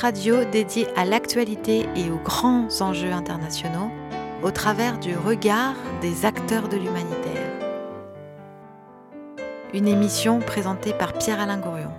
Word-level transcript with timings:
Radio 0.00 0.44
dédié 0.44 0.86
à 0.94 1.06
l'actualité 1.06 1.86
et 1.96 2.10
aux 2.10 2.18
grands 2.18 2.68
enjeux 2.82 3.12
internationaux 3.12 3.90
au 4.42 4.50
travers 4.50 4.98
du 4.98 5.16
regard 5.16 5.74
des 6.02 6.26
acteurs 6.26 6.68
de 6.68 6.76
l'humanitaire. 6.76 7.50
Une 9.72 9.88
émission 9.88 10.40
présentée 10.40 10.92
par 10.92 11.14
Pierre-Alain 11.14 11.56
Gourion. 11.56 11.92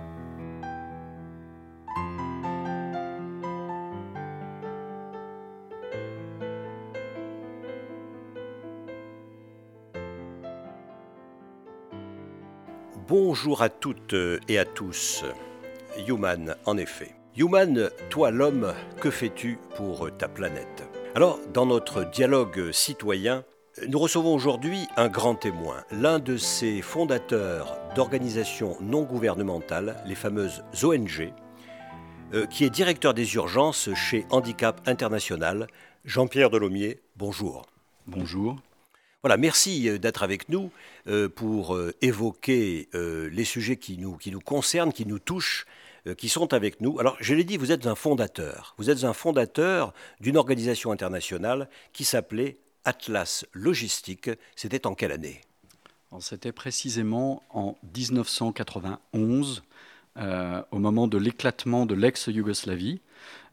Bonjour 13.08 13.60
à 13.60 13.68
toutes 13.68 14.14
et 14.46 14.58
à 14.60 14.64
tous. 14.64 15.24
Human, 16.06 16.54
en 16.64 16.76
effet. 16.76 17.17
Human, 17.36 17.90
toi 18.10 18.30
l'homme, 18.30 18.74
que 19.00 19.10
fais-tu 19.10 19.58
pour 19.76 20.08
ta 20.16 20.28
planète? 20.28 20.88
Alors, 21.14 21.38
dans 21.52 21.66
notre 21.66 22.04
dialogue 22.04 22.72
citoyen, 22.72 23.44
nous 23.86 23.98
recevons 23.98 24.34
aujourd'hui 24.34 24.86
un 24.96 25.08
grand 25.08 25.36
témoin, 25.36 25.84
l'un 25.92 26.18
de 26.18 26.36
ces 26.36 26.82
fondateurs 26.82 27.78
d'organisations 27.94 28.76
non 28.80 29.02
gouvernementales, 29.02 30.02
les 30.06 30.16
fameuses 30.16 30.64
ONG, 30.82 31.32
euh, 32.34 32.46
qui 32.46 32.64
est 32.64 32.70
directeur 32.70 33.14
des 33.14 33.34
urgences 33.34 33.88
chez 33.94 34.26
Handicap 34.30 34.80
International. 34.86 35.68
Jean-Pierre 36.04 36.50
Delomier, 36.50 37.00
bonjour. 37.16 37.66
Bonjour. 38.06 38.56
Voilà, 39.22 39.36
merci 39.36 39.88
euh, 39.88 39.98
d'être 39.98 40.22
avec 40.24 40.48
nous 40.48 40.70
euh, 41.06 41.28
pour 41.28 41.78
évoquer 42.02 42.88
les 42.94 43.44
sujets 43.44 43.76
qui 43.76 43.96
nous, 43.98 44.16
qui 44.16 44.32
nous 44.32 44.40
concernent, 44.40 44.92
qui 44.92 45.06
nous 45.06 45.18
touchent, 45.20 45.66
qui 46.14 46.28
sont 46.28 46.54
avec 46.54 46.80
nous. 46.80 46.98
Alors, 46.98 47.16
je 47.20 47.34
l'ai 47.34 47.44
dit, 47.44 47.56
vous 47.56 47.72
êtes 47.72 47.86
un 47.86 47.94
fondateur. 47.94 48.74
Vous 48.78 48.90
êtes 48.90 49.04
un 49.04 49.12
fondateur 49.12 49.92
d'une 50.20 50.36
organisation 50.36 50.92
internationale 50.92 51.68
qui 51.92 52.04
s'appelait 52.04 52.58
Atlas 52.84 53.46
Logistique. 53.52 54.30
C'était 54.56 54.86
en 54.86 54.94
quelle 54.94 55.12
année? 55.12 55.40
C'était 56.20 56.52
précisément 56.52 57.42
en 57.50 57.76
1991, 57.94 59.62
au 60.16 60.78
moment 60.78 61.06
de 61.06 61.18
l'éclatement 61.18 61.84
de 61.84 61.94
l'ex-Yougoslavie. 61.94 63.00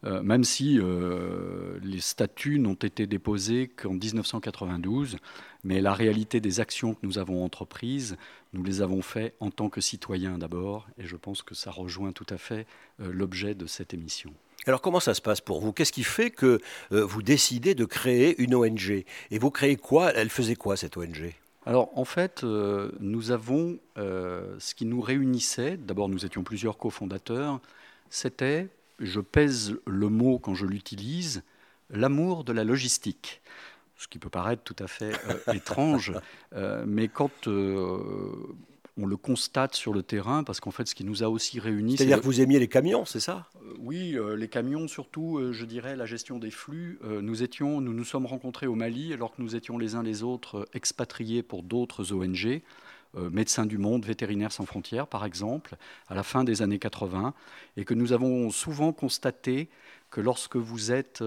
Euh, 0.05 0.21
même 0.21 0.43
si 0.43 0.79
euh, 0.79 1.79
les 1.81 1.99
statuts 1.99 2.59
n'ont 2.59 2.73
été 2.73 3.07
déposés 3.07 3.67
qu'en 3.67 3.93
1992. 3.93 5.17
Mais 5.63 5.81
la 5.81 5.93
réalité 5.93 6.39
des 6.39 6.59
actions 6.59 6.93
que 6.93 6.99
nous 7.03 7.17
avons 7.17 7.43
entreprises, 7.43 8.17
nous 8.55 8.63
les 8.63 8.81
avons 8.81 9.01
faites 9.01 9.35
en 9.39 9.51
tant 9.51 9.69
que 9.69 9.81
citoyens 9.81 10.37
d'abord, 10.37 10.87
et 10.97 11.05
je 11.05 11.15
pense 11.15 11.41
que 11.41 11.53
ça 11.53 11.71
rejoint 11.71 12.11
tout 12.11 12.25
à 12.29 12.37
fait 12.37 12.65
euh, 13.01 13.11
l'objet 13.11 13.53
de 13.53 13.65
cette 13.67 13.93
émission. 13.93 14.33
Alors 14.65 14.81
comment 14.81 14.99
ça 14.99 15.13
se 15.13 15.21
passe 15.21 15.41
pour 15.41 15.61
vous? 15.61 15.73
Qu'est-ce 15.73 15.91
qui 15.91 16.03
fait 16.03 16.31
que 16.31 16.59
vous 16.89 17.21
décidez 17.21 17.75
de 17.75 17.85
créer 17.85 18.41
une 18.41 18.55
ONG 18.55 19.05
Et 19.29 19.37
vous 19.37 19.51
créez 19.51 19.75
quoi? 19.75 20.11
Elle 20.13 20.29
faisait 20.29 20.55
quoi 20.55 20.75
cette 20.75 20.97
ONG 20.97 21.33
alors 21.67 21.89
en 21.97 22.05
fait, 22.05 22.43
nous 22.43 23.31
avons 23.31 23.79
ce 23.95 24.75
qui 24.75 24.85
nous 24.85 25.01
réunissait, 25.01 25.77
d'abord 25.77 26.09
nous 26.09 26.23
étions 26.23 26.43
plusieurs 26.43 26.77
cofondateurs, 26.77 27.59
c'était 28.11 28.69
je 28.99 29.19
pèse 29.19 29.75
le 29.85 30.09
mot 30.09 30.39
quand 30.39 30.55
je 30.55 30.65
l'utilise, 30.65 31.43
l'amour 31.89 32.43
de 32.43 32.53
la 32.53 32.63
logistique. 32.63 33.41
Ce 33.97 34.07
qui 34.07 34.19
peut 34.19 34.29
paraître 34.29 34.63
tout 34.63 34.75
à 34.79 34.87
fait 34.87 35.13
euh, 35.29 35.53
étrange, 35.53 36.13
euh, 36.53 36.83
mais 36.85 37.07
quand 37.07 37.47
euh, 37.47 37.97
on 38.97 39.05
le 39.05 39.15
constate 39.15 39.73
sur 39.73 39.93
le 39.93 40.03
terrain, 40.03 40.43
parce 40.43 40.59
qu'en 40.59 40.71
fait, 40.71 40.87
ce 40.87 40.95
qui 40.95 41.05
nous 41.05 41.23
a 41.23 41.29
aussi 41.29 41.59
réunis. 41.59 41.97
C'est-à-dire 41.97 42.19
que 42.19 42.25
vous 42.25 42.41
aimiez 42.41 42.59
les 42.59 42.67
camions, 42.67 43.05
c'est 43.05 43.19
ça? 43.19 43.49
Oui, 43.79 44.17
les 44.37 44.47
camions, 44.47 44.87
surtout, 44.87 45.51
je 45.51 45.65
dirais, 45.65 45.95
la 45.95 46.05
gestion 46.05 46.39
des 46.39 46.51
flux. 46.51 46.99
nous, 47.03 47.43
étions, 47.43 47.81
nous 47.81 47.93
nous 47.93 48.05
sommes 48.05 48.25
rencontrés 48.25 48.67
au 48.67 48.75
Mali, 48.75 49.11
alors 49.11 49.35
que 49.35 49.41
nous 49.41 49.55
étions 49.55 49.77
les 49.77 49.95
uns 49.95 50.03
les 50.03 50.23
autres 50.23 50.67
expatriés 50.73 51.43
pour 51.43 51.63
d'autres 51.63 52.13
ONG. 52.13 52.61
Médecins 53.31 53.65
du 53.65 53.77
Monde, 53.77 54.05
Vétérinaires 54.05 54.51
sans 54.51 54.65
frontières, 54.65 55.07
par 55.07 55.25
exemple, 55.25 55.75
à 56.07 56.15
la 56.15 56.23
fin 56.23 56.45
des 56.45 56.61
années 56.61 56.79
80, 56.79 57.33
et 57.75 57.83
que 57.83 57.93
nous 57.93 58.13
avons 58.13 58.49
souvent 58.49 58.93
constaté 58.93 59.69
que 60.09 60.21
lorsque 60.21 60.55
vous 60.55 60.91
êtes 60.93 61.23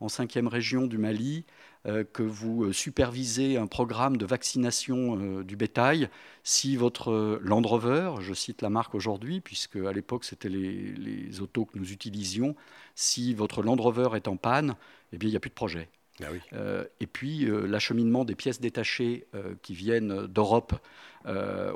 en 0.00 0.08
cinquième 0.08 0.48
région 0.48 0.86
du 0.86 0.98
Mali, 0.98 1.44
que 1.84 2.22
vous 2.22 2.72
supervisez 2.72 3.56
un 3.56 3.66
programme 3.66 4.16
de 4.16 4.24
vaccination 4.24 5.42
du 5.42 5.56
bétail, 5.56 6.08
si 6.44 6.76
votre 6.76 7.40
Land 7.42 7.62
Rover, 7.62 8.14
je 8.20 8.34
cite 8.34 8.62
la 8.62 8.70
marque 8.70 8.94
aujourd'hui, 8.94 9.40
puisque 9.40 9.76
à 9.76 9.92
l'époque 9.92 10.24
c'était 10.24 10.48
les, 10.48 10.92
les, 10.92 11.40
autos 11.40 11.64
que 11.64 11.78
nous 11.78 11.90
utilisions, 11.90 12.54
si 12.94 13.34
votre 13.34 13.62
Land 13.62 13.76
Rover 13.76 14.10
est 14.14 14.28
en 14.28 14.36
panne, 14.36 14.76
eh 15.12 15.18
bien 15.18 15.28
il 15.28 15.32
n'y 15.32 15.36
a 15.36 15.40
plus 15.40 15.50
de 15.50 15.54
projet. 15.54 15.88
Ah 16.20 16.26
euh, 16.52 16.84
et 17.00 17.06
puis 17.06 17.46
euh, 17.46 17.66
l'acheminement 17.66 18.24
des 18.24 18.34
pièces 18.34 18.60
détachées 18.60 19.26
euh, 19.34 19.54
qui 19.62 19.74
viennent 19.74 20.26
d'Europe 20.26 20.74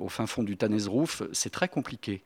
au 0.01 0.09
fin 0.09 0.27
fond 0.27 0.43
du 0.43 0.57
Tanezrouf, 0.57 1.23
c'est 1.31 1.51
très 1.51 1.69
compliqué. 1.69 2.25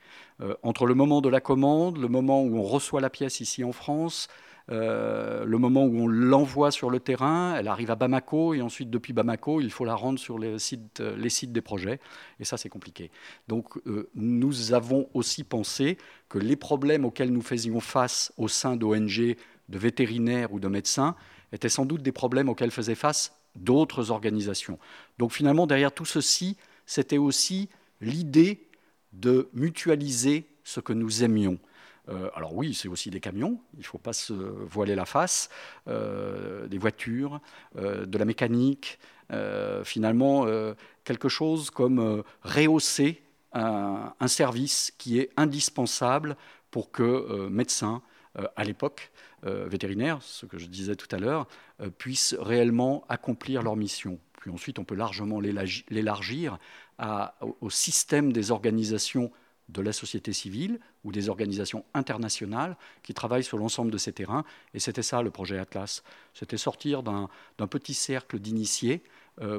entre 0.63 0.87
le 0.87 0.95
moment 0.95 1.21
de 1.21 1.29
la 1.29 1.43
commande, 1.43 1.99
le 1.99 2.09
moment 2.09 2.43
où 2.43 2.57
on 2.57 2.63
reçoit 2.63 3.03
la 3.03 3.11
pièce 3.11 3.41
ici 3.41 3.63
en 3.63 3.73
France, 3.73 4.29
le 4.71 5.57
moment 5.57 5.85
où 5.85 5.99
on 5.99 6.07
l'envoie 6.07 6.71
sur 6.71 6.91
le 6.91 7.01
terrain, 7.01 7.57
elle 7.57 7.69
arrive 7.69 7.91
à 7.91 7.97
Bamako 7.97 8.55
et 8.55 8.63
ensuite 8.63 8.89
depuis 8.89 9.13
Bamako, 9.13 9.61
il 9.61 9.71
faut 9.71 9.85
la 9.85 9.95
rendre 9.95 10.19
sur 10.19 10.39
les 10.39 10.59
sites, 10.59 11.01
les 11.01 11.29
sites 11.29 11.53
des 11.53 11.61
projets. 11.61 11.99
Et 12.39 12.45
ça, 12.45 12.57
c'est 12.57 12.69
compliqué. 12.69 13.11
Donc 13.49 13.81
nous 14.15 14.73
avons 14.73 15.09
aussi 15.13 15.43
pensé 15.45 15.99
que 16.29 16.39
les 16.39 16.57
problèmes 16.57 17.05
auxquels 17.05 17.33
nous 17.33 17.43
faisions 17.43 17.81
face 17.81 18.33
au 18.37 18.47
sein 18.47 18.77
d'ONG, 18.77 19.37
de 19.69 19.79
vétérinaires 19.79 20.53
ou 20.53 20.61
de 20.61 20.69
médecins, 20.69 21.17
étaient 21.53 21.69
sans 21.69 21.85
doute 21.85 22.03
des 22.03 22.13
problèmes 22.13 22.49
auxquels 22.49 22.71
faisaient 22.71 22.95
face 22.95 23.35
d'autres 23.57 24.13
organisations. 24.13 24.79
Donc 25.19 25.33
finalement, 25.33 25.67
derrière 25.67 25.93
tout 25.93 26.05
ceci, 26.05 26.57
c'était 26.87 27.19
aussi 27.19 27.69
l'idée 28.01 28.69
de 29.13 29.49
mutualiser 29.53 30.47
ce 30.63 30.79
que 30.79 30.93
nous 30.93 31.25
aimions. 31.25 31.59
Euh, 32.11 32.31
alors 32.35 32.55
oui, 32.55 32.75
c'est 32.75 32.89
aussi 32.89 33.11
des 33.11 33.21
camions, 33.21 33.61
il 33.75 33.81
ne 33.81 33.85
faut 33.85 33.99
pas 33.99 34.13
se 34.13 34.33
voiler 34.33 34.95
la 34.95 35.05
face, 35.05 35.49
euh, 35.89 36.67
des 36.67 36.79
voitures, 36.79 37.41
euh, 37.77 38.07
de 38.07 38.19
la 38.19 38.25
mécanique, 38.25 38.99
finalement 39.85 40.45
quelque 41.05 41.29
chose 41.29 41.71
comme 41.71 42.25
rehausser 42.43 43.23
un, 43.53 44.13
un, 44.19 44.27
service 44.27 44.93
qui 44.99 45.21
est 45.21 45.31
indispensable 45.37 46.37
pour 46.73 46.91
que 46.91 47.47
médecins, 47.49 48.03
à 48.57 48.65
l'époque, 48.65 49.13
vétérinaires, 49.45 50.19
ce 50.21 50.47
que 50.47 50.59
je 50.59 50.67
disais 50.67 50.97
tout 50.97 51.07
à 51.15 51.21
l'heure, 51.21 51.47
puissent 51.97 52.35
réellement 52.41 53.05
accomplir 53.09 53.63
leur 53.63 53.77
mission. 53.77 54.19
Puis 54.41 54.51
ensuite, 54.51 54.81
on 54.81 54.85
peut 54.85 54.97
largement 54.97 55.39
l'élargir 55.39 56.59
au 57.61 57.71
système 57.71 58.33
des 58.33 58.51
organisations 58.51 59.31
de 59.73 59.83
la 59.83 59.93
société 59.93 60.33
civile 60.33 60.81
ou 61.05 61.13
des 61.13 61.29
organisations 61.29 61.85
internationales 61.95 62.77
qui 63.03 63.15
travaillent 63.15 63.45
sur 63.45 63.59
l'ensemble 63.59 63.91
de 63.91 63.99
ces 63.99 64.13
terrains. 64.13 64.45
Et 64.75 64.81
c'était 64.81 65.03
ça 65.03 65.23
le 65.23 65.31
projet 65.31 65.59
Atlas. 65.59 66.03
C'était 66.35 66.57
sortir 66.57 67.03
d'un 67.03 67.29
petit 67.69 67.95
cercle 67.95 68.39
d'initiés 68.39 69.03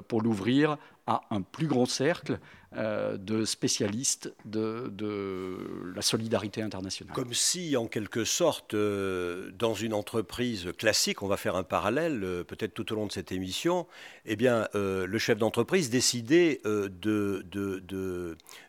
pour 0.08 0.22
l'ouvrir 0.22 0.78
à 1.08 1.22
un 1.32 1.42
plus 1.42 1.68
grand 1.68 1.86
cercle 1.86 2.40
euh, 2.78 3.18
de 3.18 3.44
spécialistes 3.44 4.34
de, 4.46 5.92
la 5.94 6.02
solidarité 6.02 6.62
internationale. 6.62 7.14
Comme 7.14 7.34
si, 7.34 7.76
en 7.76 7.86
quelque 7.88 8.24
sorte, 8.24 8.76
euh, 8.76 9.52
dans 9.60 9.74
une 9.74 9.94
entreprise 9.94 10.70
classique, 10.78 11.22
on 11.22 11.28
va 11.28 11.36
faire 11.36 11.58
un 11.58 11.64
parallèle, 11.64 12.24
euh, 12.24 12.44
peut-être 12.46 12.74
tout 12.74 12.94
au 12.94 12.96
long 12.96 13.08
de 13.08 13.12
cette 13.12 13.34
émission, 13.34 13.88
eh 14.26 14.38
bien, 14.38 14.70
le 14.74 15.18
chef 15.18 15.38
d'entreprise 15.38 15.90
décidait 15.90 16.62
de, 16.64 17.44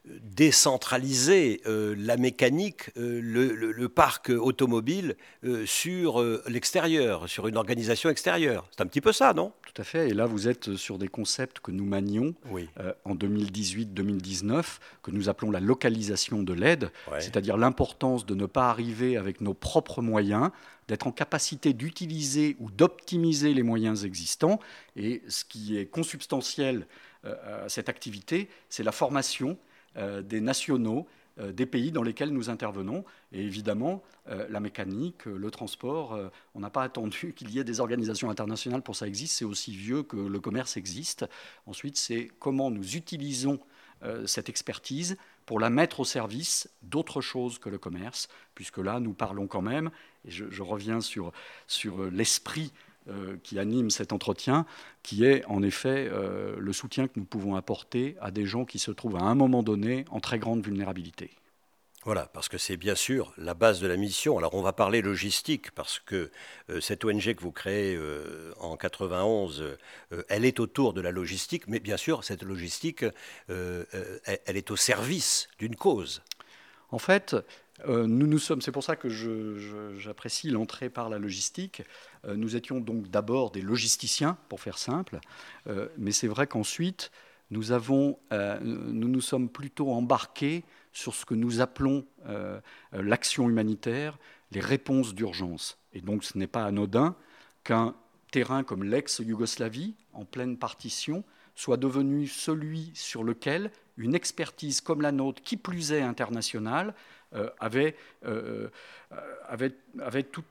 décentraliser 0.05 1.61
la 1.65 2.17
mécanique, 2.17 2.91
le, 2.97 3.87
parc 3.87 4.31
automobile 4.31 5.17
sur 5.67 6.25
l'extérieur, 6.49 7.29
sur 7.29 7.47
une 7.47 7.57
organisation 7.57 8.11
extérieure. 8.11 8.67
C'est 8.73 8.83
un 8.83 8.87
petit 8.87 9.03
peu 9.03 9.13
ça, 9.13 9.33
non? 9.35 9.53
Tout 9.75 9.83
à 9.83 9.85
fait. 9.85 10.11
Et 10.11 10.15
là, 10.15 10.27
vous 10.27 10.49
êtes 10.49 10.77
sur 10.77 10.99
des 10.99 11.09
concepts 11.09 11.61
que 11.61 11.71
nous 11.71 11.85
manions 11.85 12.35
en 13.05 13.15
2018 13.15 13.95
2019 13.95 14.81
que 15.03 15.11
nous 15.11 15.29
appelons 15.31 15.51
la 15.51 15.61
localisation 15.61 16.43
de 16.43 16.53
l'aide, 16.53 16.91
c'est-à-dire 17.19 17.57
l'importance 17.57 18.27
de 18.27 18.35
ne 18.35 18.45
pas 18.47 18.69
arriver 18.69 19.17
avec 19.17 19.41
nos 19.41 19.55
propres 19.55 20.03
moyens, 20.03 20.51
d'être 20.89 21.07
en 21.07 21.13
capacité 21.13 21.73
d'utiliser 21.73 22.57
ou 22.61 22.71
d'optimiser 22.71 23.55
les 23.55 23.63
moyens 23.63 24.05
existants. 24.05 24.61
Et 24.97 25.23
ce 25.29 25.45
qui 25.45 25.79
est 25.79 25.87
consubstantiel 25.87 26.87
euh, 27.25 27.67
à 27.67 27.69
cette 27.69 27.89
activité, 27.89 28.49
c'est 28.69 28.83
la 28.83 28.93
formation 28.93 29.57
euh, 29.97 30.23
des 30.23 30.41
nationaux 30.41 31.07
euh, 31.07 31.22
des 31.39 31.67
pays 31.67 31.93
dans 31.93 32.03
lesquels 32.03 32.31
nous 32.31 32.51
intervenons. 32.51 33.05
Et 33.33 33.41
évidemment, 33.43 34.03
la 34.27 34.61
mécanique, 34.61 35.25
le 35.25 35.51
transport, 35.51 36.19
on 36.55 36.61
n'a 36.61 36.71
pas 36.71 36.83
attendu 36.83 37.33
qu'il 37.37 37.51
y 37.51 37.59
ait 37.59 37.65
des 37.65 37.81
organisations 37.81 38.31
internationales 38.31 38.83
pour 38.83 38.97
ça 38.97 39.07
existe, 39.07 39.39
c'est 39.39 39.45
aussi 39.45 39.75
vieux 39.75 40.03
que 40.03 40.17
le 40.17 40.41
commerce 40.41 40.77
existe. 40.77 41.27
Ensuite, 41.67 41.97
c'est 41.97 42.31
comment 42.39 42.71
nous 42.71 42.97
utilisons 42.97 43.59
euh, 44.05 44.27
cette 44.27 44.49
expertise 44.49 45.17
pour 45.47 45.61
la 45.61 45.71
mettre 45.71 46.01
au 46.01 46.05
service 46.05 46.69
d'autre 46.83 47.21
chose 47.21 47.61
que 47.61 47.69
le 47.69 47.79
commerce, 47.79 48.29
puisque 48.55 48.79
là, 48.79 48.99
nous 48.99 49.13
parlons 49.13 49.47
quand 49.47 49.63
même, 49.63 49.91
et 50.25 50.31
je, 50.31 50.63
reviens 50.63 51.01
sur, 51.01 51.33
sur 51.69 52.11
l'esprit 52.11 52.73
euh, 53.09 53.37
qui 53.43 53.59
anime 53.59 53.91
cet 53.91 54.13
entretien, 54.13 54.67
qui 55.03 55.25
est 55.25 55.45
en 55.47 55.63
effet 55.63 56.09
euh, 56.11 56.57
le 56.59 56.73
soutien 56.73 57.09
que 57.09 57.15
nous 57.17 57.25
pouvons 57.25 57.57
apporter 57.57 58.17
à 58.21 58.31
des 58.31 58.47
gens 58.47 58.65
qui 58.65 58.79
se 58.79 58.91
trouvent 58.91 59.17
à 59.17 59.23
un 59.23 59.35
moment 59.35 59.63
donné 59.63 60.05
en 60.11 60.21
très 60.21 60.39
grande 60.39 60.65
vulnérabilité. 60.65 61.31
Voilà, 62.05 62.27
parce 62.27 62.49
que 62.49 62.59
c'est 62.59 62.77
bien 62.77 62.97
sûr 62.97 63.33
la 63.39 63.55
base 63.55 63.81
de 63.81 63.87
la 63.87 63.97
mission. 63.97 64.37
Alors 64.37 64.55
on 64.55 64.63
va 64.63 64.73
parler 64.73 65.03
logistique, 65.03 65.71
parce 65.71 66.01
que 66.01 66.33
euh, 66.69 66.81
cette 66.81 67.05
ONG 67.05 67.35
que 67.35 67.41
vous 67.41 67.53
créez 67.53 67.97
en 68.59 68.77
91, 68.77 69.63
euh, 69.63 70.23
elle 70.29 70.45
est 70.45 70.59
autour 70.59 70.95
de 70.95 71.01
la 71.01 71.13
logistique, 71.13 71.69
mais 71.69 71.79
bien 71.79 71.97
sûr, 71.97 72.25
cette 72.25 72.43
logistique, 72.43 73.05
elle, 73.49 73.87
est 74.47 74.71
au 74.73 74.77
service 74.77 75.49
d'une 75.59 75.77
cause. 75.77 76.23
En 76.93 76.99
fait, 76.99 77.35
nous 77.87 78.27
nous 78.27 78.39
sommes, 78.39 78.61
c'est 78.61 78.71
pour 78.71 78.85
ça 78.85 78.95
que 78.95 79.09
j'apprécie 79.99 80.51
l'entrée 80.51 80.89
par 80.91 81.09
la 81.09 81.19
logistique. 81.19 81.83
nous 82.29 82.55
étions 82.55 82.81
donc 82.81 83.09
d'abord 83.09 83.51
des 83.51 83.63
logisticiens, 83.63 84.37
pour 84.49 84.61
faire 84.61 84.79
simple, 84.79 85.19
mais 85.99 86.13
c'est 86.13 86.29
vrai 86.29 86.47
qu'ensuite, 86.47 87.11
nous, 87.51 87.65
nous 87.71 89.09
nous 89.09 89.21
sommes 89.21 89.49
plutôt 89.49 89.91
embarqués 89.91 90.65
sur 90.93 91.15
ce 91.15 91.25
que 91.25 91.35
nous 91.35 91.61
appelons 91.61 92.05
euh, 92.27 92.61
euh, 92.95 93.03
l'action 93.03 93.49
humanitaire, 93.49 94.19
les 94.51 94.61
réponses 94.61 95.15
d'urgence. 95.15 95.79
Et 95.93 96.01
donc 96.01 96.25
ce 96.25 96.37
n'est 96.39 96.47
pas 96.47 96.65
anodin 96.65 97.17
qu'un 97.65 97.95
terrain 98.31 98.63
comme 98.63 98.85
l'ex-Yougoslavie, 98.85 99.95
en 100.13 100.25
pleine 100.25 100.59
partition, 100.59 101.25
soit 101.55 101.77
devenu 101.77 102.27
celui 102.27 102.91
sur 102.95 103.25
lequel 103.25 103.71
une 103.97 104.15
expertise 104.15 104.81
comme 104.81 105.03
la 105.03 105.13
nôtre, 105.13 105.43
qui 105.43 105.57
plus 105.57 105.93
est 105.93 106.03
internationale, 106.03 106.95
euh, 107.35 107.49
avait, 107.61 107.97
avait, 109.49 109.73
avait 110.01 110.23
tout, 110.23 110.45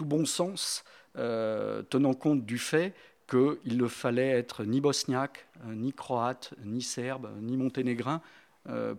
bon 0.00 0.26
sens, 0.26 0.84
tenant 1.14 2.14
compte 2.14 2.44
du 2.44 2.58
fait 2.58 2.94
qu'il 3.28 3.76
ne 3.78 3.86
fallait 3.86 4.30
être 4.30 4.64
ni 4.64 4.80
bosniaque, 4.80 5.46
ni 5.66 5.92
croate, 5.92 6.54
ni 6.64 6.82
serbe, 6.82 7.30
ni 7.40 7.56
monténégrin 7.56 8.16
euh, 8.16 8.43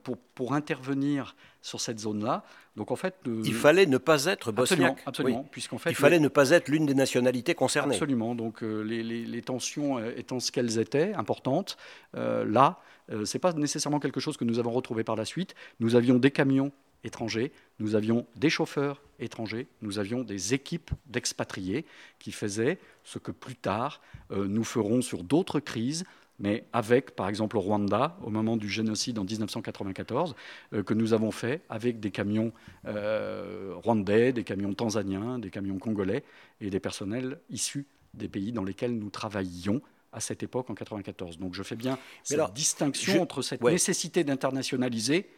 pour, 0.04 0.18
pour, 0.18 0.54
intervenir 0.54 1.36
sur 1.62 1.82
cette 1.82 2.00
zone-là. 2.00 2.44
Donc 2.76 2.92
en 2.92 2.96
fait, 2.96 3.16
euh, 3.28 3.42
il 3.46 3.54
fallait 3.54 3.86
ne 3.86 3.98
pas 3.98 4.26
être 4.26 4.52
bosniaque. 4.52 5.02
Absolument, 5.06 5.48
puisqu'en 5.50 5.78
fait, 5.78 5.90
il 5.90 5.96
fallait 5.96 6.20
ne 6.20 6.28
pas 6.28 6.52
être 6.52 6.68
l'une 6.68 6.86
des 6.86 6.94
nationalités 6.94 7.56
concernées. 7.56 7.96
Absolument. 7.96 8.36
Donc 8.36 8.62
euh, 8.62 8.82
les, 8.82 9.02
les, 9.02 9.42
tensions 9.42 10.04
étant 10.06 10.40
ce 10.40 10.52
qu'elles 10.52 10.78
étaient, 10.78 11.14
importantes, 11.14 11.78
là, 12.14 12.80
c'est 13.24 13.40
pas 13.40 13.54
nécessairement 13.54 14.00
quelque 14.00 14.20
chose 14.20 14.38
que 14.38 14.44
nous 14.44 14.60
avons 14.60 14.72
retrouvé 14.72 15.04
par 15.04 15.16
la 15.16 15.26
suite. 15.26 15.56
Nous 15.80 15.96
avions 15.96 16.16
des 16.16 16.32
camions 16.32 16.72
étrangers, 17.04 17.52
nous 17.80 17.96
avions 17.96 18.26
des 18.36 18.50
chauffeurs 18.50 19.02
étrangers, 19.20 19.68
nous 19.82 20.00
avions 20.00 20.24
des 20.24 20.56
équipes 20.56 20.92
d'expatriés 21.06 21.86
qui 22.18 22.32
faisaient 22.32 22.80
ce 23.04 23.20
que 23.20 23.32
plus 23.32 23.56
tard 23.56 24.02
nous 24.32 24.64
ferons 24.64 25.02
sur 25.02 25.24
d'autres 25.24 25.60
crises, 25.60 26.06
mais 26.40 26.66
avec, 26.74 27.16
par 27.16 27.30
exemple, 27.30 27.58
au 27.58 27.62
Rwanda, 27.62 28.18
au 28.24 28.30
moment 28.30 28.58
du 28.58 28.70
génocide 28.70 29.18
en 29.20 29.24
1994, 29.24 30.36
euh, 30.74 30.84
que 30.84 30.94
nous 30.94 31.14
avons 31.14 31.32
fait 31.32 31.62
avec 31.70 32.00
des 32.00 32.12
camions 32.12 32.52
euh, 32.86 33.74
rwandais, 33.76 34.34
des 34.34 34.44
camions 34.44 34.74
tanzaniens, 34.74 35.40
des 35.40 35.50
camions 35.50 35.80
congolais 35.80 36.24
et 36.60 36.70
des 36.70 36.80
personnels 36.80 37.40
issus 37.50 37.88
des 38.14 38.28
pays 38.28 38.52
dans 38.52 38.64
lesquels 38.64 38.98
nous 38.98 39.10
travaillions 39.10 39.82
à 40.12 40.20
cette 40.20 40.44
époque 40.44 40.70
en 40.70 40.74
1994. 40.74 41.38
Donc 41.38 41.54
je 41.54 41.64
fais 41.64 41.76
bien 41.76 42.00
cette 42.24 42.54
distinction 42.54 43.22
entre 43.22 43.42
cette 43.42 43.62
nécessité 43.62 44.24
d'internationaliser 44.24 45.30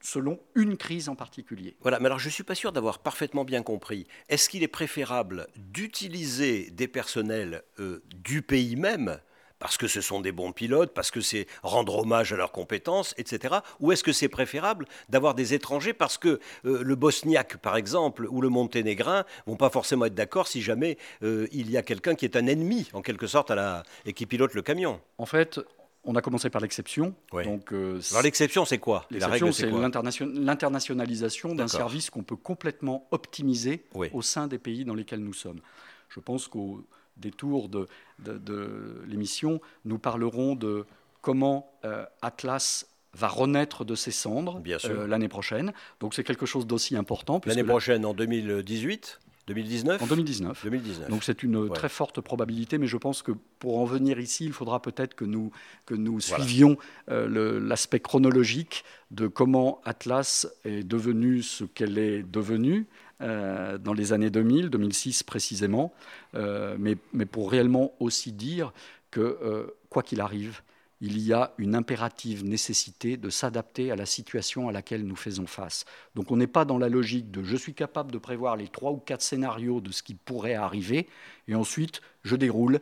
selon 0.00 0.38
une 0.54 0.76
crise 0.76 1.08
en 1.08 1.16
particulier. 1.16 1.76
Voilà, 1.80 1.98
mais 1.98 2.06
alors 2.06 2.18
je 2.18 2.28
ne 2.28 2.32
suis 2.32 2.44
pas 2.44 2.54
sûr 2.54 2.72
d'avoir 2.72 3.00
parfaitement 3.00 3.44
bien 3.44 3.62
compris. 3.62 4.06
Est-ce 4.28 4.48
qu'il 4.48 4.62
est 4.62 4.68
préférable 4.68 5.48
d'utiliser 5.56 6.70
des 6.70 6.88
personnels 6.88 7.62
euh, 7.80 8.02
du 8.14 8.42
pays 8.42 8.76
même 8.76 9.18
parce 9.58 9.76
que 9.76 9.86
ce 9.86 10.00
sont 10.00 10.20
des 10.20 10.32
bons 10.32 10.52
pilotes, 10.52 10.92
parce 10.92 11.10
que 11.10 11.20
c'est 11.20 11.46
rendre 11.62 11.98
hommage 11.98 12.32
à 12.32 12.36
leurs 12.36 12.52
compétences, 12.52 13.14
etc. 13.18 13.56
Ou 13.80 13.92
est-ce 13.92 14.04
que 14.04 14.12
c'est 14.12 14.28
préférable 14.28 14.86
d'avoir 15.08 15.34
des 15.34 15.54
étrangers 15.54 15.92
parce 15.92 16.18
que 16.18 16.40
euh, 16.64 16.82
le 16.82 16.94
bosniaque, 16.94 17.56
par 17.58 17.76
exemple, 17.76 18.26
ou 18.30 18.40
le 18.40 18.48
monténégrin 18.48 19.24
vont 19.46 19.56
pas 19.56 19.70
forcément 19.70 20.06
être 20.06 20.14
d'accord 20.14 20.46
si 20.46 20.62
jamais 20.62 20.98
euh, 21.22 21.46
il 21.52 21.70
y 21.70 21.76
a 21.76 21.82
quelqu'un 21.82 22.14
qui 22.14 22.24
est 22.24 22.36
un 22.36 22.46
ennemi, 22.46 22.88
en 22.92 23.02
quelque 23.02 23.26
sorte, 23.26 23.50
à 23.50 23.54
la... 23.54 23.82
et 24.06 24.12
qui 24.12 24.26
pilote 24.26 24.54
le 24.54 24.62
camion? 24.62 25.00
En 25.18 25.26
fait, 25.26 25.60
on 26.04 26.14
a 26.14 26.22
commencé 26.22 26.48
par 26.50 26.62
l'exception. 26.62 27.14
Donc, 27.32 27.72
euh, 27.72 28.00
Alors 28.10 28.22
l'exception, 28.22 28.64
c'est 28.64 28.78
quoi? 28.78 29.06
L'exception, 29.10 29.52
c'est 29.52 29.70
l'internationalisation 29.70 31.54
d'un 31.54 31.68
service 31.68 32.10
qu'on 32.10 32.22
peut 32.22 32.36
complètement 32.36 33.06
optimiser 33.10 33.84
au 34.12 34.22
sein 34.22 34.46
des 34.46 34.58
pays 34.58 34.84
dans 34.84 34.94
lesquels 34.94 35.20
nous 35.20 35.34
sommes. 35.34 35.60
Je 36.08 36.20
pense 36.20 36.48
qu'au 36.48 36.82
détour 37.18 37.68
de, 37.68 37.86
de, 38.18 39.02
l'émission, 39.06 39.60
nous 39.84 39.98
parlerons 39.98 40.54
de 40.54 40.86
comment 41.20 41.70
euh, 41.84 42.04
Atlas 42.22 42.86
va 43.14 43.28
renaître 43.28 43.84
de 43.84 43.94
ses 43.94 44.10
cendres 44.10 44.62
euh, 44.84 45.06
l'année 45.06 45.28
prochaine. 45.28 45.72
Donc 46.00 46.14
c'est 46.14 46.24
quelque 46.24 46.46
chose 46.46 46.66
d'aussi 46.66 46.96
important. 46.96 47.40
L'année 47.46 47.64
prochaine, 47.64 48.04
en 48.04 48.14
2018 48.14 49.20
2019 49.48 50.02
En 50.02 50.06
2019. 50.06 50.60
2019. 50.64 51.08
Donc 51.08 51.24
c'est 51.24 51.42
une 51.42 51.70
très 51.70 51.88
forte 51.88 52.20
probabilité, 52.20 52.76
mais 52.76 52.86
je 52.86 52.98
pense 52.98 53.22
que 53.22 53.32
pour 53.58 53.78
en 53.78 53.84
venir 53.84 54.20
ici, 54.20 54.44
il 54.44 54.52
faudra 54.52 54.82
peut-être 54.82 55.14
que 55.14 55.24
nous, 55.24 55.50
que 55.86 55.94
nous 55.94 56.20
suivions 56.20 56.76
euh, 57.10 57.58
l'aspect 57.60 58.00
chronologique 58.00 58.84
de 59.10 59.26
comment 59.26 59.80
Atlas 59.84 60.46
est 60.64 60.86
devenu 60.86 61.42
ce 61.42 61.64
qu'elle 61.64 61.96
est 61.96 62.22
devenue, 62.22 62.86
euh, 63.20 63.78
dans 63.78 63.94
les 63.94 64.12
années 64.12 64.30
2000, 64.30 64.70
2006 64.70 65.24
précisément, 65.24 65.92
euh, 66.36 66.76
mais, 66.78 66.94
pour 67.26 67.50
réellement 67.50 67.92
aussi 67.98 68.30
dire 68.30 68.72
que, 69.10 69.20
euh, 69.20 69.66
quoi 69.90 70.04
qu'il 70.04 70.20
arrive, 70.20 70.62
il 71.00 71.18
y 71.18 71.32
a 71.32 71.52
une 71.58 71.74
impérative 71.74 72.44
nécessité 72.44 73.16
de 73.16 73.28
s'adapter 73.28 73.90
à 73.90 73.96
la 73.96 74.06
situation 74.06 74.68
à 74.68 74.72
laquelle 74.72 75.04
nous 75.04 75.16
faisons 75.16 75.46
face. 75.46 75.84
Donc 76.14 76.30
on 76.30 76.36
n'est 76.36 76.48
pas 76.48 76.64
dans 76.64 76.78
la 76.78 76.88
logique 76.88 77.30
de 77.30 77.42
je 77.42 77.56
suis 77.56 77.74
capable 77.74 78.12
de 78.12 78.18
prévoir 78.18 78.56
les 78.56 78.68
trois 78.68 78.92
ou 78.92 78.98
quatre 78.98 79.22
scénarios 79.22 79.80
de 79.80 79.90
ce 79.92 80.02
qui 80.02 80.14
pourrait 80.14 80.54
arriver, 80.54 81.08
et 81.46 81.54
ensuite 81.54 82.00
je 82.24 82.34
déroule 82.34 82.80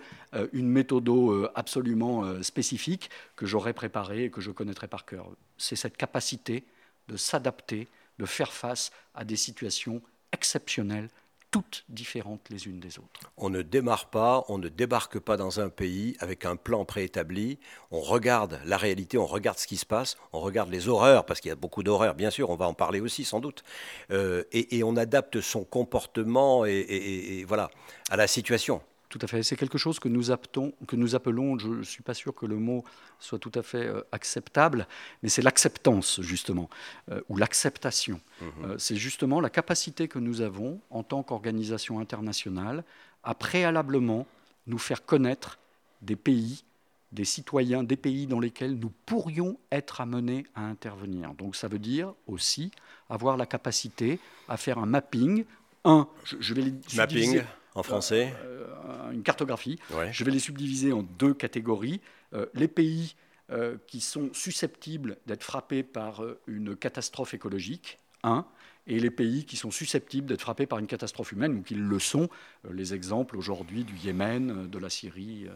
une 0.54 0.68
méthode 0.68 1.10
absolument 1.54 2.42
spécifique 2.42 3.10
que 3.36 3.44
j'aurais 3.44 3.74
préparée 3.74 4.24
et 4.24 4.30
que 4.30 4.40
je 4.40 4.50
connaîtrais 4.50 4.88
par 4.88 5.04
cœur. 5.04 5.28
C'est 5.58 5.76
cette 5.76 5.98
capacité 5.98 6.64
de 7.08 7.18
s'adapter, 7.18 7.86
de 8.18 8.24
faire 8.24 8.52
face 8.52 8.90
à 9.14 9.24
des 9.26 9.36
situations 9.36 10.00
exceptionnelles, 10.36 11.08
toutes 11.50 11.84
différentes 11.88 12.50
les 12.50 12.66
unes 12.66 12.80
des 12.80 12.98
autres. 12.98 13.20
On 13.38 13.48
ne 13.48 13.62
démarre 13.62 14.10
pas, 14.10 14.44
on 14.48 14.58
ne 14.58 14.68
débarque 14.68 15.18
pas 15.18 15.38
dans 15.38 15.58
un 15.58 15.70
pays 15.70 16.14
avec 16.20 16.44
un 16.44 16.56
plan 16.56 16.84
préétabli. 16.84 17.58
On 17.90 18.02
regarde 18.02 18.60
la 18.66 18.76
réalité, 18.76 19.16
on 19.16 19.24
regarde 19.24 19.56
ce 19.56 19.66
qui 19.66 19.78
se 19.78 19.86
passe, 19.86 20.18
on 20.34 20.40
regarde 20.40 20.70
les 20.70 20.88
horreurs, 20.88 21.24
parce 21.24 21.40
qu'il 21.40 21.48
y 21.48 21.52
a 21.52 21.56
beaucoup 21.56 21.82
d'horreurs, 21.82 22.14
bien 22.14 22.30
sûr, 22.30 22.50
on 22.50 22.56
va 22.56 22.68
en 22.68 22.74
parler 22.74 23.00
aussi 23.00 23.24
sans 23.24 23.40
doute. 23.40 23.64
Euh, 24.10 24.44
et, 24.52 24.82
on 24.84 24.96
adapte 24.96 25.40
son 25.40 25.64
comportement 25.64 26.66
et 26.66 27.44
voilà, 27.48 27.70
à 28.10 28.16
la 28.16 28.26
situation. 28.26 28.82
Tout 29.08 29.18
à 29.22 29.26
fait. 29.26 29.42
C'est 29.42 29.56
quelque 29.56 29.78
chose 29.78 29.98
que 29.98 30.08
nous, 30.08 30.30
appelons, 30.30 30.72
que 30.86 30.96
nous 30.96 31.14
appelons, 31.14 31.58
je 31.58 31.68
ne 31.68 31.82
suis 31.82 32.02
pas 32.02 32.14
sûr 32.14 32.34
que 32.34 32.44
le 32.44 32.56
mot 32.56 32.84
soit 33.20 33.38
tout 33.38 33.52
à 33.54 33.62
fait 33.62 33.86
euh, 33.86 34.02
acceptable, 34.10 34.86
mais 35.22 35.28
c'est 35.28 35.42
l'acceptance, 35.42 36.20
justement, 36.22 36.68
euh, 37.10 37.20
ou 37.28 37.36
l'acceptation. 37.36 38.20
Mhm. 38.40 38.48
Euh, 38.64 38.78
c'est 38.78 38.96
justement 38.96 39.40
la 39.40 39.50
capacité 39.50 40.08
que 40.08 40.18
nous 40.18 40.40
avons, 40.40 40.80
en 40.90 41.04
tant 41.04 41.22
qu'organisation 41.22 42.00
internationale, 42.00 42.82
à 43.22 43.34
préalablement 43.34 44.26
nous 44.66 44.78
faire 44.78 45.04
connaître 45.04 45.58
des 46.02 46.16
pays, 46.16 46.64
des 47.12 47.24
citoyens 47.24 47.84
des 47.84 47.96
pays 47.96 48.26
dans 48.26 48.40
lesquels 48.40 48.74
nous 48.74 48.92
pourrions 49.06 49.56
être 49.70 50.00
amenés 50.00 50.46
à 50.54 50.62
intervenir. 50.62 51.32
Donc 51.34 51.54
ça 51.54 51.68
veut 51.68 51.78
dire 51.78 52.12
aussi 52.26 52.72
avoir 53.08 53.36
la 53.36 53.46
capacité 53.46 54.18
à 54.48 54.56
faire 54.56 54.78
un 54.78 54.86
mapping. 54.86 55.44
Un, 55.84 56.08
je, 56.24 56.54
vais 56.54 56.62
les 56.62 56.74
mapping 56.94 57.42
en 57.76 57.82
français 57.82 58.34
euh, 58.44 59.10
Une 59.12 59.22
cartographie. 59.22 59.78
Je 60.10 60.24
vais 60.24 60.30
les 60.30 60.38
subdiviser 60.38 60.92
en 60.92 61.02
deux 61.02 61.34
catégories. 61.34 62.00
Euh, 62.34 62.46
les 62.54 62.68
pays 62.68 63.14
euh, 63.50 63.76
qui 63.86 64.00
sont 64.00 64.30
susceptibles 64.32 65.18
d'être 65.26 65.44
frappés 65.44 65.82
par 65.82 66.22
une 66.46 66.76
catastrophe 66.76 67.34
écologique, 67.34 67.98
un, 68.22 68.44
et 68.88 68.98
les 68.98 69.10
pays 69.10 69.44
qui 69.44 69.56
sont 69.56 69.70
susceptibles 69.70 70.26
d'être 70.26 70.40
frappés 70.40 70.66
par 70.66 70.78
une 70.78 70.86
catastrophe 70.86 71.32
humaine, 71.32 71.54
ou 71.58 71.62
qui 71.62 71.74
le 71.74 71.98
sont, 71.98 72.28
les 72.70 72.94
exemples 72.94 73.36
aujourd'hui 73.36 73.84
du 73.84 73.96
Yémen, 73.96 74.68
de 74.68 74.78
la 74.78 74.90
Syrie 74.90 75.46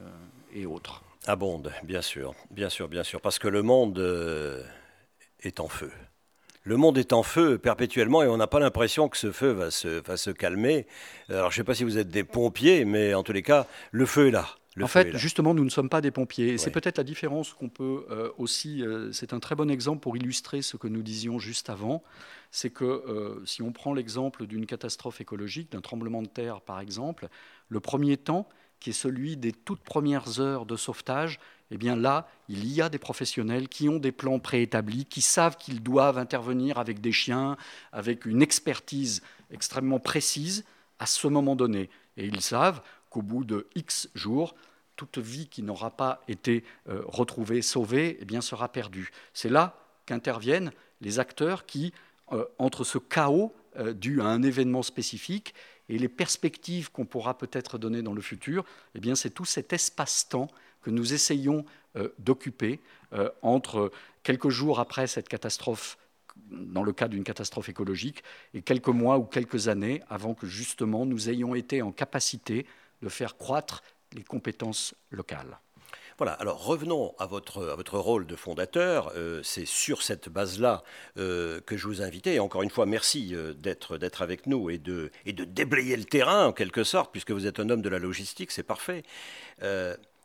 et 0.52 0.66
autres. 0.66 1.02
Abondent, 1.26 1.72
bien 1.84 2.02
sûr, 2.02 2.34
bien 2.50 2.68
sûr, 2.68 2.88
bien 2.88 3.04
sûr, 3.04 3.20
parce 3.20 3.38
que 3.38 3.48
le 3.48 3.62
monde 3.62 3.98
est 5.40 5.60
en 5.60 5.68
feu 5.68 5.90
le 6.62 6.76
monde 6.76 6.98
est 6.98 7.12
en 7.12 7.22
feu 7.22 7.58
perpétuellement 7.58 8.22
et 8.22 8.26
on 8.26 8.36
n'a 8.36 8.46
pas 8.46 8.60
l'impression 8.60 9.08
que 9.08 9.16
ce 9.16 9.32
feu 9.32 9.50
va 9.50 9.70
se, 9.70 10.30
calmer. 10.30 10.86
Alors 11.28 11.50
je 11.50 11.56
ne 11.56 11.62
sais 11.62 11.64
pas 11.64 11.74
si 11.74 11.84
vous 11.84 11.98
êtes 11.98 12.08
des 12.08 12.24
pompiers, 12.24 12.84
mais 12.84 13.14
en 13.14 13.22
tous 13.22 13.32
les 13.32 13.42
cas, 13.42 13.66
le 13.90 14.06
feu 14.06 14.28
est 14.28 14.30
là. 14.30 14.46
en 14.80 14.86
fait, 14.86 15.16
justement, 15.16 15.54
nous 15.54 15.64
ne 15.64 15.70
sommes 15.70 15.88
pas 15.88 16.00
des 16.00 16.10
pompiers. 16.10 16.58
C'est 16.58 16.70
peut-être 16.70 16.98
la 16.98 17.04
différence 17.04 17.54
qu'on 17.54 17.68
peut 17.68 18.04
euh, 18.10 18.30
aussi. 18.38 18.82
Euh, 18.82 19.10
c'est 19.12 19.32
un 19.32 19.40
très 19.40 19.54
bon 19.54 19.70
exemple 19.70 20.00
pour 20.00 20.16
illustrer 20.16 20.62
ce 20.62 20.76
que 20.76 20.88
nous 20.88 21.02
disions 21.02 21.38
juste 21.38 21.70
avant. 21.70 22.02
C'est 22.50 22.70
que 22.70 22.84
euh, 22.84 23.44
si 23.46 23.62
on 23.62 23.72
prend 23.72 23.94
l'exemple 23.94 24.46
d'une 24.46 24.66
catastrophe 24.66 25.20
écologique, 25.20 25.72
d'un 25.72 25.80
tremblement 25.80 26.22
de 26.22 26.28
terre 26.28 26.60
par 26.60 26.80
exemple, 26.80 27.28
le 27.68 27.80
premier 27.80 28.16
temps, 28.16 28.48
qui 28.80 28.90
est 28.90 28.94
celui 28.94 29.36
des 29.36 29.52
toutes 29.52 29.82
premières 29.82 30.40
heures 30.40 30.66
de 30.66 30.76
sauvetage, 30.76 31.38
eh 31.70 31.78
bien 31.78 31.96
là, 31.96 32.28
il 32.48 32.66
y 32.66 32.82
a 32.82 32.88
des 32.88 32.98
professionnels 32.98 33.68
qui 33.68 33.88
ont 33.88 33.98
des 33.98 34.12
plans 34.12 34.38
préétablis, 34.38 35.04
qui 35.04 35.20
savent 35.20 35.56
qu'ils 35.56 35.82
doivent 35.82 36.18
intervenir 36.18 36.78
avec 36.78 37.00
des 37.00 37.12
chiens, 37.12 37.56
avec 37.92 38.26
une 38.26 38.42
expertise 38.42 39.22
extrêmement 39.50 40.00
précise 40.00 40.64
à 40.98 41.06
ce 41.06 41.28
moment 41.28 41.56
donné. 41.56 41.88
Et 42.16 42.26
ils 42.26 42.40
savent 42.40 42.82
qu'au 43.08 43.22
bout 43.22 43.44
de 43.44 43.68
X 43.74 44.08
jours, 44.14 44.54
toute 44.96 45.18
vie 45.18 45.48
qui 45.48 45.62
n'aura 45.62 45.90
pas 45.90 46.22
été 46.28 46.62
euh, 46.88 47.02
retrouvée, 47.06 47.62
sauvée, 47.62 48.18
eh 48.20 48.24
bien, 48.24 48.40
sera 48.40 48.70
perdue. 48.70 49.10
C'est 49.32 49.48
là 49.48 49.76
qu'interviennent 50.06 50.72
les 51.00 51.18
acteurs 51.18 51.64
qui, 51.64 51.92
euh, 52.32 52.44
entre 52.58 52.84
ce 52.84 52.98
chaos 52.98 53.54
euh, 53.78 53.94
dû 53.94 54.20
à 54.20 54.26
un 54.26 54.42
événement 54.42 54.82
spécifique 54.82 55.54
et 55.88 55.98
les 55.98 56.08
perspectives 56.08 56.90
qu'on 56.90 57.06
pourra 57.06 57.38
peut-être 57.38 57.78
donner 57.78 58.02
dans 58.02 58.12
le 58.12 58.20
futur, 58.20 58.64
eh 58.94 59.00
bien, 59.00 59.14
c'est 59.14 59.30
tout 59.30 59.44
cet 59.44 59.72
espace-temps 59.72 60.48
que 60.82 60.90
nous 60.90 61.12
essayons 61.12 61.64
d'occuper 62.18 62.80
entre 63.42 63.90
quelques 64.22 64.48
jours 64.48 64.78
après 64.80 65.06
cette 65.06 65.28
catastrophe 65.28 65.98
dans 66.50 66.82
le 66.82 66.92
cas 66.92 67.08
d'une 67.08 67.24
catastrophe 67.24 67.68
écologique, 67.68 68.22
et 68.54 68.62
quelques 68.62 68.88
mois 68.88 69.18
ou 69.18 69.24
quelques 69.24 69.68
années 69.68 70.02
avant 70.08 70.34
que 70.34 70.46
justement 70.46 71.06
nous 71.06 71.28
ayons 71.28 71.54
été 71.54 71.82
en 71.82 71.92
capacité 71.92 72.66
de 73.02 73.08
faire 73.08 73.36
croître 73.36 73.82
les 74.12 74.24
compétences 74.24 74.94
locales. 75.10 75.58
Voilà, 76.18 76.32
alors 76.34 76.62
revenons 76.62 77.14
à 77.18 77.24
votre, 77.24 77.70
à 77.70 77.76
votre 77.76 77.98
rôle 77.98 78.26
de 78.26 78.36
fondateur. 78.36 79.10
Euh, 79.16 79.42
c'est 79.42 79.64
sur 79.64 80.02
cette 80.02 80.28
base-là 80.28 80.82
euh, 81.16 81.62
que 81.62 81.78
je 81.78 81.86
vous 81.86 82.02
ai 82.02 82.04
invité. 82.04 82.34
Et 82.34 82.40
encore 82.40 82.62
une 82.62 82.68
fois, 82.68 82.84
merci 82.84 83.34
euh, 83.34 83.54
d'être, 83.54 83.96
d'être 83.96 84.20
avec 84.20 84.46
nous 84.46 84.68
et 84.68 84.76
de, 84.76 85.10
et 85.24 85.32
de 85.32 85.44
déblayer 85.44 85.96
le 85.96 86.04
terrain 86.04 86.44
en 86.44 86.52
quelque 86.52 86.84
sorte, 86.84 87.10
puisque 87.10 87.30
vous 87.30 87.46
êtes 87.46 87.58
un 87.58 87.70
homme 87.70 87.80
de 87.80 87.88
la 87.88 87.98
logistique, 87.98 88.50
c'est 88.50 88.62
parfait. 88.62 89.02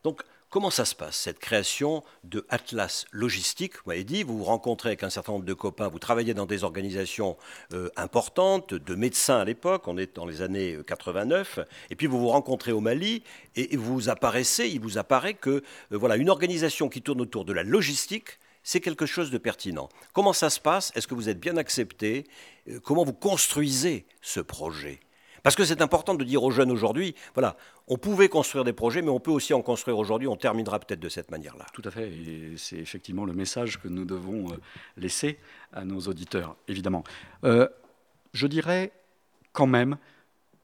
donc, 0.04 0.22
Comment 0.56 0.70
ça 0.70 0.86
se 0.86 0.96
passe, 0.96 1.18
cette 1.18 1.40
création 1.40 2.02
de 2.24 2.46
Atlas 2.48 3.08
Logistique 3.12 3.74
Vous 3.74 3.92
m'avez 3.92 4.06
dit, 4.06 4.24
vous 4.24 4.38
vous 4.38 4.46
rencontrez 4.46 4.88
avec 4.88 5.04
un 5.04 5.10
certain 5.10 5.34
nombre 5.34 5.44
de 5.44 5.54
copains, 5.54 5.90
vous 5.90 6.00
travaillez 6.00 6.34
dans 6.34 6.46
des 6.46 6.64
organisations 6.64 7.36
euh, 7.74 7.90
importantes, 7.98 8.74
de 8.74 8.96
médecins 8.96 9.40
à 9.40 9.44
l'époque, 9.44 9.86
on 9.90 9.98
est 9.98 10.16
dans 10.16 10.26
les 10.26 10.42
années 10.42 10.78
89, 10.88 11.60
et 11.90 11.98
puis 11.98 12.08
vous 12.08 12.22
vous 12.22 12.30
rencontrez 12.30 12.72
au 12.72 12.80
Mali, 12.80 13.22
et, 13.58 13.76
vous 13.76 14.08
apparaissez, 14.08 14.70
il 14.70 14.80
vous 14.80 14.98
apparaît 14.98 15.34
que 15.34 15.50
euh, 15.50 15.62
voilà, 15.92 16.16
une 16.16 16.30
organisation 16.30 16.88
qui 16.88 17.02
tourne 17.02 17.20
autour 17.20 17.44
de 17.44 17.52
la 17.52 17.64
logistique, 17.64 18.40
c'est 18.64 18.80
quelque 18.80 19.06
chose 19.06 19.32
de 19.32 19.38
pertinent. 19.38 19.90
Comment 20.14 20.32
ça 20.32 20.50
se 20.50 20.62
passe? 20.62 20.94
Est-ce 20.96 21.06
que 21.06 21.16
vous 21.16 21.28
êtes 21.28 21.42
bien 21.42 21.58
accepté? 21.58 22.28
Euh, 22.70 22.80
Comment 22.80 23.04
vous 23.04 23.12
construisez 23.12 24.06
ce 24.22 24.40
projet? 24.40 25.02
Parce 25.46 25.56
que 25.56 25.64
c'est 25.64 25.84
important 25.84 26.16
de 26.16 26.24
dire 26.24 26.42
aux 26.44 26.50
jeunes 26.50 26.72
aujourd'hui, 26.72 27.14
voilà, 27.36 27.56
on 27.88 28.00
pouvait 28.00 28.30
construire 28.30 28.64
des 28.64 28.74
projets, 28.74 29.04
mais 29.04 29.12
on 29.12 29.20
peut 29.20 29.30
aussi 29.30 29.54
en 29.54 29.62
construire 29.62 30.00
aujourd'hui. 30.00 30.28
On 30.28 30.36
terminera 30.36 30.80
peut-être 30.80 31.00
de 31.00 31.08
cette 31.08 31.30
manière-là. 31.30 31.68
Tout 31.72 31.84
à 31.86 31.92
fait. 31.92 32.10
Et 32.10 32.54
c'est 32.58 32.78
effectivement 32.78 33.26
le 33.26 33.34
message 33.34 33.80
que 33.80 33.88
nous 33.88 34.06
devons 34.06 34.50
euh, 34.50 34.56
laisser 34.98 35.38
à 35.72 35.86
nos 35.86 36.00
auditeurs, 36.00 36.56
évidemment. 36.68 37.04
Euh, 37.44 37.68
je 38.34 38.48
dirais 38.48 38.92
quand 39.54 39.68
même 39.68 39.98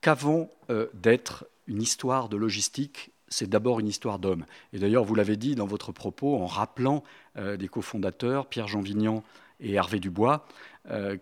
qu'avant 0.02 0.50
euh, 0.72 0.88
d'être 0.96 1.46
une 1.68 1.84
histoire 1.84 2.28
de 2.28 2.38
logistique, 2.38 3.12
c'est 3.28 3.48
d'abord 3.48 3.80
une 3.80 3.88
histoire 3.88 4.18
d'hommes. 4.18 4.48
Et 4.74 4.80
d'ailleurs, 4.80 5.04
vous 5.04 5.14
l'avez 5.14 5.38
dit 5.38 5.54
dans 5.54 5.68
votre 5.68 5.92
propos 5.92 6.38
en 6.38 6.48
rappelant 6.48 7.04
des 7.38 7.68
cofondateurs, 7.70 8.48
Pierre-Jean 8.48 8.82
Vignan 8.82 9.24
et 9.62 9.74
Hervé 9.74 10.00
Dubois, 10.00 10.46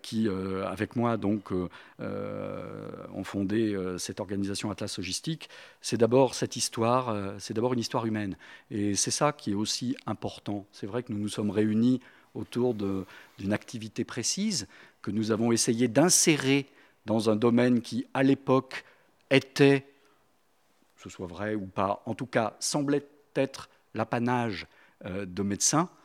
qui, 0.02 0.26
euh, 0.26 0.66
avec 0.66 0.96
moi, 0.96 1.16
donc, 1.16 1.52
euh, 1.52 2.88
ont 3.14 3.24
fondé 3.24 3.76
cette 3.98 4.20
organisation 4.20 4.70
Atlas 4.70 4.96
Logistique, 4.96 5.48
c'est 5.80 5.98
d'abord 5.98 6.34
cette 6.34 6.56
histoire, 6.56 7.14
c'est 7.38 7.54
d'abord 7.54 7.74
une 7.74 7.80
histoire 7.80 8.06
humaine. 8.06 8.36
Et 8.70 8.94
c'est 8.94 9.10
ça 9.10 9.32
qui 9.32 9.52
est 9.52 9.54
aussi 9.54 9.96
important. 10.06 10.66
C'est 10.72 10.86
vrai 10.86 11.02
que 11.02 11.12
nous 11.12 11.18
nous 11.18 11.28
sommes 11.28 11.50
réunis 11.50 12.00
autour 12.34 12.74
d'une 12.74 13.52
activité 13.52 14.04
précise 14.04 14.66
que 15.02 15.10
nous 15.10 15.30
avons 15.30 15.52
essayé 15.52 15.88
d'insérer 15.88 16.66
dans 17.06 17.30
un 17.30 17.36
domaine 17.36 17.80
qui, 17.80 18.06
à 18.14 18.22
l'époque, 18.22 18.84
était, 19.30 19.86
que 20.96 21.02
ce 21.02 21.10
soit 21.10 21.26
vrai 21.26 21.54
ou 21.54 21.66
pas, 21.66 22.02
en 22.06 22.14
tout 22.14 22.26
cas, 22.26 22.56
semblait 22.60 23.06
être 23.34 23.68
l'apanage 23.94 24.66
de 25.04 25.42
médecins 25.42 25.88
euh, 25.88 25.99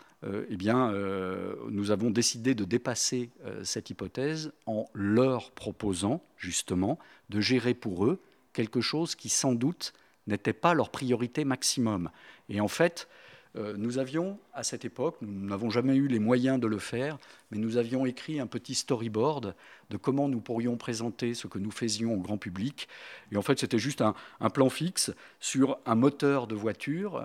eh 0.50 0.58
bien, 0.58 0.92
euh, 0.92 1.56
nous 1.70 1.92
avons 1.92 2.10
décidé 2.10 2.56
de 2.56 2.64
dépasser 2.64 3.30
euh, 3.46 3.64
cette 3.64 3.90
hypothèse 3.90 4.52
en 4.66 4.90
leur 4.94 5.52
proposant 5.52 6.24
justement 6.38 7.00
de 7.30 7.40
gérer 7.42 7.74
pour 7.74 8.06
eux 8.06 8.20
quelque 8.54 8.82
chose 8.82 9.16
qui 9.16 9.30
sans 9.30 9.54
doute 9.54 9.94
n'était 10.28 10.54
pas 10.54 10.74
leur 10.74 10.90
priorité 10.90 11.46
maximum. 11.46 12.10
Et 12.50 12.62
en 12.62 12.68
fait, 12.68 13.08
nous 13.78 14.00
avions, 14.00 14.38
à 14.54 14.64
cette 14.64 14.84
époque, 14.84 15.16
nous 15.22 15.48
n'avons 15.48 15.70
jamais 15.70 15.96
eu 15.96 16.08
les 16.08 16.20
moyens 16.20 16.60
de 16.60 16.68
le 16.68 16.78
faire, 16.78 17.18
mais 17.52 17.58
nous 17.58 17.78
avions 17.78 18.06
écrit 18.06 18.40
un 18.40 18.48
petit 18.48 18.76
storyboard 18.76 19.56
de 19.90 19.98
comment 19.98 20.28
nous 20.28 20.42
pourrions 20.42 20.78
présenter 20.78 21.34
ce 21.34 21.48
que 21.48 21.60
nous 21.60 21.72
faisions 21.72 22.14
au 22.16 22.20
grand 22.20 22.38
public. 22.38 22.88
Et 23.32 23.38
en 23.38 23.42
fait, 23.42 23.60
c'était 23.60 23.78
juste 23.78 24.02
un, 24.02 24.16
plan 24.50 24.70
fixe 24.70 25.12
sur 25.40 25.78
un 25.86 25.96
moteur 25.96 26.48
de 26.48 26.56
voiture, 26.56 27.22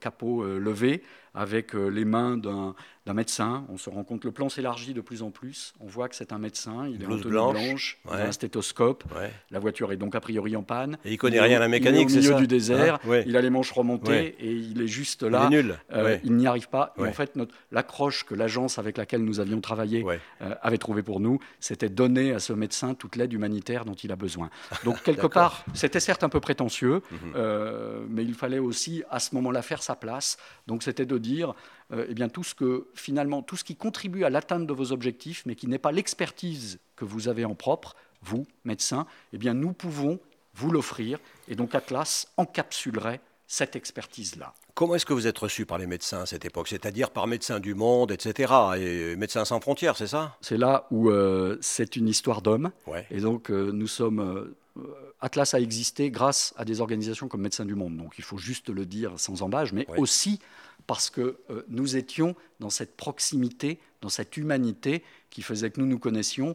capot 0.00 0.44
levé, 0.44 1.02
avec 1.38 1.74
euh, 1.74 1.88
les 1.88 2.04
mains 2.04 2.36
d'un 2.36 2.74
médecin. 3.14 3.64
On 3.70 3.78
se 3.78 3.88
rend 3.88 4.04
compte, 4.04 4.24
le 4.24 4.32
plan 4.32 4.48
s'élargit 4.48 4.92
de 4.92 5.00
plus 5.00 5.22
en 5.22 5.30
plus. 5.30 5.72
On 5.80 5.86
voit 5.86 6.08
que 6.08 6.16
c'est 6.16 6.32
un 6.32 6.38
médecin, 6.38 6.86
il 6.88 7.02
est 7.02 7.06
en 7.06 7.16
tenue 7.16 7.30
blanche, 7.30 7.98
il 8.06 8.12
a 8.12 8.26
un 8.26 8.32
stéthoscope. 8.32 9.04
La 9.50 9.58
voiture 9.58 9.92
est 9.92 9.96
donc 9.96 10.14
a 10.14 10.20
priori 10.20 10.56
en 10.56 10.62
panne. 10.62 10.98
Et 11.04 11.12
il 11.12 11.16
connaît 11.16 11.40
rien 11.40 11.56
à 11.56 11.60
la 11.60 11.68
mécanique, 11.68 12.10
c'est 12.10 12.22
ça 12.22 12.28
Au 12.28 12.34
milieu 12.34 12.40
du 12.40 12.48
désert, 12.48 12.98
hein 13.08 13.22
il 13.24 13.36
a 13.36 13.40
les 13.40 13.50
manches 13.50 13.72
remontées 13.72 14.36
et 14.40 14.52
il 14.52 14.82
est 14.82 14.88
juste 14.88 15.22
là. 15.22 15.48
Euh, 15.92 16.18
il 16.24 16.34
n'y 16.34 16.46
arrive 16.46 16.68
pas. 16.68 16.92
Et 16.98 17.02
en 17.02 17.12
fait, 17.12 17.38
l'accroche 17.70 18.24
que 18.24 18.34
l'agence 18.34 18.78
avec 18.78 18.98
laquelle 18.98 19.24
nous 19.24 19.40
avions 19.40 19.47
travaillé 19.60 20.04
euh, 20.42 20.54
avait 20.62 20.78
trouvé 20.78 21.02
pour 21.02 21.20
nous, 21.20 21.38
c'était 21.60 21.88
donner 21.88 22.32
à 22.32 22.38
ce 22.38 22.52
médecin 22.52 22.94
toute 22.94 23.16
l'aide 23.16 23.32
humanitaire 23.32 23.84
dont 23.84 23.94
il 23.94 24.12
a 24.12 24.16
besoin. 24.16 24.50
Donc 24.84 25.02
quelque 25.04 25.26
part, 25.26 25.64
c'était 25.74 26.00
certes 26.00 26.24
un 26.24 26.28
peu 26.28 26.40
prétentieux, 26.40 27.02
mhm. 27.10 28.06
mais 28.08 28.24
il 28.24 28.34
fallait 28.34 28.58
aussi 28.58 29.02
à 29.10 29.20
ce 29.20 29.34
moment-là 29.34 29.62
faire 29.62 29.82
sa 29.82 29.96
place. 29.96 30.38
Donc 30.66 30.82
c'était 30.82 31.06
de 31.06 31.18
dire 31.18 31.54
euh, 31.92 32.06
eh 32.08 32.14
bien, 32.14 32.28
tout 32.28 32.44
ce 32.44 32.54
que 32.54 32.88
finalement 32.94 33.42
tout 33.42 33.56
ce 33.56 33.64
qui 33.64 33.76
contribue 33.76 34.24
à 34.24 34.30
l'atteinte 34.30 34.66
de 34.66 34.72
vos 34.72 34.92
objectifs, 34.92 35.44
mais 35.46 35.54
qui 35.54 35.66
n'est 35.66 35.78
pas 35.78 35.92
l'expertise 35.92 36.78
que 36.96 37.04
vous 37.04 37.28
avez 37.28 37.44
en 37.44 37.54
propre, 37.54 37.96
vous 38.22 38.46
médecin, 38.64 39.06
eh 39.32 39.38
bien 39.38 39.54
nous 39.54 39.72
pouvons 39.72 40.20
vous 40.54 40.70
l'offrir, 40.70 41.18
et 41.46 41.54
donc 41.54 41.74
Atlas 41.74 42.26
encapsulerait 42.36 43.20
cette 43.46 43.76
expertise-là. 43.76 44.52
Comment 44.78 44.94
est-ce 44.94 45.06
que 45.06 45.12
vous 45.12 45.26
êtes 45.26 45.38
reçu 45.38 45.66
par 45.66 45.78
les 45.78 45.88
médecins 45.88 46.20
à 46.20 46.26
cette 46.26 46.44
époque? 46.44 46.68
C'est-à-dire 46.68 47.10
par 47.10 47.26
Médecins 47.26 47.58
du 47.58 47.74
Monde, 47.74 48.12
etc. 48.12 48.52
Et 48.78 49.16
Médecins 49.16 49.44
sans 49.44 49.58
frontières, 49.58 49.96
c'est 49.96 50.06
ça? 50.06 50.36
C'est 50.40 50.56
là 50.56 50.86
où 50.92 51.10
euh, 51.10 51.58
c'est 51.60 51.96
une 51.96 52.06
histoire 52.06 52.42
d'hommes. 52.42 52.70
Et 53.10 53.18
donc 53.18 53.50
euh, 53.50 53.72
nous 53.72 53.88
sommes... 53.88 54.54
Atlas 55.20 55.52
a 55.52 55.58
existé 55.58 56.12
grâce 56.12 56.54
à 56.56 56.64
des 56.64 56.80
organisations 56.80 57.26
comme 57.26 57.40
Médecins 57.40 57.64
du 57.64 57.74
Monde. 57.74 57.96
Donc 57.96 58.14
il 58.18 58.22
faut 58.24 58.38
juste 58.38 58.68
le 58.68 58.86
dire 58.86 59.14
sans 59.16 59.42
embâche, 59.42 59.72
mais 59.72 59.84
aussi 59.96 60.38
parce 60.88 61.10
que 61.10 61.38
euh, 61.50 61.64
nous 61.68 61.96
étions 61.96 62.34
dans 62.60 62.70
cette 62.70 62.96
proximité, 62.96 63.78
dans 64.00 64.08
cette 64.08 64.36
humanité 64.36 65.02
qui 65.30 65.42
faisait 65.42 65.70
que 65.70 65.80
nous 65.80 65.86
nous 65.86 65.98
connaissions 65.98 66.50
euh, 66.50 66.54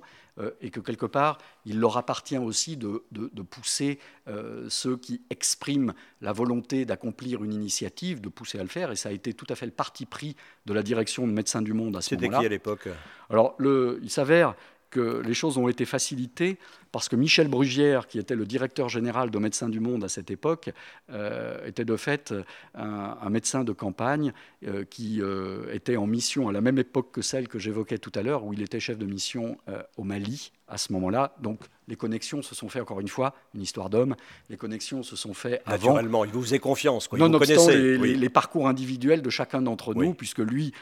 et 0.61 0.71
que 0.71 0.79
quelque 0.79 1.05
part, 1.05 1.37
il 1.65 1.79
leur 1.79 1.97
appartient 1.97 2.37
aussi 2.37 2.77
de, 2.77 3.03
pousser 3.49 3.99
euh, 4.27 4.65
ceux 4.69 4.97
qui 4.97 5.21
expriment 5.29 5.93
la 6.21 6.31
volonté 6.31 6.85
d'accomplir 6.85 7.43
une 7.43 7.53
initiative, 7.53 8.21
de 8.21 8.29
pousser 8.29 8.59
à 8.59 8.63
le 8.63 8.69
faire. 8.69 8.91
Et 8.91 8.95
ça 8.95 9.09
a 9.09 9.11
été 9.11 9.33
tout 9.33 9.45
à 9.49 9.55
fait 9.55 9.65
le 9.65 9.71
parti 9.71 10.05
pris 10.05 10.35
de 10.65 10.73
la 10.73 10.81
direction 10.81 11.27
de 11.27 11.31
Médecins 11.31 11.61
du 11.61 11.73
Monde 11.73 11.95
à 11.97 12.01
ce 12.01 12.15
moment-là. 12.15 12.37
C'était 12.37 12.41
qui 12.41 12.45
à 12.45 12.49
l'époque? 12.49 12.89
Alors, 13.29 13.55
le, 13.57 13.99
il 14.01 14.09
s'avère 14.09 14.55
que 14.93 15.21
les 15.25 15.33
choses 15.33 15.57
ont 15.57 15.67
été 15.67 15.85
facilitées 15.85 16.57
parce 16.91 17.09
que 17.09 17.15
Michel 17.15 17.47
Brugière, 17.47 18.07
qui 18.07 18.19
était 18.19 18.35
le 18.35 18.45
directeur 18.45 18.88
général 18.88 19.31
de 19.31 19.39
Médecins 19.39 19.67
du 19.67 19.79
Monde 19.79 20.03
à 20.03 20.09
cette 20.09 20.29
époque, 20.29 20.69
euh, 21.09 21.65
était 21.65 21.85
de 21.85 21.97
fait 21.97 22.33
un, 22.75 23.29
médecin 23.31 23.63
de 23.63 23.71
campagne 23.71 24.31
euh, 24.67 24.85
qui 24.85 25.19
euh, 25.19 25.73
était 25.73 25.97
en 25.97 26.05
mission 26.05 26.50
à 26.50 26.51
la 26.51 26.62
même 26.62 26.77
époque 26.77 27.12
que 27.12 27.23
celle 27.23 27.47
que 27.47 27.57
j'évoquais 27.57 27.97
tout 27.97 28.12
à 28.13 28.21
l'heure, 28.21 28.43
où 28.45 28.53
il 28.53 28.62
était 28.62 28.79
chef 28.79 29.00
de 29.00 29.07
mission 29.07 29.57
au 29.97 30.03
Mali 30.03 30.51
à 30.67 30.77
ce 30.77 30.93
moment-là. 30.93 31.35
Donc 31.41 31.59
les 31.87 31.95
connexions 31.95 32.41
se 32.41 32.55
sont 32.55 32.69
faites, 32.69 32.81
encore 32.81 32.99
une 32.99 33.07
fois, 33.07 33.33
une 33.53 33.61
histoire 33.61 33.89
d'homme, 33.89 34.15
les 34.49 34.57
connexions 34.57 35.03
se 35.03 35.15
sont 35.15 35.33
faites 35.33 35.61
avant. 35.65 35.93
Naturellement, 35.93 36.25
il 36.25 36.31
vous 36.31 36.41
faisait 36.41 36.59
confiance. 36.59 37.07
Quoi. 37.07 37.19
Nonobstant 37.19 37.69
les, 37.69 37.97
les, 37.97 38.29
parcours 38.29 38.67
individuels 38.67 39.21
de 39.21 39.29
chacun 39.29 39.61
d'entre 39.61 39.93
nous, 39.93 40.13
puisque 40.13 40.39
lui, 40.39 40.73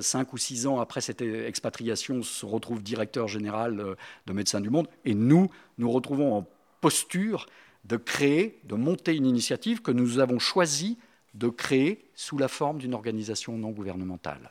cinq 0.00 0.32
ou 0.32 0.38
six 0.38 0.66
ans 0.66 0.80
après 0.80 1.00
cette 1.00 1.22
expatriation, 1.22 2.22
se 2.22 2.46
retrouve 2.46 2.82
directeur 2.82 3.28
général 3.28 3.96
de 4.26 4.32
Médecins 4.32 4.60
du 4.60 4.70
Monde, 4.70 4.88
et 5.04 5.14
nous, 5.14 5.48
nous 5.78 5.90
retrouvons 5.90 6.34
en 6.34 6.46
posture 6.80 7.46
de 7.84 7.96
créer, 7.96 8.58
de 8.64 8.74
monter 8.74 9.14
une 9.14 9.26
initiative 9.26 9.82
que 9.82 9.90
nous 9.90 10.18
avons 10.18 10.38
choisi 10.38 10.98
de 11.34 11.48
créer 11.48 12.04
sous 12.14 12.38
la 12.38 12.48
forme 12.48 12.78
d'une 12.78 12.94
organisation 12.94 13.56
non 13.58 13.70
gouvernementale. 13.70 14.50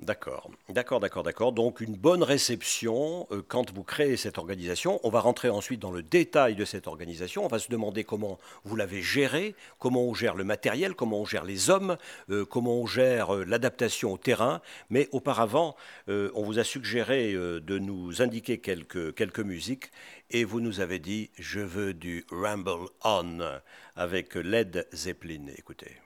D'accord, 0.00 0.50
d'accord, 0.68 0.98
d'accord, 0.98 1.22
d'accord. 1.22 1.52
Donc 1.52 1.80
une 1.80 1.94
bonne 1.94 2.24
réception 2.24 3.28
euh, 3.30 3.42
quand 3.46 3.72
vous 3.72 3.84
créez 3.84 4.16
cette 4.16 4.38
organisation. 4.38 4.98
On 5.04 5.08
va 5.08 5.20
rentrer 5.20 5.50
ensuite 5.50 5.78
dans 5.78 5.92
le 5.92 6.02
détail 6.02 6.56
de 6.56 6.64
cette 6.64 6.88
organisation. 6.88 7.44
On 7.44 7.48
va 7.48 7.60
se 7.60 7.70
demander 7.70 8.02
comment 8.02 8.38
vous 8.64 8.74
l'avez 8.74 9.02
gérée, 9.02 9.54
comment 9.78 10.02
on 10.02 10.12
gère 10.12 10.34
le 10.34 10.42
matériel, 10.42 10.94
comment 10.94 11.20
on 11.20 11.24
gère 11.24 11.44
les 11.44 11.70
hommes, 11.70 11.96
euh, 12.28 12.44
comment 12.44 12.80
on 12.80 12.86
gère 12.86 13.32
euh, 13.32 13.44
l'adaptation 13.44 14.12
au 14.12 14.18
terrain. 14.18 14.60
Mais 14.90 15.08
auparavant, 15.12 15.76
on 16.08 16.42
vous 16.42 16.58
a 16.58 16.64
suggéré 16.64 17.32
de 17.32 17.78
nous 17.78 18.20
indiquer 18.20 18.58
quelques, 18.58 19.14
quelques 19.14 19.40
musiques 19.40 19.90
et 20.30 20.44
vous 20.44 20.60
nous 20.60 20.80
avez 20.80 20.98
dit 20.98 21.30
je 21.38 21.60
veux 21.60 21.94
du 21.94 22.26
Ramble 22.30 22.88
On 23.04 23.38
avec 23.96 24.34
Led 24.34 24.86
Zeppelin. 24.92 25.46
Écoutez. 25.56 26.03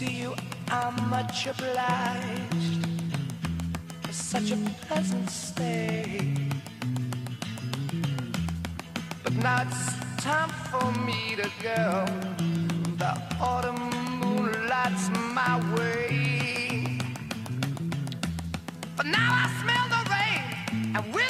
To 0.00 0.10
you, 0.10 0.34
I'm 0.70 1.10
much 1.10 1.46
obliged 1.46 2.86
for 4.00 4.12
such 4.12 4.50
a 4.50 4.56
pleasant 4.86 5.28
stay. 5.28 6.34
But 9.22 9.34
now 9.34 9.60
it's 9.66 10.22
time 10.24 10.48
for 10.70 10.90
me 11.04 11.36
to 11.36 11.50
go. 11.62 12.06
The 12.96 13.12
autumn 13.42 13.90
moon 14.20 14.68
lights 14.68 15.10
my 15.34 15.60
way. 15.76 16.98
But 18.96 19.04
now 19.04 19.30
I 19.44 19.46
smell 19.60 19.86
the 19.96 20.02
rain, 20.16 20.94
and 20.96 21.14
with 21.14 21.29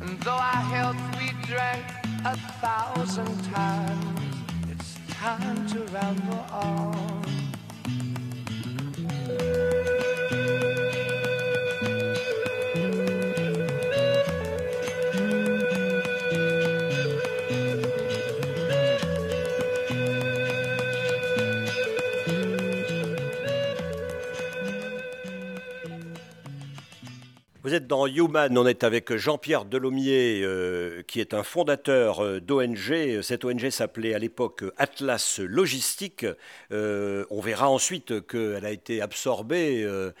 And 0.00 0.20
though 0.20 0.30
our 0.30 0.64
health 0.74 0.96
we 1.18 1.32
drank 1.46 1.84
a 2.24 2.36
thousand 2.60 3.44
times, 3.52 4.20
it's 4.70 4.98
time 5.10 5.66
to 5.68 5.80
ramble 5.92 6.46
on. 6.50 6.93
Êtes 27.84 27.88
dans 27.88 28.06
Human, 28.06 28.56
on 28.56 28.66
est 28.66 28.82
avec 28.82 29.14
Jean-Pierre 29.14 29.66
Delomier, 29.66 30.40
euh, 30.42 31.02
qui 31.02 31.20
est 31.20 31.34
un 31.34 31.42
fondateur 31.42 32.24
euh, 32.24 32.40
d'ONG. 32.40 33.20
Cette 33.20 33.44
ONG 33.44 33.68
s'appelait 33.68 34.14
à 34.14 34.18
l'époque 34.18 34.64
Atlas 34.78 35.38
Logistique. 35.40 36.24
Euh, 36.72 37.26
on 37.28 37.40
verra 37.40 37.68
ensuite 37.68 38.26
qu'elle 38.26 38.64
a 38.64 38.70
été 38.70 39.02
absorbée 39.02 39.82
euh, 39.84 40.12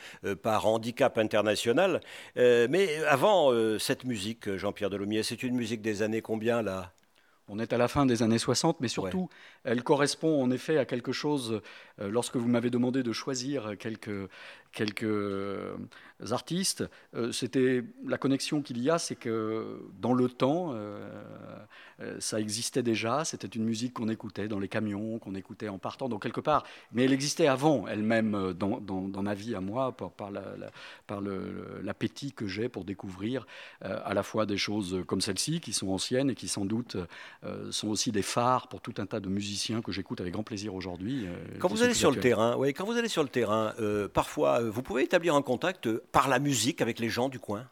par 0.42 0.66
Handicap 0.66 1.16
International. 1.16 2.00
Mais 2.36 3.02
avant 3.04 3.52
cette 3.78 4.04
musique, 4.04 4.56
Jean-Pierre 4.56 4.90
Delomier, 4.90 5.22
c'est 5.22 5.42
une 5.42 5.54
musique 5.54 5.80
des 5.80 6.02
années 6.02 6.20
combien 6.20 6.60
là? 6.62 6.92
On 7.48 7.58
est 7.58 7.74
à 7.74 7.78
la 7.78 7.88
fin 7.88 8.06
des 8.06 8.22
années 8.22 8.38
60, 8.38 8.80
mais 8.80 8.88
surtout, 8.88 9.28
elle 9.64 9.82
correspond 9.82 10.42
en 10.42 10.50
effet 10.50 10.78
à 10.78 10.86
quelque 10.86 11.12
chose. 11.12 11.60
euh, 12.00 12.08
lorsque 12.10 12.36
vous 12.36 12.48
m'avez 12.48 12.70
demandé 12.70 13.02
de 13.02 13.12
choisir 13.12 13.76
quelques, 13.78 14.30
quelques 14.72 15.04
artistes, 16.32 16.84
euh, 17.14 17.32
c'était 17.32 17.84
la 18.06 18.18
connexion 18.18 18.62
qu'il 18.62 18.80
y 18.80 18.90
a, 18.90 18.98
c'est 18.98 19.16
que 19.16 19.80
dans 20.00 20.14
le 20.14 20.28
temps, 20.28 20.70
euh, 20.72 21.06
ça 22.18 22.40
existait 22.40 22.82
déjà. 22.82 23.24
C'était 23.24 23.46
une 23.48 23.64
musique 23.64 23.94
qu'on 23.94 24.08
écoutait 24.08 24.48
dans 24.48 24.58
les 24.58 24.68
camions, 24.68 25.18
qu'on 25.18 25.34
écoutait 25.34 25.68
en 25.68 25.78
partant, 25.78 26.08
donc 26.08 26.22
quelque 26.22 26.40
part. 26.40 26.64
Mais 26.92 27.04
elle 27.04 27.12
existait 27.12 27.46
avant 27.46 27.86
elle-même 27.86 28.34
euh, 28.34 28.52
dans, 28.52 28.80
dans- 28.80 29.08
dans 29.08 29.22
ma 29.22 29.34
vie 29.34 29.54
à 29.54 29.60
moi, 29.60 29.92
par, 29.92 30.10
par 30.10 30.30
la- 30.30 30.56
la- 30.58 30.70
par 31.06 31.20
le- 31.20 31.80
l'appétit 31.82 32.32
que 32.32 32.46
j'ai 32.46 32.68
pour 32.68 32.84
découvrir 32.84 33.46
euh, 33.84 33.98
à 34.04 34.14
la 34.14 34.22
fois 34.22 34.46
des 34.46 34.56
choses 34.58 35.02
comme 35.06 35.20
celle-ci, 35.20 35.60
qui 35.60 35.72
sont 35.72 35.88
anciennes 35.88 36.30
et 36.30 36.34
qui 36.34 36.48
sans 36.48 36.64
doute 36.64 36.96
euh, 37.44 37.70
sont 37.70 37.88
aussi 37.88 38.12
des 38.12 38.22
phares 38.22 38.68
pour 38.68 38.80
tout 38.80 38.94
un 38.98 39.06
tas 39.06 39.20
de 39.20 39.28
musiciens 39.28 39.82
que 39.82 39.92
j'écoute 39.92 40.20
avec 40.20 40.32
grand 40.32 40.42
plaisir 40.42 40.74
aujourd'hui. 40.74 41.26
euh, 41.26 41.34
Quand 41.58 41.68
vous 41.68 41.82
allez 41.82 41.94
sur 41.94 42.10
le 42.10 42.20
terrain, 42.20 42.56
quand 42.76 42.84
vous 42.84 42.96
allez 42.96 43.08
sur 43.08 43.22
le 43.22 43.28
terrain, 43.28 43.72
euh, 43.80 44.08
parfois, 44.08 44.60
euh, 44.60 44.70
vous 44.70 44.82
pouvez 44.82 45.02
établir 45.02 45.34
un 45.34 45.42
contact 45.42 45.86
euh, 45.86 46.02
par 46.12 46.28
la 46.28 46.38
musique 46.38 46.80
avec 46.80 46.98
les 46.98 47.08
gens 47.08 47.28
du 47.28 47.38
coin? 47.38 47.66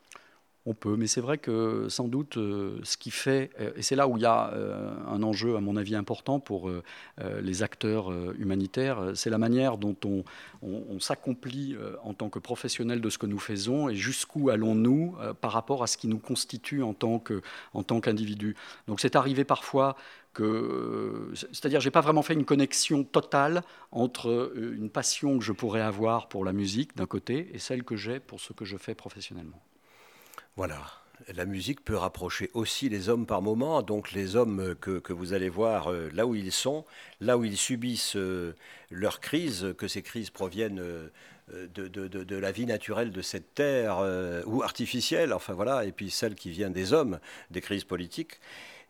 On 0.65 0.75
peut, 0.75 0.95
mais 0.97 1.09
c'est 1.09 1.21
vrai 1.21 1.39
que 1.39 1.89
sans 1.89 2.07
doute 2.07 2.37
euh, 2.37 2.79
ce 2.85 2.97
qui 2.97 3.11
fait, 3.11 3.51
euh, 3.59 3.73
et 3.75 3.83
c'est 3.83 3.97
là 3.97 4.07
où 4.07 4.17
il 4.17 4.23
y 4.23 4.27
a 4.27 4.53
euh, 4.53 4.95
un 5.09 5.21
enjeu 5.25 5.57
à 5.57 5.61
mon 5.61 5.77
avis 5.77 5.97
important 5.97 6.39
pour 6.39 6.71
les 7.43 7.63
acteurs 7.63 8.13
humanitaires, 8.39 9.13
c'est 9.15 9.31
la 9.31 9.39
manière 9.39 9.79
dont 9.79 9.97
on, 10.05 10.25
s'accomplit 11.01 11.77
en 12.03 12.15
tant 12.15 12.29
que 12.29 12.39
professionnel 12.39 13.01
de 13.01 13.11
ce 13.11 13.19
que 13.19 13.27
nous 13.27 13.39
faisons 13.39 13.89
et 13.89 13.95
jusqu'où 13.95 14.51
allons-nous 14.51 15.17
par 15.41 15.53
rapport 15.53 15.83
à 15.83 15.87
ce 15.87 15.97
qui 15.97 16.09
nous 16.09 16.19
constitue 16.19 16.83
en 16.83 16.95
tant 16.95 17.21
qu'individu. 18.01 18.57
Donc 18.87 19.01
c'est 19.01 19.17
arrivé 19.17 19.45
parfois 19.45 19.97
que, 20.33 21.33
c'est-à-dire 21.35 21.81
j'ai 21.81 21.91
pas 21.91 22.01
vraiment 22.01 22.23
fait 22.23 22.35
une 22.35 22.45
connexion 22.45 23.05
totale 23.05 23.63
entre 23.91 24.53
une 24.57 24.91
passion 24.91 25.39
que 25.39 25.45
je 25.45 25.53
pourrais 25.53 25.83
avoir 25.83 26.29
pour 26.29 26.45
la 26.45 26.53
musique 26.53 26.97
d'un 26.97 27.07
côté 27.07 27.51
et 27.53 27.59
celle 27.59 27.85
que 27.85 27.97
j'ai 27.97 28.21
pour 28.21 28.41
ce 28.41 28.53
que 28.53 28.65
je 28.65 28.77
fais 28.77 28.95
professionnellement. 28.95 29.61
Voilà. 30.57 30.83
La 31.35 31.47
musique 31.47 31.85
peut 31.85 31.97
rapprocher 31.97 32.51
aussi 32.53 32.89
les 32.89 33.09
hommes 33.09 33.27
par 33.27 33.43
moments, 33.43 33.81
donc 33.83 34.13
les 34.13 34.37
hommes 34.37 34.61
euh, 34.61 34.75
que, 34.75 35.13
vous 35.13 35.33
allez 35.33 35.49
voir 35.49 35.91
euh, 35.91 36.11
là 36.13 36.27
où 36.27 36.35
ils 36.35 36.53
sont, 36.53 36.85
là 37.21 37.39
où 37.39 37.45
ils 37.45 37.57
subissent 37.57 38.17
euh, 38.17 38.55
leurs 38.91 39.21
crises, 39.21 39.73
que 39.79 39.89
ces 39.89 40.03
crises 40.03 40.31
proviennent 40.31 40.83
de, 41.53 42.37
la 42.37 42.53
vie 42.53 42.67
naturelle 42.67 43.13
de 43.13 43.23
cette 43.23 43.55
terre 43.55 43.99
ou 44.47 44.63
artificielle, 44.63 45.33
enfin 45.33 45.55
voilà, 45.55 45.85
et 45.85 45.93
puis 45.93 46.11
celle 46.11 46.35
qui 46.35 46.51
vient 46.51 46.71
des 46.71 46.93
hommes, 46.93 47.19
des 47.51 47.61
crises 47.61 47.85
politiques. 47.85 48.41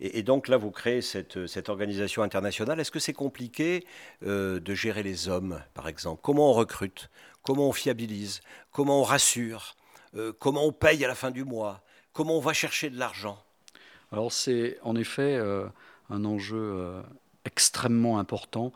Et, 0.00 0.22
donc 0.22 0.48
là, 0.48 0.56
vous 0.56 0.70
créez 0.70 1.00
cette, 1.00 1.68
organisation 1.68 2.22
internationale. 2.22 2.80
Est-ce 2.80 2.90
que 2.90 2.98
c'est 2.98 3.12
compliqué 3.12 3.84
de 4.22 4.74
gérer 4.74 5.02
les 5.02 5.28
hommes, 5.28 5.60
par 5.74 5.88
exemple? 5.88 6.20
Comment 6.22 6.50
on 6.50 6.54
recrute? 6.54 7.08
Comment 7.42 7.68
on 7.68 7.72
fiabilise? 7.72 8.40
Comment 8.72 9.00
on 9.00 9.04
rassure? 9.04 9.76
Euh, 10.16 10.32
Comment 10.38 10.66
on 10.66 10.72
paye 10.72 11.04
à 11.04 11.08
la 11.08 11.14
fin 11.14 11.30
du 11.30 11.44
mois? 11.44 11.82
Comment 12.12 12.36
on 12.36 12.40
va 12.40 12.52
chercher 12.52 12.90
de 12.90 12.98
l'argent? 12.98 13.42
Alors 14.10 14.32
c'est 14.32 14.78
en 14.82 14.94
effet 14.96 15.36
euh, 15.36 15.66
un 16.10 16.24
enjeu 16.24 16.58
euh, 16.58 17.02
extrêmement 17.44 18.18
important. 18.18 18.72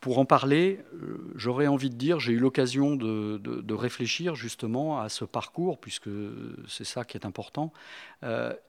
Pour 0.00 0.18
en 0.18 0.24
parler, 0.24 0.80
j'aurais 1.34 1.66
envie 1.66 1.90
de 1.90 1.96
dire, 1.96 2.20
j'ai 2.20 2.32
eu 2.32 2.38
l'occasion 2.38 2.96
de, 2.96 3.74
réfléchir 3.74 4.34
justement 4.34 5.00
à 5.00 5.10
ce 5.10 5.26
parcours, 5.26 5.76
puisque 5.76 6.08
c'est 6.66 6.84
ça 6.84 7.04
qui 7.04 7.18
est 7.18 7.26
important. 7.26 7.70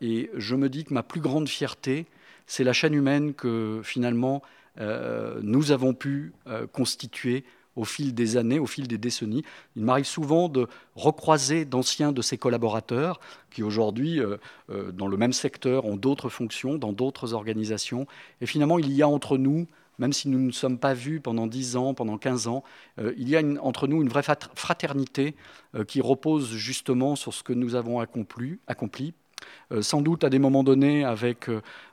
Et 0.02 0.30
je 0.34 0.56
me 0.56 0.68
dis 0.68 0.84
que 0.84 0.94
ma 0.94 1.04
plus 1.04 1.22
grande 1.22 1.48
fierté, 1.48 2.08
c'est 2.48 2.66
la 2.66 2.74
chaîne 2.74 2.94
humaine 2.94 3.34
que 3.34 3.80
finalement 3.82 4.42
nous 4.78 5.72
avons 5.72 5.94
pu 5.94 6.34
constituer 6.74 7.46
au 7.80 7.86
fil 7.86 8.14
des 8.14 8.38
années, 8.38 8.60
au 8.60 8.66
fil 8.66 8.88
des 8.88 8.98
décennies. 8.98 9.44
Il 9.76 9.84
m'arrive 9.84 10.06
souvent 10.06 10.50
de 10.50 10.68
recroiser 10.96 11.66
d'anciens 11.66 12.12
de 12.12 12.22
ses 12.22 12.38
collaborateurs 12.38 13.20
qui 13.52 13.64
aujourd'hui, 13.64 14.22
dans 14.94 15.08
le 15.08 15.18
même 15.18 15.34
secteur, 15.34 15.86
ont 15.86 15.96
d'autres 15.96 16.30
fonctions, 16.30 16.78
dans 16.78 16.94
d'autres 16.94 17.34
organisations. 17.34 18.06
Et 18.42 18.46
finalement, 18.46 18.78
il 18.78 18.92
y 18.92 19.02
a 19.02 19.08
entre 19.08 19.38
nous 19.38 19.68
même 20.00 20.14
si 20.14 20.30
nous 20.30 20.40
ne 20.40 20.52
sommes 20.52 20.80
pas 20.80 20.94
vus 20.94 21.20
pendant 21.20 21.46
10 21.46 21.76
ans, 21.76 21.94
pendant 21.94 22.18
15 22.18 22.48
ans, 22.48 22.64
euh, 22.98 23.14
il 23.18 23.30
y 23.30 23.36
a 23.36 23.42
entre 23.62 23.88
nous 23.88 24.02
une 24.02 24.10
vraie 24.10 24.24
fraternité 24.24 25.36
euh, 25.76 25.84
qui 25.84 26.02
repose 26.02 26.52
justement 26.54 27.16
sur 27.16 27.34
ce 27.34 27.44
que 27.44 27.54
nous 27.54 27.76
avons 27.76 28.00
accompli, 28.00 28.60
accompli 28.66 29.14
euh, 29.72 29.82
sans 29.82 30.02
doute 30.02 30.24
à 30.24 30.30
des 30.30 30.40
moments 30.40 30.64
donnés 30.64 31.04
avec, 31.04 31.50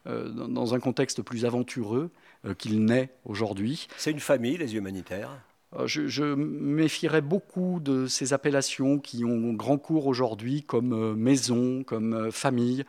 dans 0.06 0.74
un 0.74 0.80
contexte 0.80 1.22
plus 1.22 1.44
aventureux 1.44 2.10
qu'il 2.58 2.84
n'est 2.84 3.10
aujourd'hui. 3.24 3.88
C'est 3.96 4.12
une 4.12 4.20
famille, 4.20 4.56
les 4.56 4.76
humanitaires? 4.76 5.30
Euh, 5.78 5.86
je, 5.86 6.34
méfierais 6.34 7.20
beaucoup 7.20 7.80
de 7.80 8.06
ces 8.06 8.32
appellations 8.32 8.98
qui 8.98 9.24
ont 9.24 9.52
grand 9.52 9.78
cours 9.78 10.06
aujourd'hui 10.06 10.62
comme 10.62 10.92
euh, 10.92 11.14
maison, 11.14 11.82
comme 11.84 12.14
euh, 12.14 12.30
famille. 12.30 12.84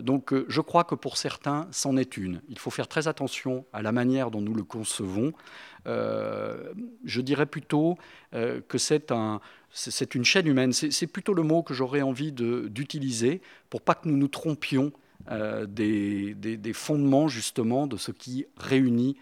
donc 0.00 0.32
je 0.48 0.60
crois 0.60 0.84
que 0.84 0.94
pour 0.94 1.16
certains, 1.16 1.68
c'en 1.70 1.96
est 1.96 2.16
une. 2.16 2.40
Il 2.48 2.58
faut 2.58 2.70
faire 2.70 2.88
très 2.88 3.08
attention 3.08 3.64
à 3.72 3.82
la 3.82 3.92
manière 3.92 4.30
dont 4.30 4.40
nous 4.40 4.54
le 4.54 4.64
concevons. 4.64 5.32
je 5.86 7.20
dirais 7.20 7.46
plutôt 7.46 7.96
que 8.32 8.78
c'est 8.78 9.10
un, 9.12 9.40
c'est 9.70 10.14
une 10.14 10.24
chaîne 10.24 10.46
humaine. 10.46 10.72
C'est 10.72 11.06
plutôt 11.06 11.34
le 11.34 11.42
mot 11.42 11.62
que 11.62 11.74
j'aurais 11.74 12.02
envie 12.02 12.32
d'utiliser 12.32 13.40
pour 13.70 13.82
pas 13.82 13.94
que 13.94 14.08
nous 14.08 14.16
nous 14.16 14.28
trompions 14.28 14.92
des, 15.68 16.34
des, 16.34 16.72
fondements 16.72 17.28
justement 17.28 17.86
de 17.86 17.96
ce 17.96 18.12
qui 18.12 18.46
réunit 18.56 19.16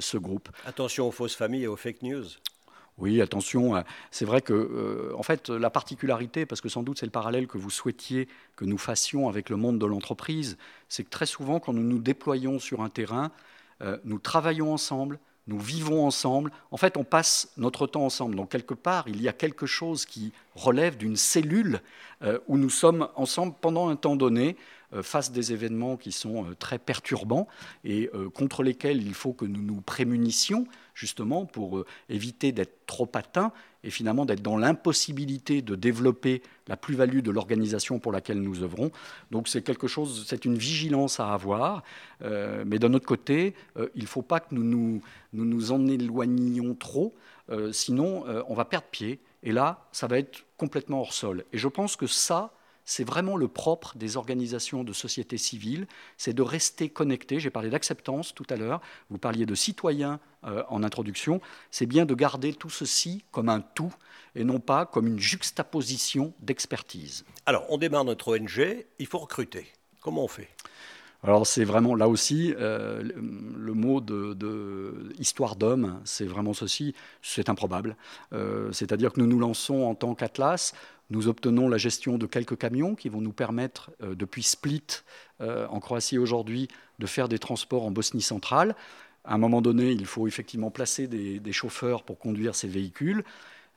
ce 0.00 0.18
groupe. 0.18 0.48
Attention 0.66 1.08
aux 1.08 1.10
fausses 1.10 1.34
familles 1.34 1.64
et 1.64 1.68
aux 1.68 1.76
fake 1.76 2.02
news. 2.02 2.24
Oui, 3.00 3.22
attention. 3.22 3.82
C'est 4.10 4.26
vrai 4.26 4.42
que, 4.42 4.52
euh, 4.52 5.14
en 5.16 5.22
fait, 5.22 5.48
la 5.48 5.70
particularité, 5.70 6.44
parce 6.44 6.60
que 6.60 6.68
sans 6.68 6.82
doute 6.82 6.98
c'est 7.00 7.06
le 7.06 7.12
parallèle 7.12 7.46
que 7.46 7.56
vous 7.56 7.70
souhaitiez 7.70 8.28
que 8.56 8.66
nous 8.66 8.76
fassions 8.76 9.28
avec 9.28 9.48
le 9.48 9.56
monde 9.56 9.78
de 9.78 9.86
l'entreprise, 9.86 10.58
c'est 10.88 11.04
que 11.04 11.10
très 11.10 11.26
souvent, 11.26 11.60
quand 11.60 11.72
nous 11.72 11.82
nous 11.82 11.98
déployons 11.98 12.58
sur 12.58 12.82
un 12.82 12.90
terrain, 12.90 13.30
euh, 13.80 13.96
nous 14.04 14.18
travaillons 14.18 14.70
ensemble, 14.70 15.18
nous 15.46 15.58
vivons 15.58 16.06
ensemble. 16.06 16.52
En 16.70 16.76
fait, 16.76 16.98
on 16.98 17.04
passe 17.04 17.50
notre 17.56 17.86
temps 17.86 18.04
ensemble. 18.04 18.36
Donc, 18.36 18.50
quelque 18.50 18.74
part, 18.74 19.08
il 19.08 19.22
y 19.22 19.28
a 19.28 19.32
quelque 19.32 19.64
chose 19.64 20.04
qui 20.04 20.32
relève 20.54 20.98
d'une 20.98 21.16
cellule 21.16 21.80
où 22.46 22.58
nous 22.58 22.68
sommes 22.68 23.08
ensemble 23.16 23.54
pendant 23.62 23.88
un 23.88 23.96
temps 23.96 24.14
donné. 24.14 24.56
Euh, 24.92 25.04
face 25.04 25.30
des 25.30 25.52
événements 25.52 25.96
qui 25.96 26.10
sont 26.10 26.44
euh, 26.44 26.56
très 26.58 26.78
perturbants 26.78 27.46
et 27.84 28.10
euh, 28.12 28.28
contre 28.28 28.64
lesquels 28.64 29.00
il 29.00 29.14
faut 29.14 29.32
que 29.32 29.44
nous 29.44 29.62
nous 29.62 29.80
prémunissions 29.80 30.66
justement 30.94 31.46
pour 31.46 31.84
éviter 32.08 32.50
d'être 32.50 32.86
trop 32.86 33.08
atteints 33.14 33.52
et 33.84 33.90
finalement 33.90 34.24
d'être 34.24 34.42
dans 34.42 34.58
l'impossibilité 34.58 35.62
de 35.62 35.76
développer 35.76 36.42
la 36.66 36.76
plus-value 36.76 37.20
de 37.20 37.30
l'organisation 37.30 38.00
pour 38.00 38.10
laquelle 38.10 38.42
nous 38.42 38.62
œuvrons. 38.64 38.90
Donc 39.30 39.46
c'est 39.48 39.62
quelque 39.62 39.86
chose, 39.86 40.26
c'est 40.26 40.44
une 40.44 40.58
vigilance 40.58 41.18
à 41.18 41.32
avoir, 41.32 41.82
mais 42.20 42.78
d'un 42.78 42.92
autre 42.92 43.06
côté, 43.06 43.54
il 43.94 44.02
ne 44.02 44.06
faut 44.06 44.20
pas 44.20 44.40
que 44.40 44.54
nous 44.54 44.64
nous, 44.64 45.00
nous, 45.32 45.46
nous 45.46 45.72
en 45.72 45.86
éloignions 45.86 46.74
trop, 46.74 47.14
sinon 47.72 48.24
on 48.46 48.54
va 48.54 48.66
perdre 48.66 48.88
pied, 48.90 49.20
et 49.42 49.52
là, 49.52 49.86
ça 49.92 50.06
va 50.06 50.18
être 50.18 50.44
complètement 50.58 51.00
hors 51.00 51.14
sol. 51.14 51.46
Et 51.54 51.58
je 51.58 51.68
pense 51.68 51.96
que 51.96 52.06
ça, 52.06 52.52
c'est 52.90 53.04
vraiment 53.04 53.36
le 53.36 53.46
propre 53.46 53.96
des 53.96 54.16
organisations 54.16 54.82
de 54.82 54.92
société 54.92 55.38
civile, 55.38 55.86
c'est 56.16 56.32
de 56.32 56.42
rester 56.42 56.88
connecté. 56.88 57.38
J'ai 57.38 57.48
parlé 57.48 57.70
d'acceptance 57.70 58.34
tout 58.34 58.46
à 58.50 58.56
l'heure, 58.56 58.80
vous 59.10 59.18
parliez 59.18 59.46
de 59.46 59.54
citoyens 59.54 60.18
euh, 60.42 60.64
en 60.68 60.82
introduction, 60.82 61.40
c'est 61.70 61.86
bien 61.86 62.04
de 62.04 62.14
garder 62.14 62.52
tout 62.52 62.68
ceci 62.68 63.22
comme 63.30 63.48
un 63.48 63.60
tout 63.60 63.94
et 64.34 64.42
non 64.42 64.58
pas 64.58 64.86
comme 64.86 65.06
une 65.06 65.20
juxtaposition 65.20 66.32
d'expertise. 66.40 67.24
Alors, 67.46 67.64
on 67.68 67.78
démarre 67.78 68.04
notre 68.04 68.36
ONG, 68.36 68.84
il 68.98 69.06
faut 69.06 69.18
recruter. 69.18 69.68
Comment 70.00 70.24
on 70.24 70.28
fait? 70.28 70.48
Alors 71.22 71.46
c'est 71.46 71.64
vraiment 71.64 71.94
là 71.94 72.08
aussi 72.08 72.54
euh, 72.58 73.02
le 73.02 73.74
mot 73.74 74.00
de, 74.00 75.12
histoire 75.18 75.54
d'homme, 75.54 76.00
c'est 76.04 76.24
vraiment 76.24 76.54
ceci, 76.54 76.94
c'est 77.20 77.50
improbable. 77.50 77.96
Euh, 78.32 78.72
c'est-à-dire 78.72 79.12
que 79.12 79.20
nous 79.20 79.26
nous 79.26 79.38
lançons 79.38 79.82
en 79.82 79.94
tant 79.94 80.14
qu'Atlas, 80.14 80.72
nous 81.10 81.28
obtenons 81.28 81.68
la 81.68 81.78
gestion 81.78 82.18
de 82.18 82.26
quelques 82.26 82.56
camions 82.56 82.94
qui 82.94 83.08
vont 83.08 83.20
nous 83.20 83.32
permettre, 83.32 83.90
euh, 84.02 84.14
depuis 84.14 84.42
Split 84.42 85.02
en 85.40 85.80
Croatie 85.80 86.18
aujourd'hui, 86.18 86.68
de 86.98 87.06
faire 87.06 87.26
des 87.26 87.38
transports 87.38 87.86
en 87.86 87.90
Bosnie 87.90 88.20
centrale. 88.20 88.76
À 89.24 89.34
un 89.34 89.38
moment 89.38 89.60
donné, 89.60 89.90
il 89.90 90.06
faut 90.06 90.26
effectivement 90.26 90.70
placer 90.70 91.06
des, 91.06 91.52
chauffeurs 91.52 92.02
pour 92.02 92.18
conduire 92.18 92.54
ces 92.54 92.68
véhicules. 92.68 93.24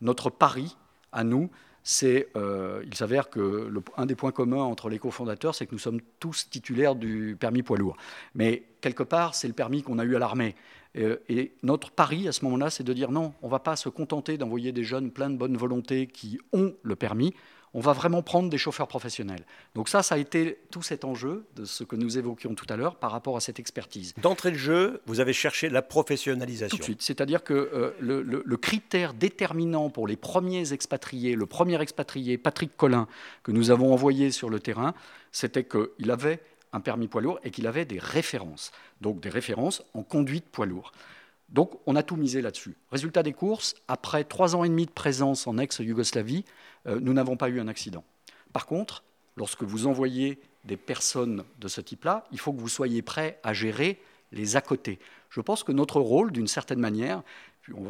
Notre 0.02 0.30
pari, 0.30 0.76
à 1.12 1.24
nous, 1.24 1.50
c'est, 1.84 2.30
euh, 2.38 2.82
il 2.86 2.96
s'avère 2.96 3.30
que 3.30 3.72
un 3.98 4.06
des 4.06 4.16
points 4.16 4.32
communs 4.32 4.64
entre 4.64 4.90
les 4.90 5.00
cofondateurs, 5.00 5.54
c'est 5.54 5.66
que 5.66 5.74
nous 5.74 5.80
sommes 5.80 6.00
tous 6.20 6.50
titulaires 6.50 6.96
du 6.96 7.36
permis 7.38 7.62
poids 7.62 7.78
lourd. 7.78 7.98
Mais 8.36 8.64
quelque 8.80 9.04
part, 9.04 9.36
c'est 9.36 9.48
le 9.48 9.54
permis 9.54 9.84
qu'on 9.84 10.00
a 10.00 10.06
eu 10.06 10.16
à 10.16 10.20
l'armée. 10.20 10.56
Euh, 10.98 11.18
et 11.28 11.54
notre 11.64 11.92
pari 11.92 12.28
à 12.28 12.32
ce 12.32 12.46
moment-là, 12.46 12.70
c'est 12.70 12.84
de 12.84 12.94
dire 12.94 13.12
non, 13.12 13.34
on 13.42 13.48
ne 13.48 13.52
va 13.52 13.60
pas 13.60 13.76
se 13.76 13.90
contenter 13.90 14.38
d'envoyer 14.38 14.72
des 14.72 14.84
jeunes 14.84 15.12
pleins 15.12 15.30
de 15.30 15.38
bonne 15.38 15.58
volonté 15.58 16.08
qui 16.08 16.40
ont 16.52 16.74
le 16.84 16.96
permis 16.96 17.34
on 17.74 17.80
va 17.80 17.94
vraiment 17.94 18.22
prendre 18.22 18.50
des 18.50 18.58
chauffeurs 18.58 18.88
professionnels. 18.88 19.46
Donc 19.74 19.90
ça, 19.90 20.04
ça 20.04 20.16
a 20.16 20.18
été 20.18 20.60
tout 20.70 20.82
cet 20.82 21.06
enjeu 21.06 21.46
de 21.56 21.66
ce 21.66 21.84
que 21.84 21.96
nous 21.96 22.18
évoquions 22.18 22.54
tout 22.54 22.68
à 22.70 22.76
l'heure 22.76 22.96
par 22.96 23.12
rapport 23.12 23.36
à 23.36 23.40
cette 23.40 23.60
expertise. 23.60 24.14
D'entrée 24.22 24.52
de 24.52 24.58
jeu, 24.58 25.02
vous 25.08 25.20
avez 25.20 25.34
cherché 25.34 25.70
la 25.70 25.82
professionnalisation. 25.82 26.76
Tout 26.76 26.82
de 26.82 26.84
suite, 26.84 27.02
c'est-à-dire 27.02 27.44
que 27.44 27.54
euh, 27.54 27.92
le, 28.00 28.58
critère 28.58 29.14
déterminant 29.14 29.90
pour 29.90 30.08
les 30.08 30.16
premiers 30.16 30.72
expatriés, 30.72 31.36
le 31.36 31.46
premier 31.46 31.82
expatrié, 31.82 32.38
Patrick 32.38 32.78
Collin, 32.78 33.08
que 33.42 33.52
nous 33.52 33.72
avons 33.72 33.92
envoyé 33.92 34.32
sur 34.32 34.50
le 34.50 34.60
terrain, 34.60 34.94
c'était 35.32 35.66
qu'il 35.66 36.12
avait 36.12 36.40
un 36.74 36.82
permis 36.82 37.08
poids 37.08 37.22
lourd 37.22 37.40
et 37.44 37.52
qu'il 37.52 37.68
avait 37.68 37.86
des 37.86 38.00
références, 38.00 38.72
donc 39.00 39.22
des 39.22 39.30
références 39.30 39.84
en 39.94 40.04
conduite 40.04 40.46
poids 40.50 40.66
lourd. 40.66 40.92
Donc 41.50 41.80
on 41.86 41.96
a 41.96 42.04
tout 42.04 42.16
misé 42.16 42.42
là-dessus. 42.42 42.76
Résultat 42.92 43.24
des 43.24 43.34
courses, 43.34 43.76
après 43.88 44.24
trois 44.24 44.56
ans 44.56 44.64
et 44.64 44.70
demi 44.70 44.86
de 44.86 44.92
présence 44.92 45.48
en 45.48 45.58
ex-Yougoslavie, 45.58 46.46
euh, 46.88 47.00
nous 47.00 47.14
n'avons 47.14 47.38
pas 47.38 47.50
eu 47.50 47.60
un 47.60 47.68
accident. 47.68 48.04
Par 48.52 48.66
contre, 48.66 49.04
lorsque 49.38 49.64
vous 49.64 49.88
envoyez 49.88 50.40
des 50.66 50.78
personnes 50.78 51.44
de 51.60 51.68
ce 51.68 51.82
type-là, 51.82 52.26
il 52.32 52.40
faut 52.40 52.54
que 52.54 52.60
vous 52.60 52.70
soyez 52.70 53.02
prêt 53.02 53.40
à 53.44 53.54
gérer 53.54 54.00
les 54.32 54.56
à 54.56 54.62
côté. 54.62 55.00
Je 55.30 55.42
pense 55.42 55.64
que 55.64 55.72
notre 55.72 56.00
rôle, 56.00 56.32
d'une 56.32 56.48
certaine 56.48 56.80
manière, 56.80 57.22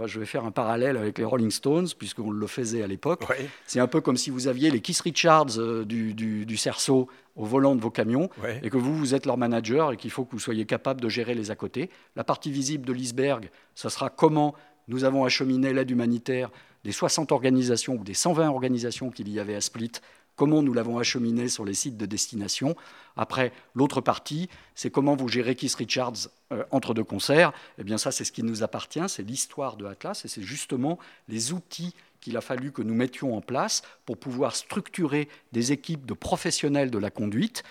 je 0.06 0.20
vais 0.20 0.26
faire 0.26 0.46
un 0.46 0.52
parallèle 0.52 0.98
avec 0.98 1.18
les 1.18 1.26
Rolling 1.26 1.52
Stones, 1.52 1.88
puisqu'on 1.98 2.32
le 2.32 2.48
faisait 2.48 2.84
à 2.84 2.88
l'époque. 2.88 3.24
C'est 3.66 3.80
un 3.80 3.88
peu 3.88 4.02
comme 4.02 4.18
si 4.18 4.30
vous 4.30 4.48
aviez 4.48 4.70
les 4.70 4.82
Keith 4.82 5.00
Richards 5.02 5.58
euh, 5.58 5.86
du, 5.86 6.14
du, 6.14 6.58
cerceau 6.58 7.08
au 7.36 7.46
volant 7.46 7.76
de 7.76 7.82
vos 7.82 7.90
camions, 7.90 8.30
et 8.62 8.70
que 8.70 8.78
vous, 8.78 8.96
vous 8.96 9.16
êtes 9.16 9.26
leur 9.26 9.38
manager, 9.38 9.92
et 9.92 9.98
qu'il 9.98 10.12
faut 10.12 10.26
que 10.26 10.32
vous 10.32 10.40
soyez 10.40 10.66
capable 10.66 11.02
de 11.02 11.10
gérer 11.10 11.34
les 11.34 11.50
à 11.50 11.56
côté. 11.56 11.90
La 12.16 12.24
partie 12.24 12.52
visible 12.52 12.86
de 12.86 12.94
l'iceberg, 12.94 13.50
ce 13.74 13.90
sera 13.90 14.10
comment 14.10 14.54
nous 14.88 15.04
avons 15.04 15.26
acheminé 15.26 15.74
l'aide 15.74 15.90
humanitaire 15.90 16.52
des 16.84 16.92
60 16.92 17.32
organisations 17.32 17.96
ou 17.96 18.04
des 18.04 18.14
120 18.14 18.50
organisations 18.50 19.10
qu'il 19.10 19.30
y 19.30 19.40
avait 19.40 19.56
à 19.56 19.62
Split, 19.62 19.94
comment 20.36 20.62
nous 20.62 20.74
l'avons 20.74 20.98
acheminé 20.98 21.48
sur 21.50 21.66
les 21.66 21.74
sites 21.74 21.98
de 21.98 22.06
destination. 22.06 22.76
Après, 23.16 23.52
l'autre 23.76 24.02
partie, 24.02 24.50
c'est 24.76 24.90
comment 24.90 25.16
vous 25.16 25.28
gérez 25.28 25.56
Keith 25.56 25.76
Richards 25.76 26.30
euh, 26.52 26.64
entre 26.72 26.94
deux 26.94 27.04
concerts. 27.04 27.54
Eh 27.78 27.84
bien, 27.84 27.98
ça, 27.98 28.12
c'est 28.12 28.24
ce 28.24 28.32
qui 28.32 28.44
nous 28.44 28.64
appartient, 28.64 29.08
c'est 29.08 29.24
l'histoire 29.24 29.78
de 29.78 29.86
Atlas, 29.86 30.26
et 30.26 30.28
c'est 30.28 30.42
justement 30.42 31.00
les 31.28 31.54
outils 31.54 31.94
qu'il 32.22 32.38
a 32.38 32.42
fallu 32.42 32.72
que 32.72 32.82
nous 32.82 32.96
mettions 32.96 33.36
en 33.36 33.42
place 33.42 33.82
pour 34.06 34.18
pouvoir 34.18 34.56
structurer 34.56 35.28
des 35.52 35.72
équipes 35.72 36.06
de 36.06 36.14
professionnels 36.14 36.90
de 36.90 36.98
la 36.98 37.10
conduite 37.10 37.64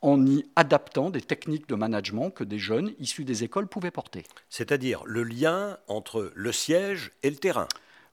en 0.00 0.24
y 0.26 0.44
adaptant 0.54 1.10
des 1.10 1.20
techniques 1.20 1.68
de 1.68 1.74
management 1.74 2.30
que 2.30 2.44
des 2.44 2.58
jeunes 2.58 2.92
issus 3.00 3.24
des 3.24 3.44
écoles 3.44 3.66
pouvaient 3.66 3.90
porter. 3.90 4.24
C'est-à-dire 4.48 5.02
le 5.04 5.24
lien 5.24 5.76
entre 5.88 6.32
le 6.34 6.52
siège 6.52 7.10
et 7.22 7.30
le 7.30 7.36
terrain 7.36 7.66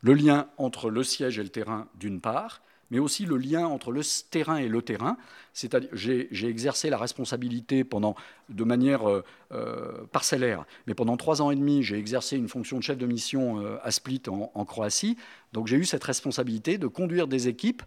le 0.06 0.14
lien 0.14 0.48
entre 0.58 0.92
le 0.92 1.04
siège 1.04 1.40
et 1.40 1.44
le 1.44 1.50
terrain 1.50 1.88
d'une 1.96 2.22
part, 2.22 2.62
mais 2.92 3.00
aussi 3.00 3.26
le 3.26 3.38
lien 3.38 3.66
entre 3.66 3.92
le 3.92 4.02
terrain 4.30 4.58
et 4.58 4.68
le 4.68 4.82
terrain. 4.82 5.18
C'est-à-dire, 5.54 5.90
j'ai 5.94 6.48
exercé 6.48 6.90
la 6.90 6.98
responsabilité 6.98 7.84
pendant, 7.84 8.16
de 8.50 8.64
manière 8.64 9.10
euh, 9.10 9.24
euh, 9.52 10.06
parcellaire, 10.12 10.66
mais 10.86 10.94
pendant 10.94 11.18
trois 11.18 11.42
ans 11.42 11.50
et 11.52 11.56
demi, 11.56 11.82
j'ai 11.82 11.98
exercé 11.98 12.38
une 12.38 12.50
fonction 12.50 12.78
de 12.78 12.84
chef 12.84 12.98
de 12.98 13.06
mission 13.06 13.62
euh, 13.62 13.78
à 13.84 13.92
Split 13.92 14.24
en, 14.28 14.66
Croatie. 14.66 15.18
Donc 15.54 15.68
j'ai 15.68 15.78
eu 15.78 15.86
cette 15.86 16.04
responsabilité 16.04 16.78
de 16.78 16.88
conduire 16.88 17.28
des 17.28 17.48
équipes 17.48 17.84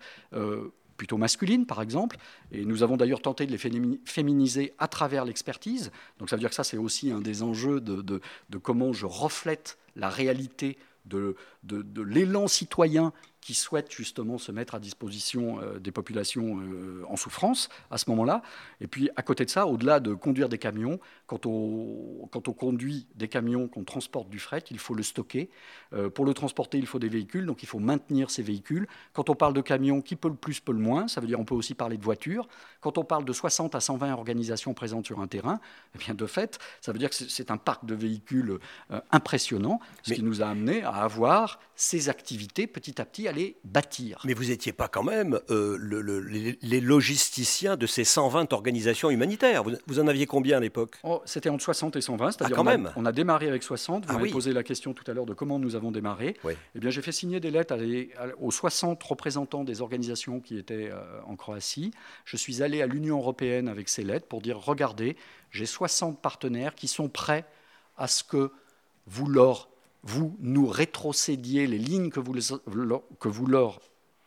plutôt 0.96 1.18
masculines, 1.18 1.66
par 1.66 1.82
exemple. 1.82 2.16
Et 2.50 2.64
nous 2.64 2.82
avons 2.82 2.96
d'ailleurs 2.96 3.20
tenté 3.20 3.46
de 3.46 3.52
les 3.52 3.58
féminiser 4.04 4.74
à 4.78 4.88
travers 4.88 5.24
l'expertise. 5.24 5.92
Donc 6.18 6.30
ça 6.30 6.36
veut 6.36 6.40
dire 6.40 6.48
que 6.48 6.56
ça, 6.56 6.64
c'est 6.64 6.78
aussi 6.78 7.12
un 7.12 7.20
des 7.20 7.42
enjeux 7.42 7.80
de, 7.80 8.20
comment 8.62 8.92
je 8.92 9.06
reflète 9.06 9.78
la 9.94 10.08
réalité 10.08 10.78
de 11.04 11.36
l'élan 12.02 12.48
citoyen 12.48 13.12
qui 13.48 13.54
souhaitent 13.54 13.90
justement 13.90 14.36
se 14.36 14.52
mettre 14.52 14.74
à 14.74 14.78
disposition 14.78 15.58
euh, 15.62 15.78
des 15.78 15.90
populations 15.90 16.60
euh, 16.60 17.02
en 17.08 17.16
souffrance 17.16 17.70
à 17.90 17.96
ce 17.96 18.10
moment-là. 18.10 18.42
Et 18.82 18.86
puis 18.86 19.08
à 19.16 19.22
côté 19.22 19.46
de 19.46 19.48
ça, 19.48 19.66
au-delà 19.66 20.00
de 20.00 20.12
conduire 20.12 20.50
des 20.50 20.58
camions, 20.58 21.00
quand 21.26 21.46
on, 21.46 22.28
quand 22.30 22.46
on 22.48 22.52
conduit 22.52 23.06
des 23.14 23.26
camions, 23.26 23.66
qu'on 23.66 23.84
transporte 23.84 24.28
du 24.28 24.38
fret, 24.38 24.62
il 24.70 24.78
faut 24.78 24.92
le 24.92 25.02
stocker. 25.02 25.48
Euh, 25.94 26.10
pour 26.10 26.26
le 26.26 26.34
transporter, 26.34 26.76
il 26.76 26.84
faut 26.84 26.98
des 26.98 27.08
véhicules, 27.08 27.46
donc 27.46 27.62
il 27.62 27.66
faut 27.66 27.78
maintenir 27.78 28.28
ces 28.28 28.42
véhicules. 28.42 28.86
Quand 29.14 29.30
on 29.30 29.34
parle 29.34 29.54
de 29.54 29.62
camions, 29.62 30.02
qui 30.02 30.14
peut 30.14 30.28
le 30.28 30.34
plus, 30.34 30.60
peut 30.60 30.72
le 30.72 30.78
moins, 30.78 31.08
ça 31.08 31.22
veut 31.22 31.26
dire 31.26 31.40
on 31.40 31.46
peut 31.46 31.54
aussi 31.54 31.72
parler 31.72 31.96
de 31.96 32.04
voitures. 32.04 32.48
Quand 32.82 32.98
on 32.98 33.04
parle 33.04 33.24
de 33.24 33.32
60 33.32 33.74
à 33.74 33.80
120 33.80 34.12
organisations 34.12 34.74
présentes 34.74 35.06
sur 35.06 35.20
un 35.20 35.26
terrain, 35.26 35.58
eh 35.94 35.98
bien 35.98 36.12
de 36.12 36.26
fait, 36.26 36.58
ça 36.82 36.92
veut 36.92 36.98
dire 36.98 37.08
que 37.08 37.16
c'est 37.16 37.50
un 37.50 37.56
parc 37.56 37.86
de 37.86 37.94
véhicules 37.94 38.58
impressionnant, 39.10 39.80
ce 40.02 40.12
qui 40.12 40.22
nous 40.22 40.42
a 40.42 40.48
amené 40.48 40.82
à 40.82 40.96
avoir 40.96 41.60
ces 41.76 42.10
activités 42.10 42.66
petit 42.66 43.00
à 43.00 43.06
petit 43.06 43.26
à 43.26 43.32
bâtir. 43.64 44.20
Mais 44.24 44.34
vous 44.34 44.46
n'étiez 44.46 44.72
pas 44.72 44.88
quand 44.88 45.02
même 45.02 45.40
euh, 45.50 45.78
les, 46.62 46.80
logisticiens 46.80 47.76
de 47.76 47.86
ces 47.86 48.04
120 48.04 48.52
organisations 48.52 49.10
humanitaires. 49.10 49.62
Vous, 49.86 50.00
en 50.00 50.06
aviez 50.06 50.26
combien 50.26 50.58
à 50.58 50.60
l'époque? 50.60 50.96
Oh, 51.02 51.22
C'était 51.24 51.48
entre 51.48 51.64
60 51.64 51.96
et 51.96 52.00
120, 52.00 52.32
c'est-à-dire 52.32 52.56
ah, 52.58 52.62
on, 52.62 52.84
a, 52.84 52.92
on, 52.96 53.06
a 53.06 53.12
démarré 53.12 53.48
avec 53.48 53.62
60. 53.62 54.06
Vous 54.06 54.10
ah, 54.10 54.18
m'avez 54.18 54.30
posé 54.30 54.52
la 54.52 54.62
question 54.62 54.94
tout 54.94 55.04
à 55.10 55.14
l'heure 55.14 55.26
de 55.26 55.34
comment 55.34 55.58
nous 55.58 55.76
avons 55.76 55.90
démarré. 55.90 56.36
Eh 56.74 56.78
bien, 56.78 56.90
j'ai 56.90 57.02
fait 57.02 57.12
signer 57.12 57.40
des 57.40 57.50
lettres 57.50 57.76
aux 58.40 58.50
60 58.50 59.02
représentants 59.02 59.64
des 59.64 59.80
organisations 59.82 60.40
qui 60.40 60.58
étaient 60.58 60.90
euh, 60.90 61.20
en 61.26 61.36
Croatie. 61.36 61.92
Je 62.24 62.36
suis 62.36 62.62
allé 62.62 62.82
à 62.82 62.86
l'Union 62.86 63.18
européenne 63.18 63.68
avec 63.68 63.88
ces 63.88 64.02
lettres 64.02 64.26
pour 64.26 64.40
dire 64.40 64.58
regardez, 64.58 65.16
j'ai 65.50 65.66
60 65.66 66.20
partenaires 66.20 66.74
qui 66.74 66.88
sont 66.88 67.08
prêts 67.08 67.44
à 67.96 68.08
ce 68.08 68.22
que 68.24 68.52
vous 69.06 69.26
leur 69.26 69.68
vous 70.02 70.36
nous 70.40 70.66
rétrocédiez 70.66 71.66
les 71.66 71.78
lignes 71.78 72.10
que 72.10 72.20
vous, 72.20 72.34
que 73.20 73.28
vous 73.28 73.46
leur 73.46 73.80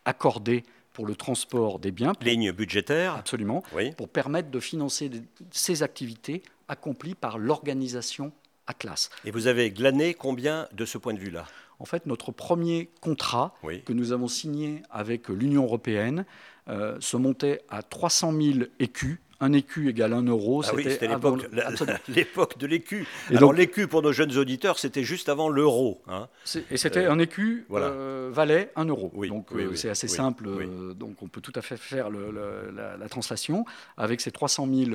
accordez 0.06 0.64
pour 0.94 1.06
le 1.06 1.16
transport 1.16 1.80
des 1.80 1.92
biens. 1.92 2.14
Lignes 2.22 2.52
budgétaires 2.52 3.16
Absolument. 3.16 3.64
Pour 3.98 4.10
permettre 4.10 4.52
de 4.52 4.60
financer 4.60 5.10
ces 5.52 5.84
activités 5.84 6.44
accomplies 6.68 7.16
par 7.16 7.38
l'organisation 7.38 8.32
Atlas. 8.68 9.10
Et 9.26 9.32
vous 9.32 9.48
avez 9.48 9.72
glané 9.72 10.14
combien 10.14 10.68
de 10.72 10.86
ce 10.86 10.98
point 10.98 11.14
de 11.14 11.20
vue-là? 11.20 11.46
En 11.80 11.86
fait, 11.86 12.06
notre 12.06 12.32
premier 12.32 12.92
contrat 13.02 13.56
que 13.86 13.94
nous 13.94 14.12
avons 14.12 14.28
signé 14.28 14.84
avec 14.92 15.30
l'Union 15.30 15.64
européenne 15.64 16.26
euh, 16.68 16.98
se 17.00 17.18
montait 17.18 17.62
à 17.70 17.82
300 17.82 18.34
000 18.40 18.60
écus 18.80 19.20
un 19.42 19.54
écu 19.54 19.90
égale 19.90 20.14
un 20.14 20.24
euro. 20.24 20.62
Ah 20.64 20.72
c'était 20.78 21.10
l'époque 22.08 22.58
de 22.58 22.68
l'écu. 22.68 23.08
Alors 23.30 23.52
l'écu, 23.52 23.88
pour 23.88 24.02
nos 24.02 24.14
jeunes 24.14 24.38
auditeurs, 24.38 24.80
c'était 24.80 25.04
juste 25.04 25.28
avant 25.28 25.50
l'euro. 25.50 26.02
Hein. 26.08 26.30
Et 26.70 26.78
c'était 26.78 27.06
euh, 27.06 27.12
un 27.12 27.20
écu 27.20 27.66
euh, 27.72 28.30
valait 28.32 28.72
un 28.76 28.86
euro. 28.86 29.12
donc 29.28 29.52
euh, 29.52 29.76
c'est 29.76 29.90
assez 29.90 30.08
simple. 30.08 30.48
donc 30.96 31.22
on 31.22 31.28
peut 31.28 31.42
tout 31.42 31.54
à 31.56 31.62
fait 31.62 31.78
faire 31.78 32.10
la, 32.10 33.10
translation 33.10 33.66
avec 33.98 34.22
ces 34.22 34.32
300 34.32 34.68
000 34.72 34.92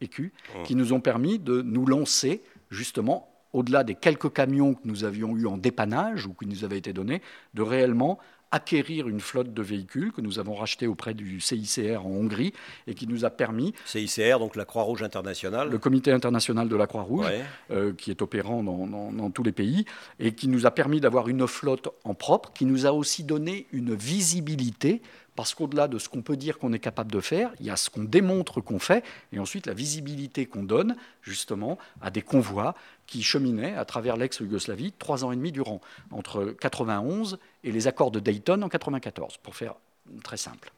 écus 0.00 0.32
hum. 0.54 0.62
qui 0.62 0.74
nous 0.74 0.92
ont 0.92 1.00
permis 1.00 1.38
de 1.38 1.60
nous 1.60 1.84
lancer 1.84 2.42
justement 2.70 3.34
au-delà 3.52 3.84
des 3.84 3.94
quelques 3.94 4.32
camions 4.32 4.74
que 4.74 4.80
nous 4.84 5.04
avions 5.04 5.36
eus 5.36 5.46
en 5.46 5.56
dépannage 5.56 6.26
ou 6.26 6.34
qui 6.34 6.46
nous 6.46 6.64
avaient 6.64 6.78
été 6.78 6.92
donnés, 6.92 7.22
de 7.54 7.62
réellement 7.62 8.18
acquérir 8.50 9.08
une 9.08 9.20
flotte 9.20 9.52
de 9.52 9.62
véhicules 9.62 10.12
que 10.12 10.20
nous 10.20 10.38
avons 10.38 10.54
racheté 10.54 10.86
auprès 10.86 11.14
du 11.14 11.40
CICR 11.40 12.04
en 12.04 12.10
Hongrie 12.10 12.52
et 12.86 12.94
qui 12.94 13.06
nous 13.06 13.24
a 13.24 13.30
permis... 13.30 13.74
CICR, 13.84 14.38
donc 14.38 14.56
la 14.56 14.64
Croix-Rouge 14.64 15.02
internationale. 15.02 15.68
Le 15.70 15.78
Comité 15.78 16.12
international 16.12 16.68
de 16.68 16.76
la 16.76 16.86
Croix-Rouge, 16.86 17.26
euh, 17.70 17.92
qui 17.92 18.10
est 18.10 18.22
opérant 18.22 18.62
dans, 18.62 18.86
dans, 18.86 19.30
tous 19.30 19.42
les 19.42 19.52
pays, 19.52 19.84
et 20.18 20.32
qui 20.32 20.48
nous 20.48 20.66
a 20.66 20.70
permis 20.70 21.00
d'avoir 21.00 21.28
une 21.28 21.46
flotte 21.46 21.88
en 22.04 22.14
propre, 22.14 22.52
qui 22.52 22.64
nous 22.64 22.86
a 22.86 22.92
aussi 22.92 23.24
donné 23.24 23.66
une 23.72 23.94
visibilité 23.94 25.02
parce 25.38 25.54
qu'au-delà 25.54 25.86
de 25.86 26.00
ce 26.00 26.08
qu'on 26.08 26.20
peut 26.20 26.36
dire 26.36 26.58
qu'on 26.58 26.72
est 26.72 26.80
capable 26.80 27.12
de 27.12 27.20
faire, 27.20 27.52
il 27.60 27.66
y 27.66 27.70
a 27.70 27.76
ce 27.76 27.90
qu'on 27.90 28.02
démontre 28.02 28.60
qu'on 28.60 28.80
fait, 28.80 29.04
et 29.32 29.38
ensuite 29.38 29.66
la 29.66 29.72
visibilité 29.72 30.46
qu'on 30.46 30.64
donne 30.64 30.96
justement 31.22 31.78
à 32.00 32.10
des 32.10 32.22
convois 32.22 32.74
qui 33.06 33.22
cheminaient 33.22 33.76
à 33.76 33.84
travers 33.84 34.16
l'ex-Yougoslavie 34.16 34.94
trois 34.98 35.24
ans 35.24 35.30
et 35.30 35.36
demi 35.36 35.52
durant, 35.52 35.80
entre 36.10 36.56
91 36.60 37.38
et 37.62 37.70
les 37.70 37.86
accords 37.86 38.10
de 38.10 38.18
Dayton 38.18 38.62
en 38.62 38.68
94, 38.68 39.36
pour 39.36 39.54
faire 39.54 39.76
très 40.24 40.38
simple. 40.38 40.72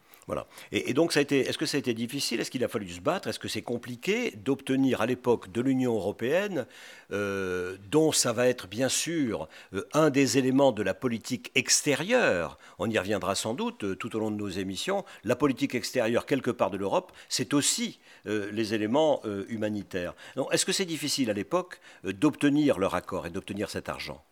Et, 0.72 0.94
donc, 0.94 1.16
est-ce 1.16 1.58
que 1.58 1.66
ça 1.66 1.76
a 1.76 1.80
été 1.80 1.94
difficile? 1.94 2.40
Est-ce 2.40 2.50
qu'il 2.50 2.64
a 2.64 2.68
fallu 2.68 2.88
se 2.88 3.00
battre? 3.00 3.28
Est-ce 3.28 3.38
que 3.38 3.48
c'est 3.48 3.62
compliqué 3.62 4.32
d'obtenir 4.32 5.00
à 5.00 5.06
l'époque 5.06 5.50
de 5.52 5.60
l'Union 5.60 5.94
européenne, 5.94 6.66
euh, 7.12 7.76
dont 7.90 8.12
ça 8.12 8.32
va 8.32 8.46
être 8.46 8.66
bien 8.68 8.88
sûr 8.88 9.48
euh, 9.74 9.86
un 9.92 10.10
des 10.10 10.38
éléments 10.38 10.72
de 10.72 10.82
la 10.82 10.94
politique 10.94 11.50
extérieure, 11.54 12.58
on 12.78 12.88
y 12.88 12.98
reviendra 12.98 13.34
sans 13.34 13.54
doute 13.54 13.84
euh, 13.84 13.96
tout 13.96 14.14
au 14.16 14.20
long 14.20 14.30
de 14.30 14.36
nos 14.36 14.48
émissions, 14.48 15.04
la 15.24 15.36
politique 15.36 15.74
extérieure 15.74 16.26
quelque 16.26 16.50
part 16.50 16.70
de 16.70 16.76
l'Europe, 16.76 17.12
c'est 17.28 17.54
aussi 17.54 18.00
les 18.24 18.74
éléments 18.74 19.22
humanitaires. 19.48 20.14
Est-ce 20.52 20.66
que 20.66 20.72
c'est 20.72 20.84
difficile 20.84 21.30
à 21.30 21.32
l'époque 21.32 21.80
d'obtenir 22.04 22.78
leur 22.78 22.94
accord 22.94 23.26
et 23.26 23.30
d'obtenir 23.30 23.70
cet 23.70 23.88
argent? 23.88 24.22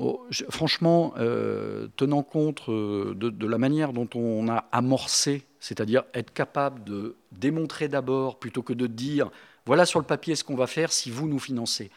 Oh, 0.00 0.24
franchement, 0.50 1.12
euh, 1.18 1.88
tenant 1.96 2.22
compte 2.22 2.68
euh, 2.68 3.14
de, 3.16 3.46
la 3.46 3.58
manière 3.58 3.92
dont 3.92 4.08
on 4.14 4.48
a 4.48 4.64
amorcé, 4.70 5.44
c'est-à-dire 5.58 6.04
être 6.14 6.32
capable 6.32 6.84
de 6.84 7.16
démontrer 7.32 7.88
d'abord 7.88 8.38
plutôt 8.38 8.62
que 8.62 8.72
de 8.72 8.86
dire 8.86 9.28
voilà 9.66 9.84
sur 9.86 9.98
le 9.98 10.06
papier 10.06 10.36
ce 10.36 10.44
qu'on 10.44 10.54
va 10.54 10.68
faire 10.68 10.92
si 10.92 11.10
vous 11.10 11.26
nous 11.28 11.40
financez. 11.40 11.90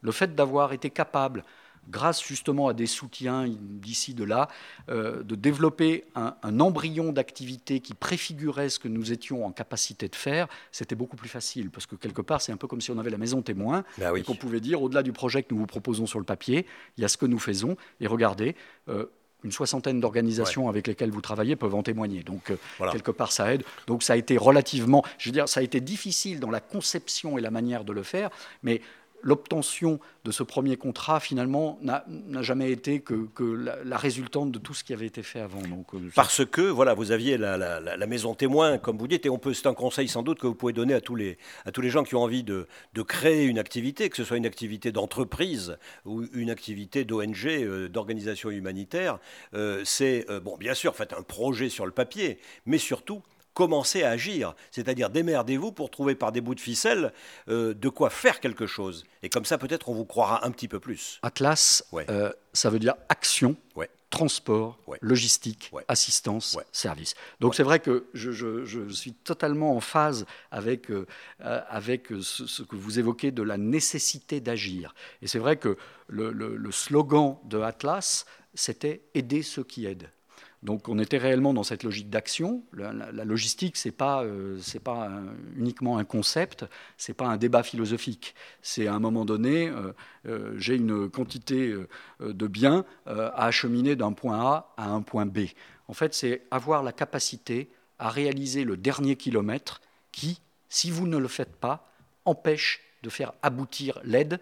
Le 0.00 0.12
fait 0.12 0.34
d'avoir 0.34 0.72
été 0.72 0.88
capable 0.88 1.44
grâce 1.88 2.22
justement 2.24 2.68
à 2.68 2.74
des 2.74 2.86
soutiens 2.86 3.46
d'ici, 3.48 4.14
de 4.14 4.24
là, 4.24 4.48
euh, 4.88 5.22
de 5.22 5.34
développer 5.34 6.04
un, 6.14 6.60
embryon 6.60 7.12
d'activité 7.12 7.80
qui 7.80 7.94
préfigurait 7.94 8.68
ce 8.68 8.78
que 8.78 8.88
nous 8.88 9.12
étions 9.12 9.44
en 9.44 9.52
capacité 9.52 10.08
de 10.08 10.16
faire, 10.16 10.48
c'était 10.70 10.94
beaucoup 10.94 11.16
plus 11.16 11.28
facile. 11.28 11.70
Parce 11.70 11.86
que 11.86 11.96
quelque 11.96 12.22
part, 12.22 12.40
c'est 12.40 12.52
un 12.52 12.56
peu 12.56 12.66
comme 12.66 12.80
si 12.80 12.90
on 12.90 12.98
avait 12.98 13.10
la 13.10 13.18
maison 13.18 13.42
témoin 13.42 13.84
bah 13.98 14.12
et 14.16 14.22
qu'on 14.22 14.34
pouvait 14.34 14.60
dire, 14.60 14.82
au-delà 14.82 15.02
du 15.02 15.12
projet 15.12 15.42
que 15.42 15.52
nous 15.52 15.60
vous 15.60 15.66
proposons 15.66 16.06
sur 16.06 16.18
le 16.18 16.24
papier, 16.24 16.66
il 16.96 17.02
y 17.02 17.04
a 17.04 17.08
ce 17.08 17.16
que 17.16 17.26
nous 17.26 17.38
faisons. 17.38 17.76
Et 18.00 18.06
regardez, 18.06 18.54
euh, 18.88 19.06
une 19.44 19.52
soixantaine 19.52 20.00
d'organisations 20.00 20.68
avec 20.68 20.86
lesquelles 20.86 21.10
vous 21.10 21.20
travaillez 21.20 21.56
peuvent 21.56 21.74
en 21.74 21.82
témoigner. 21.82 22.22
Donc, 22.22 22.50
euh, 22.50 22.56
quelque 22.92 23.10
part, 23.10 23.32
ça 23.32 23.52
aide. 23.52 23.64
Donc, 23.86 24.02
ça 24.02 24.12
a 24.12 24.16
été 24.16 24.36
relativement, 24.36 25.02
je 25.18 25.28
veux 25.28 25.32
dire, 25.32 25.48
ça 25.48 25.60
a 25.60 25.62
été 25.62 25.80
difficile 25.80 26.40
dans 26.40 26.50
la 26.50 26.60
conception 26.60 27.38
et 27.38 27.40
la 27.40 27.50
manière 27.50 27.84
de 27.84 27.92
le 27.92 28.02
faire, 28.02 28.30
mais 28.62 28.80
l'obtention 29.22 29.98
de 30.24 30.30
ce 30.30 30.42
premier 30.42 30.76
contrat, 30.76 31.20
finalement, 31.20 31.78
n'a 31.82 32.42
jamais 32.42 32.70
été 32.70 33.00
que, 33.00 33.28
la, 33.84 33.96
résultante 33.96 34.52
de 34.52 34.58
tout 34.58 34.74
ce 34.74 34.84
qui 34.84 34.92
avait 34.92 35.06
été 35.06 35.22
fait 35.22 35.40
avant. 35.40 35.60
Euh, 35.94 35.98
Parce 36.14 36.44
que, 36.44 36.60
voilà, 36.60 36.94
vous 36.94 37.10
aviez 37.12 37.38
la, 37.38 38.06
maison 38.06 38.34
témoin, 38.34 38.78
comme 38.78 38.98
vous 38.98 39.08
dites, 39.08 39.26
et 39.26 39.30
on 39.30 39.38
peut, 39.38 39.54
c'est 39.54 39.66
un 39.66 39.74
conseil 39.74 40.08
sans 40.08 40.22
doute 40.22 40.38
que 40.38 40.46
vous 40.46 40.54
pouvez 40.54 40.72
donner 40.72 40.94
à 40.94 41.00
tous 41.00 41.16
les, 41.16 41.38
à 41.64 41.72
tous 41.72 41.80
les 41.80 41.90
gens 41.90 42.04
qui 42.04 42.14
ont 42.14 42.22
envie 42.22 42.44
de, 42.44 42.66
créer 43.06 43.44
une 43.44 43.58
activité, 43.58 44.08
que 44.08 44.16
ce 44.16 44.24
soit 44.24 44.36
une 44.36 44.46
activité 44.46 44.92
d'entreprise 44.92 45.76
ou 46.04 46.22
une 46.34 46.50
activité 46.50 47.04
d'ONG, 47.04 47.46
euh, 47.46 47.88
d'organisation 47.88 48.50
humanitaire. 48.50 49.18
Euh, 49.54 49.82
c'est, 49.84 50.26
bon, 50.42 50.56
bien 50.56 50.74
sûr, 50.74 50.94
faites 50.94 51.12
un 51.12 51.22
projet 51.22 51.68
sur 51.68 51.84
le 51.84 51.92
papier, 51.92 52.38
mais 52.66 52.78
surtout, 52.78 53.22
commencez 53.54 54.02
à 54.02 54.10
agir, 54.10 54.54
c'est-à-dire 54.70 55.10
démerdez-vous 55.10 55.72
pour 55.72 55.90
trouver 55.90 56.14
par 56.14 56.32
des 56.32 56.40
bouts 56.40 56.54
de 56.54 56.60
ficelle 56.60 57.12
euh, 57.48 57.74
de 57.74 57.88
quoi 57.88 58.10
faire 58.10 58.40
quelque 58.40 58.66
chose. 58.66 59.04
Et 59.22 59.28
comme 59.28 59.44
ça, 59.44 59.58
peut-être, 59.58 59.88
on 59.88 59.94
vous 59.94 60.04
croira 60.04 60.46
un 60.46 60.50
petit 60.50 60.68
peu 60.68 60.80
plus. 60.80 61.18
Atlas, 61.22 61.84
euh, 61.94 62.32
ça 62.52 62.70
veut 62.70 62.78
dire 62.78 62.94
action, 63.08 63.56
transport, 64.10 64.78
logistique, 65.00 65.72
assistance, 65.88 66.58
service. 66.70 67.14
Donc 67.40 67.54
c'est 67.54 67.62
vrai 67.62 67.80
que 67.80 68.06
je, 68.12 68.88
suis 68.90 69.14
totalement 69.14 69.74
en 69.74 69.80
phase 69.80 70.26
avec, 70.50 70.90
euh, 70.90 71.06
avec 71.38 72.08
ce, 72.20 72.62
que 72.62 72.76
vous 72.76 72.98
évoquez 72.98 73.30
de 73.30 73.42
la 73.42 73.56
nécessité 73.56 74.40
d'agir. 74.40 74.94
Et 75.22 75.26
c'est 75.26 75.38
vrai 75.38 75.56
que 75.56 75.76
le 76.08 76.70
slogan 76.70 77.38
de 77.44 77.60
Atlas, 77.60 78.26
c'était 78.54 79.02
aider 79.14 79.42
ceux 79.42 79.64
qui 79.64 79.86
aident. 79.86 80.10
Donc 80.62 80.88
on 80.88 80.98
était 80.98 81.18
réellement 81.18 81.52
dans 81.52 81.64
cette 81.64 81.82
logique 81.82 82.08
d'action. 82.08 82.62
La, 82.72 83.24
logistique, 83.24 83.76
ce 83.76 83.88
n'est 83.88 83.92
pas, 83.92 84.22
euh, 84.22 84.58
uniquement 85.56 85.98
un 85.98 86.04
concept, 86.04 86.64
ce 86.98 87.10
n'est 87.10 87.16
pas 87.16 87.26
un 87.26 87.36
débat 87.36 87.62
philosophique. 87.62 88.34
C'est 88.62 88.86
à 88.86 88.94
un 88.94 89.00
moment 89.00 89.24
donné, 89.24 89.68
euh, 89.68 89.92
euh, 90.26 90.54
j'ai 90.58 90.76
une 90.76 91.10
quantité 91.10 91.74
de 92.20 92.46
biens 92.46 92.84
à 93.06 93.46
acheminer 93.46 93.96
d'un 93.96 94.12
point 94.12 94.38
A 94.40 94.74
à 94.76 94.88
un 94.88 95.02
point 95.02 95.26
B. 95.26 95.46
En 95.88 95.94
fait, 95.94 96.14
c'est 96.14 96.42
avoir 96.50 96.82
la 96.82 96.92
capacité 96.92 97.68
à 97.98 98.08
réaliser 98.08 98.64
le 98.64 98.76
dernier 98.76 99.16
kilomètre 99.16 99.80
qui, 100.12 100.40
si 100.68 100.90
vous 100.90 101.06
ne 101.06 101.16
le 101.16 101.28
faites 101.28 101.56
pas, 101.56 101.92
empêche 102.24 102.80
de 103.02 103.10
faire 103.10 103.32
aboutir 103.42 104.00
l'aide 104.04 104.38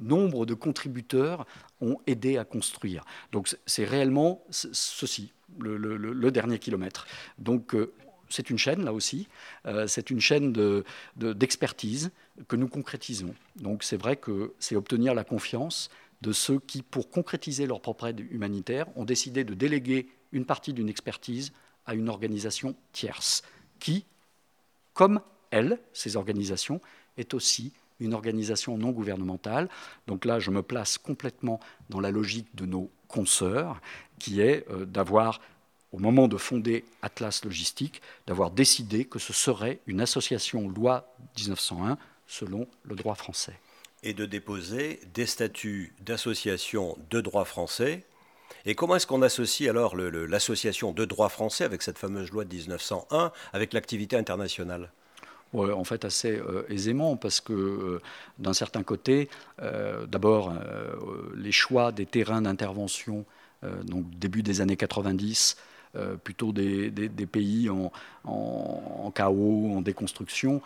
nombre 0.00 0.46
de 0.46 0.54
contributeurs 0.54 1.46
ont 1.80 1.98
aidé 2.06 2.36
à 2.36 2.44
construire. 2.44 3.04
Donc 3.32 3.54
c'est 3.66 3.84
réellement 3.84 4.44
ceci, 4.50 5.32
le, 5.58 6.30
dernier 6.30 6.58
kilomètre. 6.58 7.06
Donc 7.38 7.74
euh, 7.74 7.92
c'est 8.28 8.50
une 8.50 8.58
chaîne, 8.58 8.84
là 8.84 8.92
aussi, 8.92 9.28
euh, 9.66 9.86
c'est 9.86 10.10
une 10.10 10.20
chaîne 10.20 10.52
d'expertise 11.16 12.10
que 12.48 12.56
nous 12.56 12.68
concrétisons. 12.68 13.34
Donc 13.56 13.82
c'est 13.82 13.96
vrai 13.96 14.16
que 14.16 14.54
c'est 14.58 14.76
obtenir 14.76 15.14
la 15.14 15.24
confiance 15.24 15.90
de 16.22 16.32
ceux 16.32 16.60
qui, 16.60 16.82
pour 16.82 17.10
concrétiser 17.10 17.66
leur 17.66 17.80
propre 17.80 18.06
aide 18.06 18.20
humanitaire, 18.30 18.86
ont 18.96 19.04
décidé 19.04 19.44
de 19.44 19.54
déléguer 19.54 20.08
une 20.32 20.44
partie 20.44 20.72
d'une 20.72 20.88
expertise 20.88 21.52
à 21.86 21.94
une 21.94 22.08
organisation 22.08 22.76
tierce, 22.92 23.42
qui, 23.78 24.04
comme 24.92 25.20
elle, 25.50 25.80
ces 25.92 26.16
organisations, 26.16 26.80
est 27.16 27.34
aussi 27.34 27.72
une 28.00 28.14
organisation 28.14 28.76
non 28.76 28.90
gouvernementale. 28.90 29.68
Donc 30.06 30.24
là, 30.24 30.40
je 30.40 30.50
me 30.50 30.62
place 30.62 30.98
complètement 30.98 31.60
dans 31.88 32.00
la 32.00 32.10
logique 32.10 32.54
de 32.54 32.66
nos 32.66 32.90
consoeurs, 33.08 33.80
qui 34.18 34.40
est 34.40 34.66
euh, 34.70 34.84
d'avoir, 34.84 35.40
au 35.92 35.98
moment 35.98 36.28
de 36.28 36.36
fonder 36.36 36.84
Atlas 37.02 37.44
Logistique, 37.44 38.00
d'avoir 38.26 38.50
décidé 38.50 39.04
que 39.04 39.18
ce 39.18 39.32
serait 39.32 39.80
une 39.86 40.00
association 40.00 40.68
loi 40.68 41.14
1901 41.36 41.98
selon 42.26 42.66
le 42.84 42.94
droit 42.94 43.14
français. 43.14 43.58
Et 44.02 44.14
de 44.14 44.24
déposer 44.24 45.00
des 45.12 45.26
statuts 45.26 45.94
d'association 46.00 46.96
de 47.10 47.20
droit 47.20 47.44
français. 47.44 48.04
Et 48.64 48.74
comment 48.74 48.96
est-ce 48.96 49.06
qu'on 49.06 49.22
associe 49.22 49.68
alors 49.68 49.96
l'association 49.96 50.92
de 50.92 51.04
droit 51.04 51.28
français 51.28 51.64
avec 51.64 51.82
cette 51.82 51.98
fameuse 51.98 52.30
loi 52.30 52.44
de 52.44 52.54
1901 52.54 53.32
avec 53.52 53.72
l'activité 53.72 54.16
internationale? 54.16 54.90
En 55.54 55.84
fait, 55.84 56.04
assez 56.04 56.36
euh, 56.36 56.62
aisément, 56.68 57.16
parce 57.16 57.40
que 57.40 57.52
euh, 57.52 58.00
d'un 58.38 58.52
certain 58.52 58.82
côté, 58.82 59.28
euh, 59.62 60.06
d'abord, 60.06 60.54
les 61.36 61.52
choix 61.52 61.92
des 61.92 62.06
terrains 62.06 62.42
d'intervention, 62.42 63.24
donc 63.84 64.04
début 64.18 64.42
des 64.42 64.60
années 64.60 64.76
90, 64.76 65.56
plutôt 66.24 66.52
des, 66.52 66.90
pays 67.30 67.68
en, 67.68 69.10
chaos, 69.14 69.72
en 69.74 69.82
déconstruction, 69.82 70.62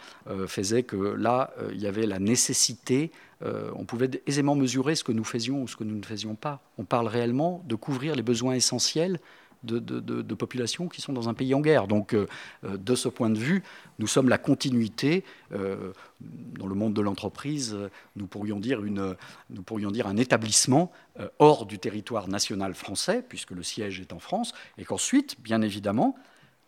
faisaient 0.46 0.84
que 0.84 0.96
là, 0.96 1.52
il 1.72 1.80
y 1.80 1.86
avait 1.86 2.06
la 2.06 2.18
nécessité, 2.18 3.10
on 3.42 3.84
pouvait 3.84 4.10
aisément 4.26 4.54
mesurer 4.54 4.94
ce 4.94 5.02
que 5.02 5.12
nous 5.12 5.24
faisions 5.24 5.62
ou 5.62 5.68
ce 5.68 5.76
que 5.76 5.84
nous 5.84 5.96
ne 5.96 6.04
faisions 6.04 6.34
pas. 6.34 6.60
On 6.78 6.84
parle 6.84 7.08
réellement 7.08 7.64
de 7.66 7.74
couvrir 7.74 8.14
les 8.14 8.22
besoins 8.22 8.54
essentiels 8.54 9.18
de, 9.64 10.34
populations 10.34 10.88
qui 10.88 11.00
sont 11.00 11.12
dans 11.12 11.28
un 11.28 11.34
pays 11.34 11.54
en 11.54 11.60
guerre. 11.60 11.86
Donc, 11.86 12.14
euh, 12.14 12.26
euh, 12.64 12.76
de 12.76 12.94
ce 12.94 13.08
point 13.08 13.30
de 13.30 13.38
vue, 13.38 13.62
nous 13.98 14.06
sommes 14.06 14.28
la 14.28 14.38
continuité. 14.38 15.24
Euh, 15.52 15.92
dans 16.20 16.66
le 16.66 16.74
monde 16.74 16.94
de 16.94 17.00
l'entreprise, 17.00 17.76
nous, 18.16 18.26
pourrions 18.26 18.58
dire 18.58 18.80
nous 18.80 19.62
pourrions 19.62 19.90
dire 19.90 20.06
un 20.06 20.16
établissement 20.16 20.90
hors 21.38 21.66
du 21.66 21.78
territoire 21.78 22.28
national 22.28 22.74
français, 22.74 23.22
puisque 23.28 23.50
le 23.50 23.62
siège 23.62 24.00
est 24.00 24.12
en 24.12 24.18
France, 24.18 24.54
et 24.78 24.84
qu'ensuite, 24.84 25.40
bien 25.40 25.60
évidemment, 25.60 26.16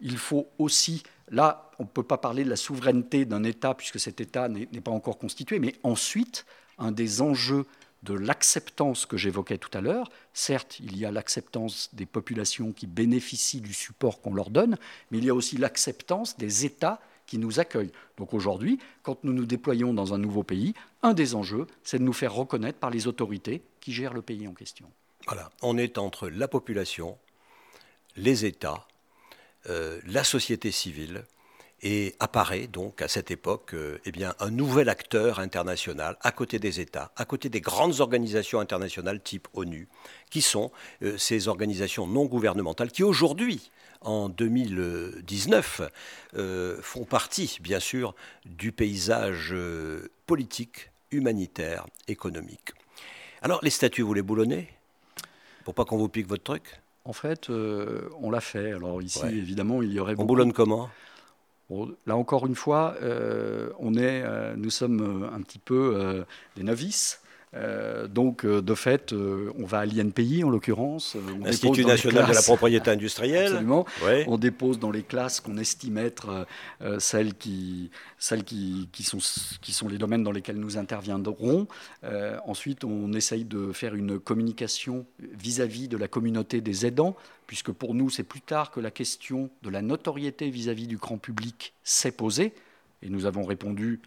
il 0.01 0.19
faut 0.19 0.49
aussi, 0.59 1.05
là, 1.31 1.71
on 1.79 1.85
ne 1.85 1.89
peut 1.89 2.03
pas 2.03 2.19
parler 2.19 2.45
de 2.45 2.51
la 2.51 2.57
souveraineté 2.57 3.25
d'un 3.25 3.45
État, 3.45 3.73
puisque 3.73 3.99
cet 3.99 4.21
État 4.21 4.49
n'est 4.49 4.67
pas 4.83 4.91
encore 4.91 5.17
constitué, 5.17 5.59
mais 5.59 5.75
ensuite, 5.83 6.45
un 6.79 6.93
des 6.93 7.23
enjeux 7.23 7.65
de 8.07 8.14
l'acceptance 8.14 9.05
que 9.05 9.16
j'évoquais 9.16 9.59
tout 9.59 9.77
à 9.77 9.81
l'heure. 9.81 10.09
Certes, 10.33 10.79
il 10.81 10.97
y 10.97 11.05
a 11.05 11.11
l'acceptance 11.11 11.90
des 11.92 12.07
populations 12.07 12.73
qui 12.73 12.87
bénéficient 12.87 13.61
du 13.61 13.75
support 13.75 14.21
qu'on 14.21 14.33
leur 14.33 14.51
donne, 14.51 14.79
mais 15.11 15.19
il 15.19 15.25
y 15.25 15.31
a 15.31 15.35
aussi 15.35 15.57
l'acceptance 15.57 16.37
des 16.37 16.64
États 16.64 17.01
qui 17.27 17.38
nous 17.38 17.59
accueillent. 17.59 17.92
Donc 18.16 18.33
aujourd'hui, 18.33 18.79
quand 19.03 19.25
nous 19.25 19.33
nous 19.33 19.47
déployons 19.47 19.92
dans 19.92 20.14
un 20.14 20.19
nouveau 20.19 20.45
pays, 20.45 20.75
un 21.03 21.12
des 21.12 21.35
enjeux, 21.35 21.66
c'est 21.83 21.99
de 21.99 22.05
nous 22.05 22.12
faire 22.12 22.33
reconnaître 22.33 22.79
par 22.79 22.90
les 22.90 23.09
autorités 23.09 23.62
qui 23.81 23.92
gèrent 23.92 24.14
le 24.14 24.23
pays 24.23 24.47
en 24.47 24.55
question. 24.55 24.87
Voilà, 25.27 25.51
on 25.61 25.77
est 25.77 25.99
entre 25.99 26.29
la 26.29 26.47
population, 26.47 27.19
les 28.16 28.45
États, 28.45 28.87
euh, 29.69 30.01
la 30.07 30.23
société 30.23 30.71
civile, 30.71 31.25
et 31.83 32.15
apparaît 32.21 32.67
donc 32.67 33.03
à 33.03 33.09
cette 33.09 33.31
époque 33.31 33.75
euh, 33.75 33.99
eh 34.05 34.12
bien, 34.12 34.35
un 34.41 34.51
nouvel 34.51 34.89
acteur 34.89 35.41
international 35.41 36.17
à 36.23 36.33
côté 36.33 36.59
des 36.59 36.81
États, 36.81 37.12
à 37.17 37.25
côté 37.25 37.49
des 37.49 37.61
grandes 37.61 38.01
organisations 38.01 38.61
internationales 38.61 39.21
type 39.21 39.49
ONU, 39.53 39.89
qui 40.31 40.41
sont 40.41 40.73
euh, 41.03 41.19
ces 41.19 41.49
organisations 41.49 42.07
non 42.07 42.25
gouvernementales 42.25 42.91
qui 42.91 43.03
aujourd'hui, 43.03 43.71
en 44.01 44.29
2019, 44.29 45.83
euh, 46.37 46.79
font 46.81 47.05
partie 47.05 47.59
bien 47.61 47.81
sûr 47.81 48.15
du 48.47 48.73
paysage 48.73 49.55
politique, 50.27 50.91
humanitaire, 51.11 51.87
économique. 52.09 52.73
Alors 53.43 53.61
les 53.62 53.71
statuts, 53.71 54.03
vous 54.03 54.15
les 54.15 54.23
boulonnez? 54.23 54.69
Pour 55.65 55.75
pas 55.75 55.85
qu'on 55.85 55.99
vous 55.99 56.09
pique 56.09 56.29
votre 56.29 56.45
truc? 56.45 56.81
En 57.05 57.12
fait, 57.12 57.51
on 57.51 58.31
l'a 58.31 58.41
fait. 58.41 58.73
Alors 58.73 59.01
ici, 59.01 59.25
évidemment, 59.27 59.83
il 59.83 59.93
y 59.93 60.01
aurait... 60.01 60.15
On 60.19 60.25
boulonne 60.25 60.53
comment? 60.53 60.91
Là 62.07 62.17
encore 62.17 62.47
une 62.47 62.55
fois, 62.55 62.95
euh, 63.03 63.71
on 63.79 63.95
est, 63.95 64.23
euh, 64.23 64.55
nous 64.57 64.71
sommes 64.71 65.25
euh, 65.25 65.35
un 65.35 65.41
petit 65.43 65.59
peu 65.59 66.25
des 66.57 66.63
novices. 66.63 67.21
Donc, 68.09 68.45
de 68.45 68.75
fait, 68.75 69.13
on 69.13 69.65
va 69.65 69.79
à 69.79 69.87
l'INPI 69.87 70.45
en 70.45 70.51
l'occurrence. 70.51 71.17
L'Institut 71.43 71.85
national 71.85 72.29
de 72.29 72.35
la 72.35 72.43
propriété 72.43 72.91
industrielle. 72.91 73.47
Absolument. 73.47 73.87
On 74.27 74.37
dépose 74.37 74.79
dans 74.79 74.91
les 74.91 75.03
classes 75.03 75.41
qu'on 75.41 75.57
estime 75.57 75.97
être 75.97 76.47
celles, 76.99 77.35
qui, 77.35 77.91
celles 78.19 78.45
qui, 78.45 78.91
qui, 78.93 79.05
sont, 79.05 79.19
qui 79.63 79.73
sont 79.73 79.89
les 79.89 79.97
domaines 79.97 80.23
dans 80.23 80.33
lesquels 80.33 80.59
nous 80.59 80.77
interviendrons. 80.77 81.67
ensuite, 82.47 82.85
on 82.85 83.13
essaye 83.15 83.45
de 83.45 83.73
faire 83.73 83.95
une 83.95 84.19
communication 84.19 85.07
vis-à-vis 85.19 85.87
-vis 85.87 85.89
de 85.89 85.97
la 85.97 86.09
communauté 86.09 86.61
des 86.61 86.85
aidants 86.85 87.17
puisque 87.47 87.73
pour 87.73 87.95
nous, 87.95 88.11
c'est 88.11 88.25
plus 88.25 88.41
tard 88.41 88.71
que 88.71 88.81
la 88.81 88.91
question 88.91 89.51
de 89.63 89.71
la 89.71 89.83
notoriété 89.83 90.51
vis-à-vis 90.51 90.87
du 90.87 90.97
grand 90.97 91.19
public 91.19 91.75
s'est 91.85 92.13
posée, 92.13 92.53
et 93.03 93.09
nous 93.09 93.27
avons 93.27 93.45
répondu 93.45 94.01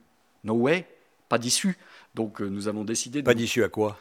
no 0.44 0.54
way, 0.54 0.86
pas 1.30 1.38
d'issue. 1.38 1.78
Donc 2.16 2.42
euh, 2.42 2.48
nous 2.48 2.68
avons 2.68 2.84
décidé... 2.84 3.24
Pas 3.24 3.34
d'issue 3.34 3.64
à 3.64 3.70
quoi? 3.70 3.98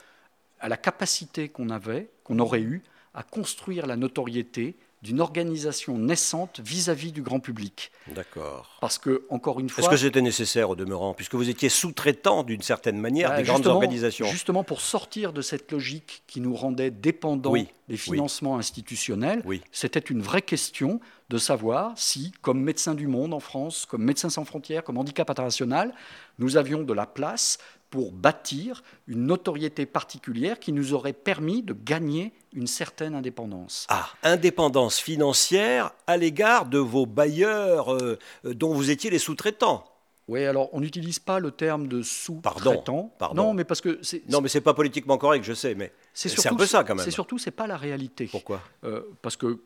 À 0.59 0.69
la 0.69 0.77
capacité 0.77 1.49
qu'on 1.49 1.71
avait, 1.71 2.11
qu'on 2.25 2.41
aurait 2.41 2.63
eue, 2.63 2.83
à 3.15 3.23
construire 3.23 3.87
la 3.87 3.97
notoriété 3.97 4.77
d'une 5.03 5.21
organisation 5.21 5.97
naissante 5.97 6.61
vis-à-vis 6.61 7.13
du 7.13 7.23
grand 7.23 7.41
public. 7.41 7.93
D'accord. 8.09 8.77
Parce 8.81 8.99
que, 8.99 9.25
encore 9.31 9.61
une 9.61 9.69
fois. 9.69 9.83
Est-ce 9.83 9.91
que 9.91 9.97
c'était 9.97 10.23
nécessaire 10.23 10.71
au 10.71 10.77
demeurant, 10.77 11.15
puisque 11.15 11.35
vous 11.35 11.49
étiez 11.49 11.69
sous-traitant 11.69 12.43
d'une 12.43 12.63
certaine 12.63 12.99
manière 12.99 13.37
des 13.37 13.45
grandes 13.45 13.67
organisations 13.67 14.27
Justement, 14.27 14.65
pour 14.65 14.81
sortir 14.81 15.33
de 15.33 15.43
cette 15.43 15.71
logique 15.71 16.23
qui 16.27 16.41
nous 16.41 16.55
rendait 16.55 16.91
dépendants 16.91 17.55
des 17.89 17.97
financements 17.97 18.59
institutionnels, 18.59 19.43
c'était 19.73 20.01
une 20.01 20.21
vraie 20.21 20.43
question 20.43 21.01
de 21.29 21.39
savoir 21.39 21.93
si, 21.97 22.33
comme 22.41 22.61
Médecins 22.63 22.95
du 22.95 23.07
Monde 23.07 23.35
en 23.35 23.41
France, 23.41 23.87
comme 23.87 24.03
Médecins 24.03 24.31
sans 24.31 24.45
frontières, 24.45 24.83
comme 24.83 24.97
Handicap 24.97 25.29
international, 25.29 25.95
nous 26.39 26.57
avions 26.57 26.83
de 26.83 26.93
la 26.93 27.07
place 27.07 27.59
pour 27.91 28.13
bâtir 28.13 28.83
une 29.07 29.27
notoriété 29.27 29.87
particulière 29.87 30.59
qui 30.59 30.73
nous 30.73 30.93
aurait 30.93 31.13
permis 31.13 31.63
de 31.63 31.73
gagner 31.73 32.33
une 32.53 32.67
certaine 32.67 33.15
indépendance. 33.15 33.87
Ah, 33.89 34.09
indépendance 34.23 34.99
financière 34.99 35.93
à 36.07 36.17
l'égard 36.17 36.67
de 36.67 36.79
vos 36.79 37.07
bailleurs 37.07 37.95
euh, 37.95 38.19
dont 38.45 38.75
vous 38.75 38.91
étiez 38.91 39.11
les 39.11 39.19
sous-traitants. 39.19 39.85
Oui, 40.29 40.45
alors 40.45 40.69
on 40.75 40.81
n'utilise 40.81 41.19
pas 41.19 41.39
le 41.41 41.51
terme 41.51 41.89
de 41.89 42.03
sous-traitant. 42.03 43.15
Pardon, 43.19 43.43
Non, 43.43 43.55
mais 43.55 43.65
parce 43.65 43.81
que 43.81 43.99
non, 44.29 44.43
mais 44.43 44.49
c'est 44.49 44.61
pas 44.61 44.75
politiquement 44.75 45.17
correct, 45.17 45.43
je 45.43 45.55
sais, 45.55 45.75
mais 45.75 45.91
c'est 46.13 46.47
un 46.47 46.55
peu 46.55 46.67
ça 46.67 46.85
quand 46.85 46.95
même. 46.95 47.05
C'est 47.05 47.11
surtout 47.11 47.39
c'est 47.39 47.51
pas 47.51 47.67
la 47.67 47.79
réalité. 47.79 48.29
Pourquoi? 48.31 48.61
Euh, 48.85 49.03
Parce 49.23 49.37
que 49.37 49.59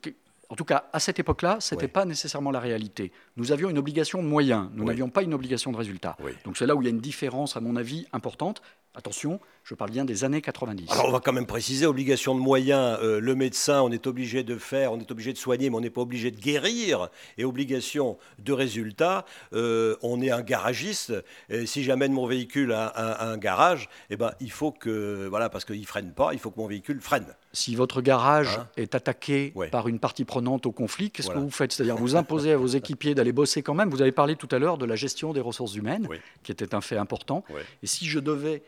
en 0.53 0.55
tout 0.55 0.67
cas, 0.67 0.91
à 0.93 1.01
cette 1.01 1.19
époque-là, 1.19 1.57
ce 1.61 1.75
n'était 1.75 1.89
pas 1.89 2.05
nécessairement 2.05 2.51
la 2.51 2.61
réalité. 2.61 3.11
Nous 3.37 3.53
avions 3.53 3.71
une 3.71 3.79
obligation 3.79 4.23
de 4.23 4.29
moyens, 4.29 4.69
nous 4.75 4.85
n'avions 4.85 5.09
pas 5.09 5.23
une 5.23 5.33
obligation 5.33 5.73
de 5.73 5.79
résultat. 5.79 6.15
Donc 6.45 6.59
c'est 6.59 6.67
là 6.67 6.77
où 6.77 6.83
il 6.83 6.85
y 6.85 6.89
a 6.89 6.91
une 6.91 7.01
différence, 7.01 7.57
à 7.57 7.61
mon 7.61 7.75
avis, 7.75 8.07
importante. 8.13 8.61
Attention, 8.95 9.41
je 9.65 9.75
parle 9.75 9.91
bien 9.91 10.05
des 10.05 10.23
années 10.23 10.43
90. 10.43 10.91
Alors 10.91 11.07
on 11.07 11.13
va 11.13 11.21
quand 11.21 11.33
même 11.33 11.47
préciser, 11.47 11.87
obligation 11.87 12.35
de 12.35 12.41
moyens, 12.41 12.99
euh, 13.01 13.21
le 13.21 13.35
médecin, 13.35 13.81
on 13.81 13.91
est 13.91 14.07
obligé 14.07 14.43
de 14.43 14.59
faire, 14.59 14.93
on 14.93 15.01
est 15.01 15.11
obligé 15.11 15.33
de 15.33 15.39
soigner, 15.39 15.71
mais 15.71 15.77
on 15.77 15.81
n'est 15.81 15.89
pas 15.89 16.03
obligé 16.03 16.31
de 16.31 16.39
guérir. 16.39 17.09
Et 17.39 17.47
obligation 17.47 18.19
de 18.39 18.53
résultat, 18.53 19.25
euh, 19.55 19.97
on 20.03 20.21
est 20.21 20.31
un 20.31 20.43
garagiste. 20.43 21.15
Et 21.49 21.65
si 21.65 21.85
j'amène 21.85 22.13
mon 22.13 22.27
véhicule 22.27 22.73
à, 22.73 23.31
un 23.31 23.39
garage, 23.39 23.89
eh 24.11 24.17
ben, 24.17 24.33
il 24.41 24.53
faut 24.53 24.73
que, 24.73 25.27
voilà, 25.27 25.49
parce 25.49 25.65
qu'il 25.65 25.81
ne 25.81 25.87
freine 25.87 26.13
pas, 26.13 26.35
il 26.35 26.39
faut 26.39 26.51
que 26.51 26.61
mon 26.61 26.67
véhicule 26.67 27.01
freine. 27.01 27.35
Si 27.55 27.75
votre 27.75 28.03
garage 28.03 28.59
hein 28.59 28.69
est 28.77 28.95
attaqué 28.95 29.55
par 29.71 29.89
une 29.89 30.01
partie 30.01 30.27
prenante 30.27 30.67
au 30.67 30.73
conflit, 30.73 31.11
qu'est-ce 31.11 31.31
que 31.31 31.39
vous 31.39 31.51
faites? 31.51 31.73
C'est-à-dire 31.73 31.97
vous 31.97 32.15
imposez 32.15 32.53
à 32.53 32.59
vos 32.59 32.67
équipiers 32.67 33.15
d'aller 33.15 33.33
bosser 33.33 33.63
quand 33.63 33.75
même. 33.75 33.89
Vous 33.89 34.03
avez 34.03 34.13
parlé 34.13 34.37
tout 34.37 34.49
à 34.51 34.59
l'heure 34.59 34.77
de 34.77 34.85
la 34.85 34.97
gestion 34.97 35.33
des 35.33 35.41
ressources 35.41 35.77
humaines, 35.77 36.09
qui 36.43 36.53
était 36.53 36.75
un 36.75 36.83
fait 36.83 36.99
important. 36.99 37.43
Et 37.83 37.87
si 37.87 38.05
je 38.05 38.19
devais 38.19 38.63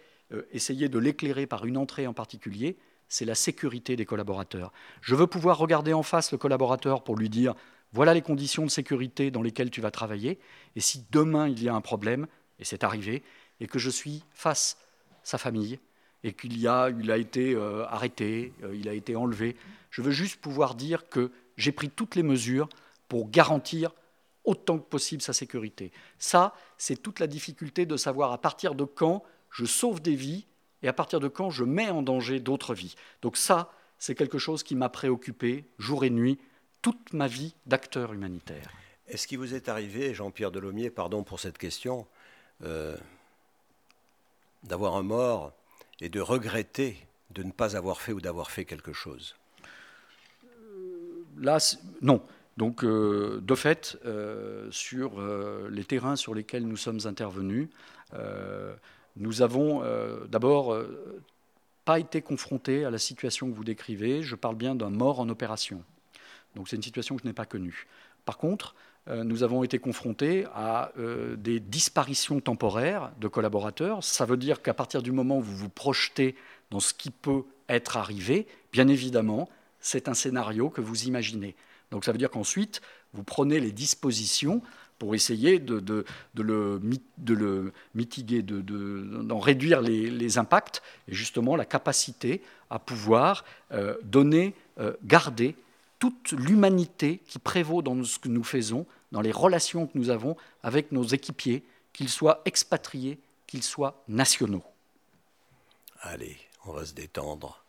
essayer 0.52 0.88
de 0.88 0.98
l'éclairer 0.98 1.46
par 1.46 1.64
une 1.64 1.76
entrée 1.76 2.06
en 2.06 2.14
particulier, 2.14 2.76
c'est 3.08 3.24
la 3.24 3.34
sécurité 3.34 3.96
des 3.96 4.06
collaborateurs. 4.06 4.72
Je 5.00 5.14
veux 5.14 5.26
pouvoir 5.26 5.58
regarder 5.58 5.92
en 5.92 6.02
face 6.02 6.32
le 6.32 6.38
collaborateur 6.38 7.04
pour 7.04 7.16
lui 7.16 7.28
dire, 7.28 7.54
voilà 7.92 8.14
les 8.14 8.22
conditions 8.22 8.64
de 8.64 8.70
sécurité 8.70 9.30
dans 9.30 9.42
lesquelles 9.42 9.70
tu 9.70 9.80
vas 9.80 9.90
travailler, 9.90 10.38
et 10.74 10.80
si 10.80 11.04
demain 11.10 11.48
il 11.48 11.62
y 11.62 11.68
a 11.68 11.74
un 11.74 11.80
problème, 11.80 12.26
et 12.58 12.64
c'est 12.64 12.82
arrivé, 12.82 13.22
et 13.60 13.66
que 13.66 13.78
je 13.78 13.90
suis 13.90 14.24
face 14.32 14.78
sa 15.22 15.38
famille 15.38 15.78
et 16.24 16.32
qu'il 16.32 16.66
a, 16.66 16.90
il 16.90 17.10
a 17.10 17.18
été 17.18 17.54
euh, 17.54 17.84
arrêté, 17.86 18.52
euh, 18.62 18.74
il 18.74 18.88
a 18.88 18.94
été 18.94 19.14
enlevé. 19.14 19.56
Je 19.90 20.02
veux 20.02 20.10
juste 20.10 20.40
pouvoir 20.40 20.74
dire 20.74 21.08
que 21.08 21.30
j'ai 21.56 21.70
pris 21.70 21.90
toutes 21.90 22.14
les 22.14 22.22
mesures 22.22 22.68
pour 23.08 23.30
garantir 23.30 23.92
autant 24.44 24.78
que 24.78 24.88
possible 24.88 25.22
sa 25.22 25.32
sécurité. 25.32 25.92
Ça, 26.18 26.54
c'est 26.78 27.00
toute 27.00 27.20
la 27.20 27.26
difficulté 27.26 27.86
de 27.86 27.96
savoir 27.96 28.32
à 28.32 28.38
partir 28.38 28.74
de 28.74 28.84
quand 28.84 29.22
je 29.54 29.64
sauve 29.64 30.02
des 30.02 30.16
vies 30.16 30.44
et 30.82 30.88
à 30.88 30.92
partir 30.92 31.20
de 31.20 31.28
quand 31.28 31.48
je 31.48 31.64
mets 31.64 31.88
en 31.88 32.02
danger 32.02 32.40
d'autres 32.40 32.74
vies. 32.74 32.94
Donc 33.22 33.36
ça, 33.36 33.72
c'est 33.98 34.14
quelque 34.14 34.38
chose 34.38 34.62
qui 34.62 34.74
m'a 34.74 34.88
préoccupé 34.88 35.64
jour 35.78 36.04
et 36.04 36.10
nuit 36.10 36.38
toute 36.82 37.12
ma 37.14 37.28
vie 37.28 37.54
d'acteur 37.64 38.12
humanitaire. 38.12 38.70
Est-ce 39.06 39.26
qu'il 39.26 39.38
vous 39.38 39.54
est 39.54 39.68
arrivé, 39.68 40.12
Jean-Pierre 40.12 40.50
Delomier, 40.50 40.90
pardon 40.90 41.22
pour 41.22 41.40
cette 41.40 41.56
question, 41.56 42.06
euh, 42.64 42.96
d'avoir 44.64 44.96
un 44.96 45.02
mort 45.02 45.52
et 46.00 46.08
de 46.08 46.20
regretter 46.20 47.06
de 47.30 47.42
ne 47.42 47.52
pas 47.52 47.76
avoir 47.76 48.00
fait 48.00 48.12
ou 48.12 48.20
d'avoir 48.20 48.50
fait 48.50 48.64
quelque 48.64 48.92
chose? 48.92 49.36
Là, 51.38 51.58
non. 52.02 52.22
Donc, 52.56 52.84
euh, 52.84 53.40
de 53.42 53.54
fait, 53.54 53.98
euh, 54.04 54.70
sur 54.70 55.20
les 55.70 55.84
terrains 55.84 56.16
sur 56.16 56.34
lesquels 56.34 56.66
nous 56.66 56.76
sommes 56.76 57.00
intervenus, 57.04 57.68
nous 59.16 59.42
avons 59.42 59.82
d'abord 60.28 60.76
pas 61.84 61.98
été 61.98 62.22
confrontés 62.22 62.84
à 62.84 62.90
la 62.90 62.98
situation 62.98 63.50
que 63.50 63.54
vous 63.54 63.64
décrivez. 63.64 64.22
Je 64.22 64.34
parle 64.34 64.56
bien 64.56 64.74
d'un 64.74 64.90
mort 64.90 65.20
en 65.20 65.28
opération. 65.28 65.82
Donc, 66.56 66.68
c'est 66.68 66.76
une 66.76 66.82
situation 66.82 67.16
que 67.16 67.22
je 67.22 67.28
n'ai 67.28 67.34
pas 67.34 67.46
connue. 67.46 67.86
Par 68.24 68.38
contre, 68.38 68.74
euh, 69.08 69.22
nous 69.22 69.42
avons 69.42 69.64
été 69.64 69.78
confrontés 69.78 70.46
à 70.54 70.92
euh, 70.98 71.36
des 71.36 71.60
disparitions 71.60 72.40
temporaires 72.40 73.12
de 73.20 73.28
collaborateurs. 73.28 74.02
Ça 74.02 74.24
veut 74.24 74.38
dire 74.38 74.62
qu'à 74.62 74.72
partir 74.72 75.02
du 75.02 75.12
moment 75.12 75.38
où 75.38 75.42
vous 75.42 75.56
vous 75.56 75.68
projetez 75.68 76.36
dans 76.70 76.80
ce 76.80 76.94
qui 76.94 77.10
peut 77.10 77.42
être 77.68 77.96
arrivé, 77.96 78.46
bien 78.72 78.88
évidemment, 78.88 79.48
c'est 79.80 80.08
un 80.08 80.14
scénario 80.14 80.70
que 80.70 80.80
vous 80.80 81.04
imaginez. 81.04 81.54
Donc 81.90 82.04
ça 82.04 82.12
veut 82.12 82.18
dire 82.18 82.30
qu'ensuite, 82.30 82.80
vous 83.12 83.24
prenez 83.24 83.60
les 83.60 83.72
dispositions 83.72 84.62
pour 84.98 85.14
essayer 85.14 85.58
de, 85.58 86.04
le, 86.36 87.72
mitiguer, 87.94 88.42
d'en 88.42 89.38
réduire 89.38 89.80
les, 89.80 90.38
impacts, 90.38 90.82
et 91.08 91.14
justement 91.14 91.56
la 91.56 91.64
capacité 91.64 92.42
à 92.70 92.78
pouvoir 92.78 93.44
euh, 93.72 93.96
donner, 94.02 94.54
garder 95.04 95.56
toute 95.98 96.32
l'humanité 96.32 97.22
qui 97.26 97.38
prévaut 97.38 97.82
dans 97.82 98.02
ce 98.04 98.18
que 98.18 98.28
nous 98.28 98.44
faisons, 98.44 98.86
dans 99.12 99.20
les 99.20 99.32
relations 99.32 99.86
que 99.86 99.96
nous 99.96 100.10
avons 100.10 100.36
avec 100.62 100.92
nos 100.92 101.04
équipiers, 101.04 101.62
qu'ils 101.92 102.08
soient 102.08 102.42
expatriés, 102.44 103.18
qu'ils 103.46 103.62
soient 103.62 104.02
nationaux. 104.08 104.64
Allez, 106.02 106.36
on 106.66 106.72
va 106.72 106.84
se 106.84 106.92
détendre, 106.92 107.64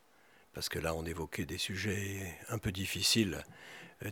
parce 0.54 0.68
que 0.68 0.80
là 0.80 0.94
on 0.96 1.06
évoquait 1.06 1.46
des 1.46 1.58
sujets 1.58 2.38
un 2.50 2.58
peu 2.58 2.72
difficiles, 2.72 3.36
euh, 3.36 3.42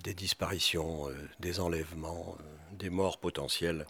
des 0.04 0.14
disparitions, 0.14 1.10
euh, 1.10 1.16
des 1.40 1.60
enlèvements, 1.60 2.38
euh, 2.40 2.76
des 2.76 2.90
morts 2.90 3.20
potentielles. 3.20 3.86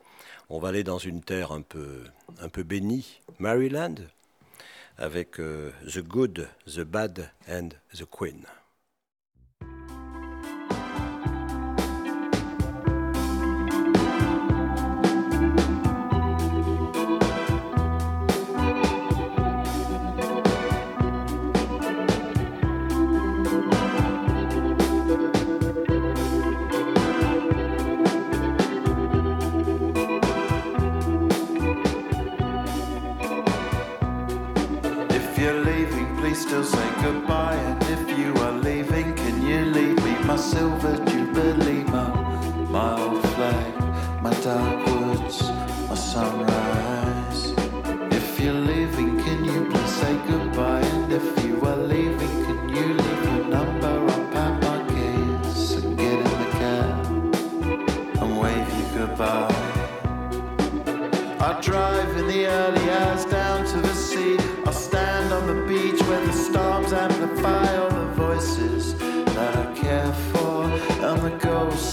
On 0.50 0.60
va 0.60 0.70
aller 0.70 0.84
dans 0.84 0.98
une 0.98 1.22
terre 1.22 1.52
un 1.52 1.62
peu, 1.62 2.04
un 2.40 2.50
peu 2.50 2.64
bénie, 2.64 3.22
Maryland, 3.40 3.96
avec 4.98 5.32
The 5.38 6.00
Good, 6.00 6.48
The 6.68 6.82
Bad 6.82 7.32
and 7.50 7.70
The 7.96 8.06
Queen. 8.06 8.46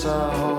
saw 0.01 0.50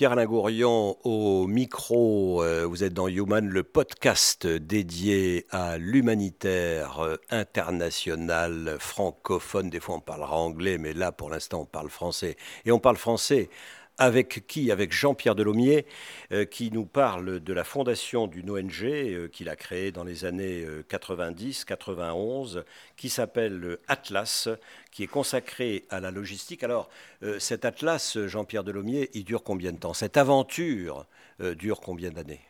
Pierre-Alain 0.00 0.24
Gourion 0.24 0.96
au 1.04 1.46
micro, 1.46 2.42
euh, 2.42 2.64
vous 2.64 2.84
êtes 2.84 2.94
dans 2.94 3.06
Human, 3.06 3.46
le 3.46 3.62
podcast 3.62 4.46
dédié 4.46 5.44
à 5.50 5.76
l'humanitaire 5.76 7.00
euh, 7.00 7.16
international 7.28 8.76
francophone. 8.78 9.68
Des 9.68 9.78
fois 9.78 9.96
on 9.96 10.00
parlera 10.00 10.38
anglais, 10.38 10.78
mais 10.78 10.94
là 10.94 11.12
pour 11.12 11.28
l'instant 11.28 11.60
on 11.60 11.64
parle 11.66 11.90
français. 11.90 12.38
Et 12.64 12.72
on 12.72 12.78
parle 12.78 12.96
français 12.96 13.50
avec 13.98 14.46
qui 14.46 14.70
Avec 14.70 14.92
Jean-Pierre 14.92 15.34
Delomier, 15.34 15.86
euh, 16.32 16.44
qui 16.44 16.70
nous 16.70 16.86
parle 16.86 17.40
de 17.40 17.52
la 17.52 17.64
fondation 17.64 18.26
d'une 18.26 18.50
ONG 18.50 18.84
euh, 18.84 19.28
qu'il 19.28 19.48
a 19.48 19.56
créée 19.56 19.92
dans 19.92 20.04
les 20.04 20.24
années 20.24 20.64
90-91, 20.88 22.64
qui 22.96 23.08
s'appelle 23.08 23.62
euh, 23.64 23.80
Atlas, 23.88 24.48
qui 24.90 25.02
est 25.02 25.06
consacré 25.06 25.86
à 25.90 26.00
la 26.00 26.10
logistique. 26.10 26.62
Alors, 26.62 26.88
euh, 27.22 27.38
cet 27.38 27.64
Atlas, 27.64 28.16
euh, 28.16 28.28
Jean-Pierre 28.28 28.64
Delomier, 28.64 29.10
il 29.14 29.24
dure 29.24 29.42
combien 29.42 29.72
de 29.72 29.78
temps? 29.78 29.94
Cette 29.94 30.16
aventure 30.16 31.06
euh, 31.40 31.54
dure 31.54 31.80
combien 31.80 32.10
d'années? 32.10 32.49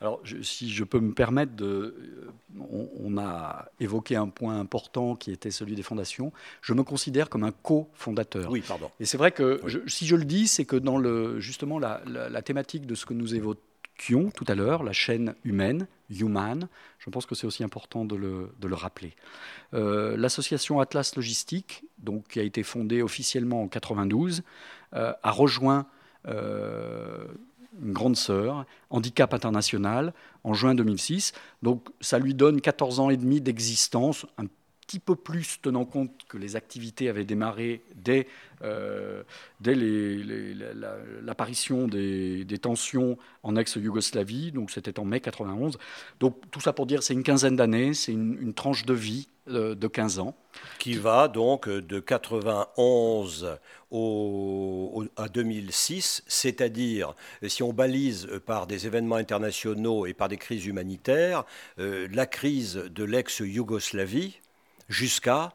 Alors, 0.00 0.20
je- 0.24 0.40
si 0.40 0.70
je 0.70 0.82
peux 0.84 0.98
me 1.00 1.12
permettre, 1.12 1.54
de, 1.54 1.64
euh, 1.66 2.30
on, 2.58 2.88
on 2.98 3.18
a 3.18 3.66
évoqué 3.80 4.16
un 4.16 4.28
point 4.28 4.58
important 4.58 5.14
qui 5.14 5.30
était 5.30 5.50
celui 5.50 5.74
des 5.74 5.82
fondations. 5.82 6.32
Je 6.62 6.72
me 6.72 6.82
considère 6.82 7.28
comme 7.28 7.44
un 7.44 7.52
co-fondateur. 7.52 8.50
Oui, 8.50 8.62
pardon. 8.66 8.90
Et 8.98 9.04
c'est 9.04 9.18
vrai 9.18 9.30
que 9.32 9.60
Oui. 9.62 9.70
je- 9.70 9.86
si 9.88 10.06
je 10.06 10.16
le 10.16 10.24
dis, 10.24 10.48
c'est 10.48 10.64
que 10.64 10.76
dans 10.76 10.96
le, 10.98 11.38
justement 11.40 11.78
la, 11.78 12.00
la- 12.06 12.28
la 12.30 12.42
thématique 12.42 12.86
de 12.86 12.94
ce 12.94 13.04
que 13.04 13.12
nous 13.12 13.34
évoquions 13.34 14.30
tout 14.34 14.46
à 14.48 14.54
l'heure, 14.54 14.82
la 14.82 14.92
chaîne 14.94 15.34
humaine, 15.44 15.86
Human, 16.08 16.66
je 16.98 17.08
pense 17.10 17.24
que 17.26 17.34
c'est 17.34 17.46
aussi 17.46 17.62
important 17.62 18.04
de 18.06 18.16
le, 18.16 18.50
de 18.58 18.66
le 18.68 18.74
rappeler. 18.74 19.12
Euh, 19.74 20.16
L'association 20.16 20.80
Atlas 20.80 21.14
Logistique, 21.14 21.84
donc, 21.98 22.26
qui 22.28 22.40
a 22.40 22.42
été 22.42 22.62
fondée 22.62 23.02
officiellement 23.02 23.62
en 23.62 23.68
92, 23.68 24.42
euh, 24.94 25.12
a 25.22 25.30
rejoint 25.30 25.86
euh, 26.26 27.26
une 27.82 27.92
grande 27.92 28.16
sœur, 28.16 28.66
Handicap 28.90 29.32
International, 29.34 30.12
en 30.44 30.54
juin 30.54 30.74
2006. 30.74 31.32
Donc 31.62 31.88
ça 32.00 32.18
lui 32.18 32.34
donne 32.34 32.60
14 32.60 33.00
ans 33.00 33.10
et 33.10 33.16
demi 33.16 33.40
d'existence, 33.40 34.26
petit 34.90 34.98
peu 34.98 35.14
plus 35.14 35.60
tenant 35.62 35.84
compte 35.84 36.10
que 36.28 36.36
les 36.36 36.56
activités 36.56 37.08
avaient 37.08 37.24
démarré 37.24 37.80
dès, 37.94 38.26
euh, 38.62 39.22
dès 39.60 39.76
l'apparition 41.22 41.86
des, 41.86 42.44
tensions 42.60 43.16
en 43.44 43.54
ex-Yougoslavie, 43.54 44.50
donc 44.50 44.72
c'était 44.72 44.98
en 44.98 45.04
mai 45.04 45.20
91. 45.20 45.78
Donc 46.18 46.40
tout 46.50 46.60
ça 46.60 46.72
pour 46.72 46.86
dire 46.86 47.04
c'est 47.04 47.14
une 47.14 47.22
quinzaine 47.22 47.54
d'années, 47.54 47.94
c'est 47.94 48.10
une, 48.10 48.52
tranche 48.52 48.84
de 48.84 48.92
vie 48.92 49.28
euh, 49.48 49.76
de 49.76 49.86
15 49.86 50.18
ans. 50.18 50.36
Qui 50.80 50.94
va 50.94 51.28
donc 51.28 51.68
de 51.68 52.00
91 52.00 53.58
au- 53.92 54.90
au- 54.92 55.04
à 55.22 55.28
2006, 55.28 56.24
c'est-à-dire, 56.26 57.14
si 57.46 57.62
on 57.62 57.72
balise 57.72 58.28
par 58.44 58.66
des 58.66 58.88
événements 58.88 59.16
internationaux 59.16 60.04
et 60.06 60.14
par 60.14 60.28
des 60.28 60.36
crises 60.36 60.66
humanitaires, 60.66 61.44
euh, 61.78 62.08
la 62.10 62.26
crise 62.26 62.74
de 62.74 63.04
l'ex-Yougoslavie 63.04 64.40
jusqu'à 64.90 65.54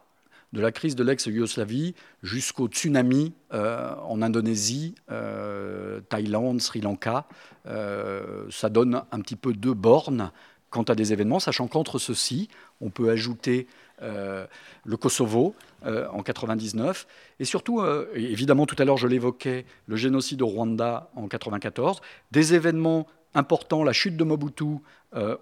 la 0.62 0.72
crise 0.72 0.96
de 0.96 1.04
l'ex-Yougoslavie 1.04 1.94
jusqu'au 2.24 2.68
tsunami 2.68 3.34
euh, 3.54 3.94
en 4.08 4.22
Indonésie, 4.22 4.96
euh, 5.12 6.00
Thaïlande, 6.10 6.62
Sri 6.62 6.82
Lanka. 6.82 7.26
Euh, 7.68 8.46
ça 8.50 8.70
donne 8.70 9.04
un 9.12 9.20
petit 9.20 9.36
peu 9.36 9.54
deux 9.54 9.74
bornes 9.74 10.32
quant 10.70 10.84
à 10.84 10.96
des 10.96 11.14
événements, 11.14 11.40
sachant 11.40 11.68
qu'entre 11.68 12.00
ceux-ci, 12.00 12.50
on 12.82 12.90
peut 12.90 13.10
ajouter 13.10 13.68
le 14.02 14.98
Kosovo 14.98 15.56
en 15.86 16.22
99, 16.22 17.08
et 17.40 17.46
surtout, 17.46 17.82
évidemment 18.14 18.66
tout 18.66 18.76
à 18.80 18.84
l'heure 18.84 18.98
je 18.98 19.08
l'évoquais, 19.08 19.66
le 19.88 19.96
génocide 19.96 20.42
au 20.42 20.48
Rwanda 20.48 21.10
en 21.16 21.30
94, 21.30 22.02
des 22.32 22.56
événements 22.56 23.08
importants, 23.36 23.86
la 23.86 23.94
chute 23.94 24.18
de 24.18 24.26
Mobutu 24.26 24.66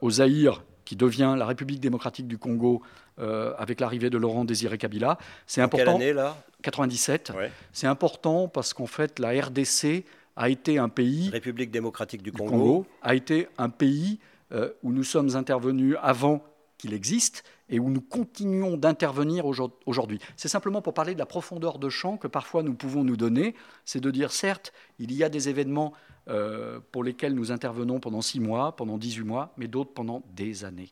au 0.02 0.10
Zaïre, 0.12 0.62
qui 0.86 0.96
devient 0.96 1.36
la 1.38 1.46
République 1.46 1.80
démocratique 1.80 2.28
du 2.28 2.38
Congo 2.38 2.82
euh, 3.20 3.54
avec 3.58 3.80
l'arrivée 3.80 4.10
de 4.10 4.18
Laurent 4.18 4.46
Désiré 4.46 4.78
Kabila. 4.78 5.18
C'est 5.48 5.62
quelle 5.62 5.66
important. 5.66 5.96
année 5.96 6.14
là? 6.14 6.38
97. 6.64 7.34
Ouais. 7.36 7.52
C'est 7.72 7.88
important 7.88 8.48
parce 8.48 8.74
qu'en 8.74 8.88
fait, 8.88 9.20
la 9.20 9.30
RDC 9.30 10.06
a 10.36 10.50
été 10.50 10.78
un 10.78 10.90
pays, 10.90 11.30
République 11.30 11.72
démocratique 11.72 12.24
du 12.24 12.32
du 12.32 12.38
Congo. 12.38 12.52
Congo, 12.52 12.86
a 13.02 13.16
été 13.16 13.48
un 13.58 13.70
pays 13.70 14.20
euh, 14.52 14.70
où 14.82 14.92
nous 14.92 15.04
sommes 15.04 15.36
intervenus 15.36 15.96
avant 16.02 16.44
qu'il 16.78 16.94
existe 16.94 17.44
et 17.70 17.80
où 17.80 17.90
nous 17.90 18.02
continuons 18.02 18.78
d'intervenir 18.78 19.46
aujourd- 19.46 19.80
aujourd'hui. 19.86 20.20
C'est 20.36 20.48
simplement 20.48 20.82
pour 20.82 20.94
parler 20.94 21.14
de 21.14 21.20
la 21.20 21.26
profondeur 21.26 21.80
de 21.80 21.90
champ 21.90 22.18
que 22.18 22.28
parfois 22.28 22.64
nous 22.64 22.74
pouvons 22.74 23.04
nous 23.04 23.18
donner, 23.18 23.56
c'est 23.86 24.02
de 24.02 24.12
dire 24.12 24.32
certes, 24.32 24.74
il 25.00 25.14
y 25.14 25.24
a 25.24 25.30
des 25.30 25.50
événements 25.50 25.94
euh, 26.30 26.80
pour 26.92 27.04
lesquels 27.04 27.34
nous 27.34 27.52
intervenons 27.52 28.00
pendant 28.00 28.22
six 28.22 28.40
mois, 28.40 28.76
pendant 28.76 28.98
18 28.98 29.24
mois, 29.24 29.54
mais 29.58 29.68
d'autres 29.68 29.94
pendant 29.94 30.24
des 30.36 30.64
années. 30.66 30.92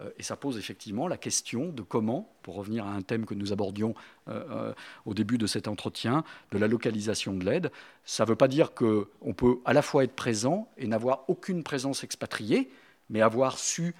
Euh, 0.00 0.10
Et 0.18 0.22
ça 0.22 0.36
pose 0.36 0.58
effectivement 0.58 1.06
la 1.06 1.16
question 1.16 1.68
de 1.70 1.82
comment, 1.82 2.32
pour 2.42 2.54
revenir 2.56 2.86
à 2.86 2.92
un 2.92 3.02
thème 3.02 3.26
que 3.26 3.34
nous 3.34 3.52
abordions 3.52 3.94
euh, 4.28 4.72
au 5.06 5.14
début 5.14 5.38
de 5.38 5.46
cet 5.46 5.68
entretien, 5.68 6.24
de 6.50 6.58
la 6.58 6.66
localisation 6.66 7.34
de 7.34 7.44
l'aide. 7.44 7.70
Ça 8.04 8.24
ne 8.24 8.28
veut 8.30 8.36
pas 8.36 8.48
dire 8.48 8.74
qu'on 8.74 9.34
peut 9.36 9.58
à 9.64 9.72
la 9.72 9.82
fois 9.82 10.02
être 10.04 10.14
présent 10.16 10.68
et 10.78 10.86
n'avoir 10.86 11.24
aucune 11.28 11.62
présence 11.62 12.02
expatriée, 12.04 12.70
mais 13.10 13.20
avoir 13.20 13.58
su 13.58 13.94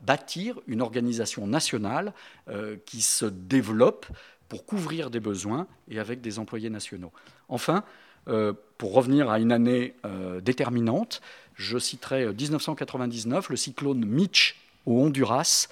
bâtir 0.00 0.58
une 0.66 0.82
organisation 0.82 1.46
nationale 1.46 2.12
euh, 2.48 2.76
qui 2.86 3.02
se 3.02 3.24
développe 3.26 4.06
pour 4.48 4.64
couvrir 4.64 5.10
des 5.10 5.20
besoins 5.20 5.66
et 5.88 5.98
avec 5.98 6.20
des 6.20 6.38
employés 6.38 6.70
nationaux. 6.70 7.12
Enfin, 7.48 7.84
euh, 8.28 8.52
pour 8.76 8.94
revenir 8.94 9.30
à 9.30 9.38
une 9.38 9.52
année 9.52 9.94
euh, 10.04 10.40
déterminante, 10.40 11.20
je 11.54 11.78
citerai 11.78 12.24
euh, 12.24 12.32
1999, 12.32 13.50
le 13.50 13.56
cyclone 13.56 14.04
Mitch 14.04 14.56
au 14.86 15.00
Honduras, 15.02 15.68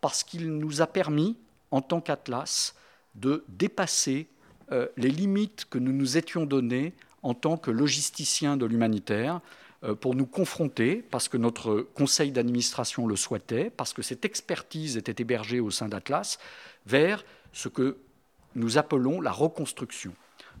parce 0.00 0.24
qu'il 0.24 0.52
nous 0.52 0.82
a 0.82 0.86
permis, 0.86 1.36
en 1.70 1.80
tant 1.80 2.00
qu'Atlas, 2.00 2.74
de 3.14 3.44
dépasser 3.48 4.26
euh, 4.72 4.88
les 4.96 5.10
limites 5.10 5.66
que 5.68 5.78
nous 5.78 5.92
nous 5.92 6.16
étions 6.16 6.44
données 6.44 6.92
en 7.22 7.34
tant 7.34 7.56
que 7.56 7.70
logisticiens 7.70 8.56
de 8.56 8.66
l'humanitaire, 8.66 9.36
euh, 9.36 9.38
pour 10.00 10.14
nous 10.14 10.26
confronter, 10.26 11.04
parce 11.10 11.28
que 11.28 11.36
notre 11.36 11.80
conseil 11.94 12.30
d'administration 12.30 13.06
le 13.06 13.16
souhaitait, 13.16 13.70
parce 13.70 13.92
que 13.92 14.02
cette 14.02 14.24
expertise 14.24 14.96
était 14.96 15.20
hébergée 15.20 15.58
au 15.58 15.70
sein 15.70 15.88
d'Atlas, 15.88 16.38
vers 16.86 17.24
ce 17.52 17.68
que 17.68 17.98
nous 18.54 18.78
appelons 18.78 19.20
la 19.20 19.32
reconstruction. 19.32 20.14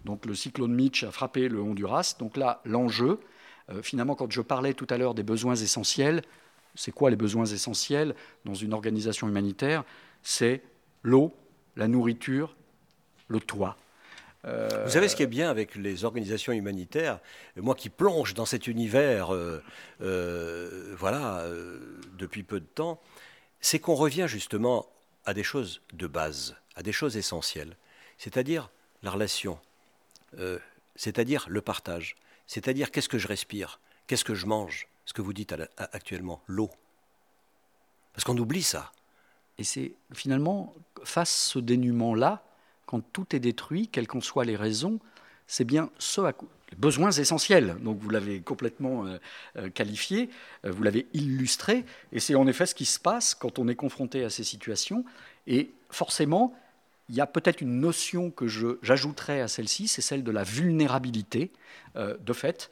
Donc 0.04 0.26
le 0.26 0.34
cyclone 0.34 0.74
Mitch 0.74 1.04
a 1.04 1.10
frappé 1.10 1.48
le 1.48 1.60
Honduras. 1.60 2.16
Donc 2.18 2.36
là, 2.36 2.60
l'enjeu, 2.64 3.20
euh, 3.70 3.82
finalement, 3.82 4.14
quand 4.14 4.30
je 4.30 4.40
parlais 4.40 4.74
tout 4.74 4.86
à 4.90 4.98
l'heure 4.98 5.14
des 5.14 5.22
besoins 5.22 5.54
essentiels, 5.54 6.22
c'est 6.74 6.92
quoi 6.92 7.10
les 7.10 7.16
besoins 7.16 7.46
essentiels 7.46 8.14
dans 8.44 8.54
une 8.54 8.72
organisation 8.72 9.28
humanitaire? 9.28 9.84
C'est 10.22 10.62
l'eau, 11.02 11.34
la 11.76 11.88
nourriture, 11.88 12.56
le 13.28 13.40
toit. 13.40 13.76
Vous 14.44 14.90
savez 14.90 15.08
ce 15.08 15.14
qui 15.14 15.22
est 15.22 15.28
bien 15.28 15.48
avec 15.50 15.76
les 15.76 16.04
organisations 16.04 16.52
humanitaires, 16.52 17.20
moi 17.56 17.74
qui 17.76 17.88
plonge 17.90 18.34
dans 18.34 18.44
cet 18.46 18.66
univers, 18.66 19.32
euh, 19.32 19.62
euh, 20.00 20.94
voilà, 20.98 21.40
euh, 21.42 21.78
depuis 22.18 22.42
peu 22.42 22.58
de 22.58 22.66
temps, 22.66 23.00
c'est 23.60 23.78
qu'on 23.78 23.94
revient 23.94 24.26
justement 24.26 24.86
à 25.24 25.34
des 25.34 25.44
choses 25.44 25.80
de 25.92 26.08
base, 26.08 26.56
à 26.74 26.82
des 26.82 26.90
choses 26.92 27.16
essentielles, 27.16 27.76
c'est-à-dire 28.18 28.70
la 29.04 29.12
relation, 29.12 29.60
euh, 30.38 30.58
c'est-à-dire 30.96 31.46
le 31.48 31.60
partage, 31.60 32.16
c'est-à-dire 32.48 32.90
qu'est-ce 32.90 33.08
que 33.08 33.18
je 33.18 33.28
respire, 33.28 33.78
qu'est-ce 34.08 34.24
que 34.24 34.34
je 34.34 34.46
mange, 34.46 34.88
ce 35.04 35.12
que 35.12 35.22
vous 35.22 35.32
dites 35.32 35.52
à 35.52 35.56
la- 35.56 35.68
à- 35.76 35.94
actuellement, 35.94 36.42
l'eau. 36.48 36.70
Parce 38.12 38.24
qu'on 38.24 38.36
oublie 38.38 38.62
ça. 38.64 38.90
Et 39.58 39.64
c'est 39.64 39.92
finalement, 40.12 40.74
face 41.04 41.30
à 41.30 41.50
ce 41.52 41.58
dénuement-là, 41.60 42.42
quand 42.92 43.00
tout 43.00 43.34
est 43.34 43.40
détruit, 43.40 43.88
quelles 43.88 44.06
qu'en 44.06 44.20
soient 44.20 44.44
les 44.44 44.54
raisons, 44.54 44.98
c'est 45.46 45.64
bien 45.64 45.88
ce 45.98 46.20
à 46.20 46.34
quoi 46.34 46.50
les 46.70 46.76
besoins 46.76 47.10
essentiels. 47.10 47.76
Donc 47.80 47.98
vous 47.98 48.10
l'avez 48.10 48.42
complètement 48.42 49.06
euh, 49.06 49.16
euh, 49.56 49.70
qualifié, 49.70 50.28
euh, 50.66 50.70
vous 50.70 50.82
l'avez 50.82 51.06
illustré, 51.14 51.86
et 52.12 52.20
c'est 52.20 52.34
en 52.34 52.46
effet 52.46 52.66
ce 52.66 52.74
qui 52.74 52.84
se 52.84 53.00
passe 53.00 53.34
quand 53.34 53.58
on 53.58 53.66
est 53.66 53.76
confronté 53.76 54.24
à 54.24 54.28
ces 54.28 54.44
situations. 54.44 55.06
Et 55.46 55.70
forcément, 55.88 56.54
il 57.08 57.14
y 57.14 57.22
a 57.22 57.26
peut-être 57.26 57.62
une 57.62 57.80
notion 57.80 58.30
que 58.30 58.46
j'ajouterais 58.46 59.40
à 59.40 59.48
celle-ci, 59.48 59.88
c'est 59.88 60.02
celle 60.02 60.22
de 60.22 60.30
la 60.30 60.42
vulnérabilité. 60.44 61.50
de 61.96 62.32
fait, 62.32 62.70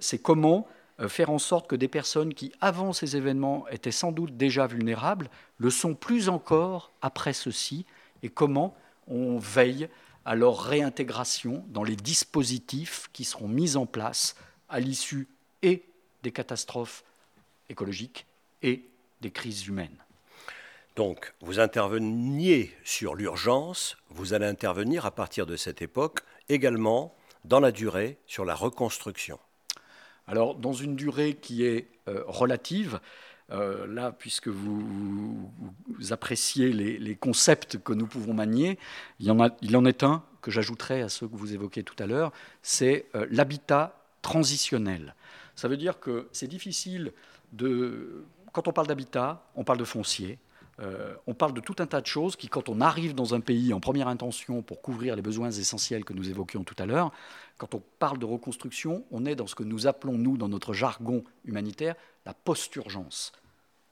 c'est 0.00 0.20
comment 0.20 0.66
faire 1.06 1.30
en 1.30 1.38
sorte 1.38 1.68
que 1.68 1.76
des 1.76 1.88
personnes 1.88 2.34
qui, 2.34 2.52
avant 2.60 2.92
ces 2.92 3.16
événements, 3.16 3.68
étaient 3.68 3.92
sans 3.92 4.12
doute 4.12 4.36
déjà 4.36 4.66
vulnérables, 4.66 5.30
le 5.58 5.70
sont 5.70 5.94
plus 5.94 6.28
encore 6.28 6.90
après 7.02 7.32
ceci, 7.32 7.86
et 8.22 8.28
comment 8.28 8.74
on 9.08 9.38
veille 9.38 9.88
à 10.24 10.34
leur 10.34 10.60
réintégration 10.60 11.64
dans 11.68 11.84
les 11.84 11.96
dispositifs 11.96 13.08
qui 13.12 13.24
seront 13.24 13.48
mis 13.48 13.76
en 13.76 13.86
place 13.86 14.36
à 14.68 14.80
l'issue 14.80 15.28
et 15.62 15.84
des 16.22 16.32
catastrophes 16.32 17.04
écologiques 17.70 18.26
et 18.62 18.84
des 19.20 19.30
crises 19.30 19.66
humaines. 19.66 20.04
Donc, 20.96 21.32
vous 21.40 21.60
interveniez 21.60 22.74
sur 22.84 23.14
l'urgence, 23.14 23.96
vous 24.10 24.34
allez 24.34 24.46
intervenir 24.46 25.06
à 25.06 25.12
partir 25.12 25.46
de 25.46 25.56
cette 25.56 25.80
époque 25.80 26.20
également 26.48 27.14
dans 27.44 27.60
la 27.60 27.70
durée 27.70 28.18
sur 28.26 28.44
la 28.44 28.54
reconstruction. 28.54 29.38
Alors, 30.26 30.56
dans 30.56 30.72
une 30.72 30.96
durée 30.96 31.34
qui 31.34 31.64
est 31.64 31.88
euh, 32.08 32.22
relative, 32.26 33.00
euh, 33.50 33.86
là, 33.86 34.12
puisque 34.12 34.48
vous, 34.48 35.50
appréciez 36.10 36.70
les, 36.72 37.16
concepts 37.16 37.78
que 37.78 37.92
nous 37.92 38.06
pouvons 38.06 38.34
manier, 38.34 38.78
il 39.20 39.26
y 39.26 39.30
en, 39.30 39.84
est 39.86 40.02
un 40.02 40.22
que 40.42 40.50
j'ajouterai 40.50 41.02
à 41.02 41.08
ceux 41.08 41.26
que 41.26 41.36
vous 41.36 41.54
évoquez 41.54 41.82
tout 41.82 41.96
à 41.98 42.06
l'heure, 42.06 42.32
c'est 42.62 43.06
euh, 43.14 43.26
l'habitat 43.30 43.98
transitionnel. 44.22 45.14
Ça 45.56 45.66
veut 45.66 45.76
dire 45.76 45.98
que 45.98 46.28
c'est 46.32 46.46
difficile 46.46 47.12
de... 47.52 48.24
Quand 48.52 48.68
on 48.68 48.72
parle 48.72 48.86
d'habitat, 48.86 49.44
on 49.54 49.64
parle 49.64 49.78
de 49.78 49.84
foncier, 49.84 50.38
euh, 50.80 51.14
on 51.26 51.34
parle 51.34 51.54
de 51.54 51.60
tout 51.60 51.74
un 51.80 51.86
tas 51.86 52.00
de 52.00 52.06
choses 52.06 52.36
qui, 52.36 52.48
quand 52.48 52.68
on 52.68 52.80
arrive 52.80 53.14
dans 53.14 53.34
un 53.34 53.40
pays 53.40 53.72
en 53.72 53.80
première 53.80 54.06
intention 54.06 54.62
pour 54.62 54.80
couvrir 54.80 55.16
les 55.16 55.22
besoins 55.22 55.50
essentiels 55.50 56.04
que 56.04 56.12
nous 56.12 56.30
évoquions 56.30 56.62
tout 56.62 56.76
à 56.78 56.86
l'heure, 56.86 57.12
quand 57.56 57.74
on 57.74 57.82
parle 57.98 58.18
de 58.18 58.24
reconstruction, 58.24 59.04
on 59.10 59.26
est 59.26 59.34
dans 59.34 59.48
ce 59.48 59.56
que 59.56 59.64
nous 59.64 59.88
appelons, 59.88 60.16
nous, 60.16 60.36
dans 60.36 60.48
notre 60.48 60.72
jargon 60.72 61.24
humanitaire, 61.44 61.96
la 62.26 62.34
post-urgence. 62.34 63.32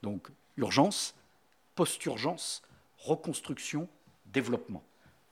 Donc, 0.01 0.29
urgence, 0.55 1.13
post-urgence, 1.75 2.61
reconstruction, 2.97 3.89
développement. 4.27 4.83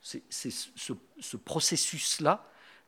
C'est 0.02 0.22
ce, 0.30 1.36
processus-là 1.36 2.44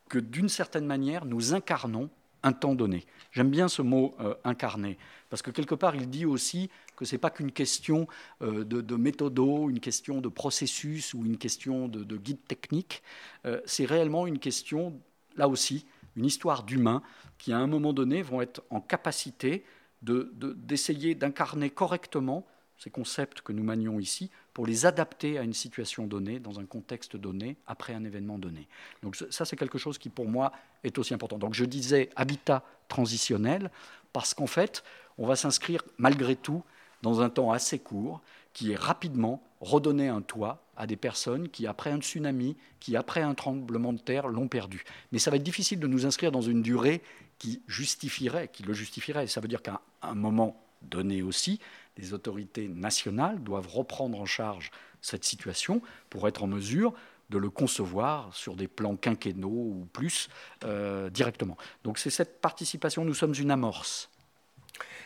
que, 0.09 0.19
d'une 0.19 0.49
certaine 0.49 0.87
manière, 0.87 1.25
nous 1.25 1.55
incarnons 1.55 2.11
un 2.43 2.53
temps 2.53 2.75
donné. 2.75 3.07
J'aime 3.33 3.51
bien 3.51 3.69
ce 3.69 3.83
mot 3.83 4.15
euh, 4.21 4.35
incarné, 4.45 4.99
parce 5.31 5.43
que 5.43 5.51
quelque 5.51 5.75
part, 5.75 5.97
il 5.97 6.09
dit 6.09 6.27
aussi 6.27 6.71
que 6.99 7.05
ce 7.05 7.15
n'est 7.15 7.21
pas 7.21 7.31
qu'une 7.31 7.53
question 7.53 8.09
euh, 8.43 8.65
de, 8.65 8.97
méthodo, 8.97 9.71
une 9.71 9.79
question 9.79 10.21
de 10.21 10.29
processus 10.29 11.15
ou 11.15 11.25
une 11.25 11.39
question 11.39 11.87
de, 11.87 12.17
guide 12.17 12.45
technique. 12.49 13.05
Euh, 13.47 13.61
c'est 13.67 13.85
réellement 13.85 14.27
une 14.27 14.41
question, 14.41 15.01
là 15.37 15.49
aussi, 15.49 15.87
une 16.17 16.25
histoire 16.25 16.65
d'humains 16.65 17.03
qui, 17.39 17.53
à 17.53 17.59
un 17.59 17.69
moment 17.69 17.93
donné, 17.93 18.21
vont 18.23 18.43
être 18.43 18.65
en 18.71 18.81
capacité 18.81 19.65
d'essayer 20.03 21.15
d'incarner 21.15 21.71
correctement 21.71 22.45
ces 22.77 22.91
concepts 22.91 23.43
que 23.43 23.53
nous 23.53 23.65
manions 23.65 24.01
ici 24.01 24.31
pour 24.53 24.67
les 24.67 24.85
adapter 24.87 25.39
à 25.39 25.43
une 25.43 25.53
situation 25.53 26.07
donnée, 26.07 26.41
dans 26.41 26.59
un 26.59 26.67
contexte 26.67 27.17
donné, 27.17 27.57
après 27.69 27.95
un 27.95 28.05
événement 28.05 28.39
donné. 28.39 28.67
Donc 29.03 29.17
ça, 29.31 29.45
c'est 29.45 29.57
quelque 29.57 29.79
chose 29.79 29.99
qui, 29.99 30.09
pour 30.09 30.29
moi, 30.29 30.53
est 30.83 30.99
aussi 30.99 31.15
important. 31.15 31.39
Donc 31.39 31.55
je 31.55 31.65
disais 31.65 32.11
habitat 32.17 32.65
transitionnel, 32.89 33.71
parce 34.13 34.35
qu'en 34.35 34.47
fait, 34.49 34.83
on 35.17 35.27
va 35.27 35.37
s'inscrire 35.37 35.83
malgré 35.97 36.35
tout 36.35 36.65
dans 37.03 37.21
un 37.21 37.31
temps 37.31 37.53
assez 37.53 37.79
court, 37.79 38.21
qui 38.53 38.73
est 38.73 38.77
rapidement 38.77 39.43
redonner 39.61 40.09
un 40.09 40.23
toit 40.23 40.63
à 40.77 40.87
des 40.87 40.97
personnes 40.97 41.49
qui, 41.49 41.67
après 41.67 41.91
un 41.91 42.01
tsunami, 42.01 42.57
qui, 42.81 42.97
après 42.97 43.23
un 43.23 43.35
tremblement 43.35 43.93
de 43.93 43.99
terre, 43.99 44.29
l'ont 44.29 44.49
perdu. 44.49 44.85
Mais 45.13 45.19
ça 45.19 45.31
va 45.31 45.37
être 45.37 45.43
difficile 45.43 45.81
de 45.81 45.87
nous 45.87 46.07
inscrire 46.07 46.33
dans 46.33 46.41
une 46.41 46.63
durée 46.63 47.03
qui 47.39 47.63
justifierait, 47.67 48.49
qui 48.49 48.63
le 48.63 48.73
justifierait. 48.73 49.27
Ça 49.27 49.41
veut 49.41 49.49
dire 49.49 49.63
qu'à 49.63 49.81
un 50.03 50.15
moment 50.15 50.61
donné 50.83 51.23
aussi, 51.23 51.61
les 51.97 52.15
autorités 52.15 52.69
nationales 52.69 53.43
doivent 53.43 53.69
reprendre 53.69 54.21
en 54.21 54.27
charge 54.27 54.71
cette 55.01 55.25
situation 55.25 55.83
pour 56.11 56.29
être 56.29 56.43
en 56.43 56.47
mesure 56.47 56.95
de 57.31 57.39
le 57.39 57.51
concevoir 57.51 58.35
sur 58.35 58.57
des 58.57 58.69
plans 58.69 58.97
quinquennaux 58.97 59.49
ou 59.49 59.89
plus 59.93 60.29
euh, 60.65 61.11
directement. 61.11 61.57
Donc 61.85 61.99
c'est 61.99 62.11
cette 62.11 62.41
participation, 62.41 63.05
nous 63.05 63.15
sommes 63.15 63.35
une 63.39 63.51
amorce. 63.51 64.11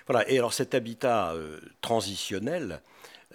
Voilà, 0.07 0.29
et 0.31 0.39
alors 0.39 0.53
cet 0.53 0.75
habitat 0.75 1.33
euh, 1.33 1.61
transitionnel, 1.81 2.81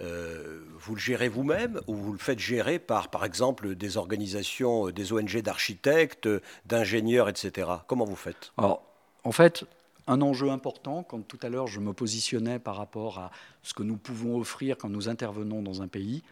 euh, 0.00 0.60
vous 0.78 0.94
le 0.94 1.00
gérez 1.00 1.28
vous-même 1.28 1.80
ou 1.86 1.94
vous 1.94 2.12
le 2.12 2.18
faites 2.18 2.38
gérer 2.38 2.78
par, 2.78 3.08
par 3.08 3.24
exemple, 3.24 3.74
des 3.74 3.96
organisations, 3.96 4.90
des 4.90 5.12
ONG 5.12 5.42
d'architectes, 5.42 6.28
d'ingénieurs, 6.66 7.28
etc. 7.28 7.68
Comment 7.86 8.04
vous 8.04 8.16
faites? 8.16 8.52
Alors, 8.58 8.82
en 9.24 9.32
fait, 9.32 9.64
un 10.06 10.22
enjeu 10.22 10.50
important, 10.50 11.02
quand 11.02 11.26
tout 11.26 11.38
à 11.42 11.48
l'heure 11.48 11.66
je 11.66 11.80
me 11.80 11.92
positionnais 11.92 12.58
par 12.58 12.76
rapport 12.76 13.18
à 13.18 13.30
ce 13.62 13.74
que 13.74 13.82
nous 13.82 13.96
pouvons 13.96 14.38
offrir 14.38 14.78
quand 14.78 14.88
nous 14.88 15.08
intervenons 15.08 15.62
dans 15.62 15.82
un 15.82 15.88
pays, 15.88 16.22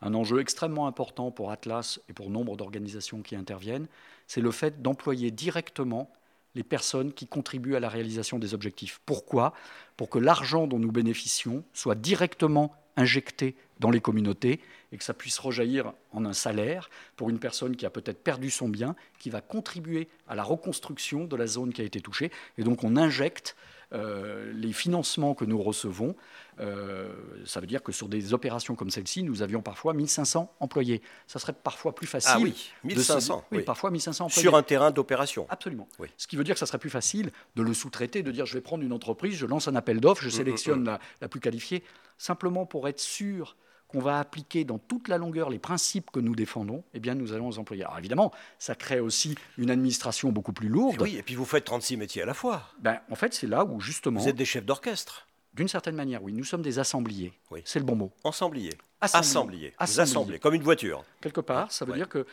un 0.00 0.14
enjeu 0.14 0.40
extrêmement 0.40 0.86
important 0.86 1.30
pour 1.30 1.50
Atlas 1.50 2.00
et 2.08 2.12
pour 2.12 2.30
nombre 2.30 2.56
d'organisations 2.56 3.20
qui 3.20 3.34
interviennent, 3.34 3.88
c'est 4.28 4.40
le 4.40 4.52
fait 4.52 4.80
d'employer 4.80 5.30
directement 5.30 6.10
les 6.58 6.64
personnes 6.64 7.12
qui 7.12 7.28
contribuent 7.28 7.76
à 7.76 7.80
la 7.80 7.88
réalisation 7.88 8.40
des 8.40 8.52
objectifs. 8.52 9.00
Pourquoi? 9.06 9.54
Pour 9.96 10.10
que 10.10 10.18
l'argent 10.18 10.66
dont 10.66 10.80
nous 10.80 10.90
bénéficions 10.90 11.62
soit 11.72 11.94
directement 11.94 12.74
injecté 12.96 13.54
dans 13.78 13.90
les 13.90 14.00
communautés 14.00 14.60
et 14.90 14.98
que 14.98 15.04
ça 15.04 15.14
puisse 15.14 15.38
rejaillir 15.38 15.92
en 16.10 16.26
un 16.26 16.32
salaire 16.32 16.90
pour 17.14 17.30
une 17.30 17.38
personne 17.38 17.76
qui 17.76 17.86
a 17.86 17.90
peut-être 17.90 18.24
perdu 18.24 18.50
son 18.50 18.68
bien, 18.68 18.96
qui 19.20 19.30
va 19.30 19.40
contribuer 19.40 20.08
à 20.26 20.34
la 20.34 20.42
reconstruction 20.42 21.26
de 21.26 21.36
la 21.36 21.46
zone 21.46 21.72
qui 21.72 21.80
a 21.80 21.84
été 21.84 22.00
touchée. 22.00 22.32
Et 22.58 22.64
donc 22.64 22.82
on 22.82 22.96
injecte 22.96 23.54
euh, 23.92 24.52
les 24.54 24.72
financements 24.72 25.34
que 25.34 25.44
nous 25.44 25.62
recevons, 25.62 26.14
euh, 26.60 27.10
ça 27.46 27.60
veut 27.60 27.66
dire 27.66 27.82
que 27.82 27.92
sur 27.92 28.08
des 28.08 28.34
opérations 28.34 28.74
comme 28.74 28.90
celle-ci, 28.90 29.22
nous 29.22 29.42
avions 29.42 29.62
parfois 29.62 29.94
1500 29.94 30.54
employés. 30.60 31.00
Ça 31.26 31.38
serait 31.38 31.54
parfois 31.54 31.94
plus 31.94 32.06
facile. 32.06 32.32
Ah 32.34 32.40
oui, 32.40 32.72
1500. 32.84 33.44
oui, 33.52 33.62
parfois 33.62 33.90
1500 33.90 34.26
employés. 34.26 34.42
Sur 34.42 34.56
un 34.56 34.62
terrain 34.62 34.90
d'opération. 34.90 35.46
Absolument. 35.48 35.88
Ce 36.16 36.26
qui 36.26 36.36
veut 36.36 36.44
dire 36.44 36.54
que 36.54 36.58
ça 36.58 36.66
serait 36.66 36.78
plus 36.78 36.90
facile 36.90 37.30
de 37.56 37.62
le 37.62 37.72
sous-traiter, 37.72 38.22
de 38.22 38.30
dire 38.30 38.44
je 38.44 38.54
vais 38.54 38.60
prendre 38.60 38.84
une 38.84 38.92
entreprise, 38.92 39.36
je 39.36 39.46
lance 39.46 39.68
un 39.68 39.76
appel 39.76 40.00
d'offres, 40.00 40.22
je 40.22 40.28
mm, 40.28 40.30
mm, 40.30 40.36
sélectionne 40.36 40.82
mm. 40.82 40.98
la, 41.22 41.28
plus 41.28 41.40
qualifiée, 41.40 41.82
simplement 42.18 42.66
pour 42.66 42.88
être 42.88 43.00
sûr 43.00 43.56
qu'on 43.88 44.00
va 44.00 44.18
appliquer 44.18 44.64
dans 44.64 44.78
toute 44.78 45.08
la 45.08 45.18
longueur 45.18 45.50
les 45.50 45.58
principes 45.58 46.10
que 46.10 46.20
nous 46.20 46.34
défendons, 46.34 46.84
eh 46.94 47.00
bien, 47.00 47.14
nous 47.14 47.32
allons 47.32 47.50
les 47.50 47.58
employer. 47.58 47.84
Alors 47.84 47.98
évidemment, 47.98 48.32
ça 48.58 48.74
crée 48.74 49.00
aussi 49.00 49.34
une 49.56 49.70
administration 49.70 50.30
beaucoup 50.30 50.52
plus 50.52 50.68
lourde. 50.68 51.00
oui, 51.00 51.16
et 51.16 51.22
puis 51.22 51.34
vous 51.34 51.46
faites 51.46 51.64
36 51.64 51.96
métiers 51.96 52.22
à 52.22 52.26
la 52.26 52.34
fois. 52.34 52.62
Ben, 52.80 53.00
en 53.10 53.14
fait, 53.14 53.34
c'est 53.34 53.46
là 53.46 53.64
où 53.64 53.80
justement... 53.80 54.20
Vous 54.20 54.28
êtes 54.28 54.36
des 54.36 54.44
chefs 54.44 54.66
d'orchestre. 54.66 55.26
D'une 55.54 55.68
certaine 55.68 55.96
manière, 55.96 56.22
oui. 56.22 56.32
Nous 56.32 56.44
sommes 56.44 56.62
des 56.62 56.78
assembliers. 56.78 57.32
Oui. 57.50 57.62
C'est 57.64 57.78
le 57.78 57.84
bon 57.84 57.96
mot. 57.96 58.12
Ensembliers. 58.22 58.76
Assembliers. 59.00 59.74
Assembliers. 59.78 60.38
comme 60.38 60.54
une 60.54 60.62
voiture. 60.62 61.04
Quelque 61.20 61.40
part, 61.40 61.72
ça 61.72 61.84
veut 61.84 61.94
dire 61.94 62.08
que, 62.08 62.26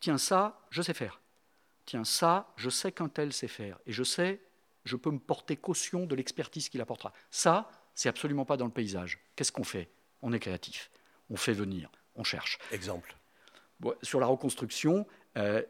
tiens, 0.00 0.18
ça, 0.18 0.58
je 0.70 0.82
sais 0.82 0.94
faire. 0.94 1.20
Tiens, 1.84 2.04
ça, 2.04 2.52
je 2.56 2.70
sais 2.70 2.90
qu'un 2.90 3.08
tel 3.08 3.32
sait 3.32 3.48
faire. 3.48 3.78
Et 3.86 3.92
je 3.92 4.02
sais, 4.02 4.40
je 4.84 4.96
peux 4.96 5.10
me 5.10 5.18
porter 5.18 5.56
caution 5.56 6.06
de 6.06 6.14
l'expertise 6.14 6.68
qu'il 6.68 6.80
apportera. 6.80 7.12
Ça, 7.30 7.70
c'est 7.94 8.08
absolument 8.08 8.44
pas 8.44 8.56
dans 8.56 8.64
le 8.64 8.72
paysage. 8.72 9.18
Qu'est-ce 9.36 9.52
qu'on 9.52 9.64
fait? 9.64 9.88
On 10.26 10.32
est 10.32 10.40
créatif. 10.40 10.90
On 11.30 11.36
fait 11.36 11.52
venir. 11.52 11.88
On 12.16 12.24
cherche. 12.24 12.58
Exemple. 12.72 13.16
sur 14.02 14.18
la 14.18 14.26
reconstruction, 14.26 15.06
euh, 15.38 15.62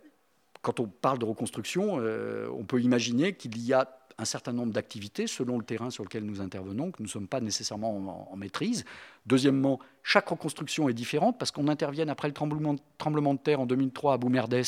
quand 0.63 0.81
on 0.81 0.87
parle 0.87 1.19
de 1.19 1.27
reconstruction, 1.27 1.99
euh, 2.01 2.49
on 2.57 2.65
peut 2.65 2.81
imaginer 2.81 3.35
qu'il 3.35 3.61
y 3.61 3.75
a 3.75 3.99
un 4.17 4.25
certain 4.25 4.55
nombre 4.55 4.73
d'activités 4.73 5.27
selon 5.27 5.59
le 5.59 5.65
terrain 5.65 5.91
sur 5.91 6.05
lequel 6.05 6.25
nous 6.25 6.41
intervenons, 6.41 6.91
que 6.91 7.03
nous 7.03 7.07
ne 7.07 7.11
sommes 7.11 7.29
pas 7.29 7.43
nécessairement 7.43 8.33
en, 8.33 8.37
maîtrise. 8.37 8.87
Deuxièmement, 9.27 9.79
chaque 10.03 10.29
reconstruction 10.29 10.89
est 10.89 10.95
différente 10.95 11.39
parce 11.39 11.51
qu'on 11.51 11.69
intervient 11.69 12.09
après 12.09 12.29
le 12.29 12.33
tremblement, 12.35 13.35
de 13.35 13.39
terre 13.39 13.61
en 13.61 13.67
2003 13.67 14.15
à 14.15 14.17
Boumerdès, 14.17 14.63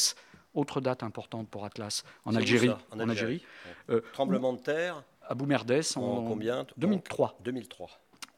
autre 0.53 0.83
date 0.83 1.03
importante 1.03 1.49
pour 1.49 1.65
Atlas, 1.65 2.05
en 2.27 2.35
Algérie. 2.35 2.73
en 2.91 3.01
Algérie. 3.01 3.43
Euh, 3.89 4.03
tremblement 4.13 4.53
de 4.53 4.59
terre 4.59 5.03
À 5.23 5.35
Boumerdès 5.35 5.97
en, 5.97 6.25
combien 6.25 6.67
2003. 6.77 7.39
2003. 7.43 7.89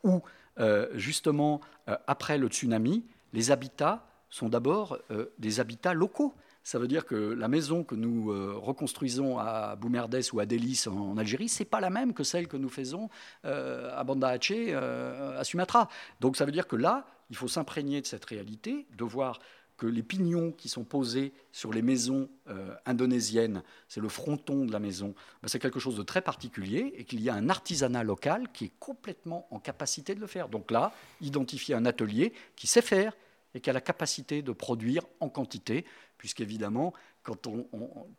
Où, 0.05 0.23
euh, 0.59 0.89
justement, 0.95 1.61
euh, 1.89 1.97
après 2.07 2.39
le 2.39 2.49
tsunami, 2.49 3.05
les 3.33 3.51
habitats 3.51 4.07
sont 4.29 4.49
d'abord 4.49 4.99
des 5.39 5.59
habitats 5.59 5.93
locaux. 5.93 6.35
Ça 6.63 6.79
veut 6.79 6.89
dire 6.89 7.07
que 7.07 7.15
la 7.15 7.49
maison 7.49 7.85
que 7.85 7.95
nous 7.95 8.31
euh, 8.31 8.55
reconstruisons 8.57 9.39
à 9.39 9.77
Boumerdès 9.77 10.33
ou 10.33 10.41
à 10.41 10.47
Délice 10.47 10.87
en, 10.87 11.17
Algérie, 11.17 11.49
c'est 11.49 11.65
pas 11.65 11.81
la 11.81 11.91
même 11.91 12.13
que 12.13 12.23
celle 12.23 12.49
que 12.49 12.57
nous 12.57 12.69
faisons 12.69 13.09
euh, 13.45 13.99
à 13.99 14.05
Banda 14.05 14.29
Aceh, 14.29 14.67
euh, 14.69 15.41
à 15.41 15.45
Sumatra. 15.45 15.89
Donc 16.21 16.37
ça 16.37 16.45
veut 16.45 16.53
dire 16.53 16.67
que 16.67 16.77
là, 16.77 17.07
il 17.31 17.37
faut 17.37 17.49
s'imprégner 17.49 18.01
de 18.03 18.07
cette 18.07 18.25
réalité, 18.25 18.87
de 18.97 19.05
voir 19.05 19.41
que 19.81 19.87
les 19.87 20.03
pignons 20.03 20.53
qui 20.53 20.69
sont 20.69 20.85
posés 20.85 21.33
sur 21.53 21.73
les 21.73 21.81
maisons 21.81 22.29
euh, 22.49 22.75
indonésiennes, 22.85 23.63
c'est 23.89 24.01
le 24.01 24.11
fronton 24.11 24.67
de 24.67 24.73
la 24.73 24.79
maison, 24.79 25.15
ben, 25.41 25.49
c'est 25.49 25.59
quelque 25.59 25.81
chose 25.81 25.97
de 25.97 26.03
très 26.03 26.21
particulier 26.21 26.93
et 26.99 27.05
qu'il 27.05 27.23
y 27.23 27.31
a 27.31 27.35
un 27.35 27.49
artisanat 27.49 28.05
local 28.05 28.53
qui 28.53 28.67
est 28.67 28.73
complètement 28.79 29.49
en 29.51 29.59
capacité 29.59 30.15
de 30.15 30.21
le 30.21 30.27
faire. 30.27 30.51
Donc 30.51 30.71
là, 30.71 30.93
identifier 31.23 31.75
un 31.75 31.87
atelier 31.87 32.35
qui 32.57 32.67
sait 32.67 32.83
faire 32.83 33.17
et 33.55 33.61
qui 33.61 33.71
a 33.71 33.73
la 33.73 33.81
capacité 33.81 34.43
de 34.43 34.53
produire 34.53 35.03
en 35.19 35.31
quantité, 35.31 35.87
puisqu'évidemment, 36.19 36.93
quand 37.23 37.47
on, 37.47 37.67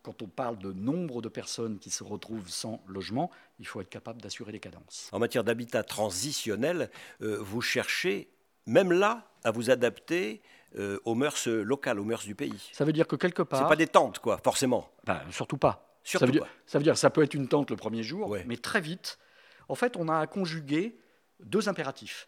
quand 0.01 0.23
on 0.23 0.27
parle 0.27 0.57
de 0.57 0.73
nombre 0.73 1.21
de 1.21 1.29
personnes 1.29 1.77
qui 1.77 1.91
se 1.91 2.03
retrouvent 2.03 2.49
sans 2.49 2.83
logement, 2.87 3.29
il 3.59 3.67
faut 3.67 3.81
être 3.81 3.89
capable 3.89 4.19
d'assurer 4.19 4.51
les 4.51 4.59
cadences. 4.59 5.09
En 5.11 5.19
matière 5.19 5.43
d'habitat 5.43 5.83
transitionnel, 5.83 6.89
euh, 7.21 7.37
vous 7.39 7.61
cherchez, 7.61 8.29
même 8.65 8.91
là, 8.91 9.27
à 9.43 9.51
vous 9.51 9.69
adapter 9.69 10.41
euh, 10.77 10.99
aux 11.05 11.15
mœurs 11.15 11.47
locales, 11.47 11.99
aux 11.99 12.03
mœurs 12.05 12.23
du 12.23 12.35
pays. 12.35 12.69
Ça 12.71 12.85
veut 12.85 12.93
dire 12.93 13.07
que 13.07 13.15
quelque 13.15 13.41
part. 13.41 13.59
C'est 13.61 13.67
pas 13.67 13.75
des 13.75 13.87
tentes, 13.87 14.19
quoi, 14.19 14.37
forcément. 14.43 14.89
Ben, 15.05 15.21
surtout 15.31 15.57
pas. 15.57 15.87
Surtout 16.03 16.25
ça, 16.27 16.31
veut 16.31 16.39
pas. 16.39 16.45
Dire, 16.45 16.53
ça 16.65 16.77
veut 16.77 16.83
dire 16.83 16.97
ça 16.97 17.09
peut 17.09 17.23
être 17.23 17.33
une 17.33 17.47
tente 17.47 17.69
le 17.69 17.75
premier 17.75 18.03
jour, 18.03 18.29
Ouais. 18.29 18.43
mais 18.47 18.57
très 18.57 18.81
vite, 18.81 19.19
en 19.69 19.75
fait, 19.75 19.95
on 19.97 20.07
a 20.07 20.17
à 20.19 20.27
conjuguer 20.27 20.97
deux 21.41 21.69
impératifs. 21.69 22.27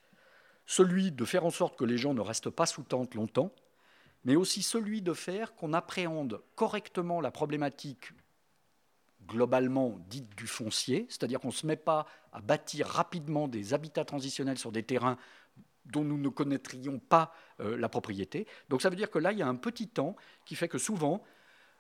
Celui 0.66 1.12
de 1.12 1.26
faire 1.26 1.46
en 1.46 1.50
sorte 1.50 1.78
que 1.78 1.84
les 1.84 1.98
gens 1.98 2.14
ne 2.14 2.22
restent 2.22 2.50
pas 2.50 2.66
sous 2.66 2.84
tente 2.84 3.16
longtemps, 3.16 3.52
mais 4.24 4.36
aussi 4.36 4.62
celui 4.64 5.02
de 5.02 5.14
faire 5.14 5.54
qu'on 5.56 5.74
appréhende 5.74 6.42
correctement 6.56 7.20
la 7.20 7.32
problématique 7.32 8.12
globalement 9.28 9.98
dite 10.10 10.36
du 10.36 10.48
foncier, 10.48 11.06
c'est-à-dire 11.10 11.40
qu'on 11.40 11.48
ne 11.48 11.54
se 11.54 11.66
met 11.66 11.76
pas 11.78 12.06
à 12.32 12.42
bâtir 12.42 12.88
rapidement 12.88 13.48
des 13.48 13.74
habitats 13.74 14.06
transitionnels 14.06 14.58
sur 14.58 14.72
des 14.72 14.84
terrains 14.84 15.18
dont 15.86 16.04
nous 16.04 16.18
ne 16.18 16.30
connaîtrions 16.30 17.00
pas 17.00 17.34
euh, 17.60 17.78
la 17.78 17.90
propriété. 17.90 18.48
Donc 18.70 18.82
ça 18.82 18.90
veut 18.90 18.96
dire 18.96 19.12
que 19.12 19.20
là, 19.20 19.32
il 19.32 19.40
y 19.40 19.42
a 19.42 19.48
un 19.48 19.56
petit 19.56 19.88
temps 19.88 20.16
qui 20.46 20.56
fait 20.56 20.68
que 20.68 20.78
souvent, 20.78 21.24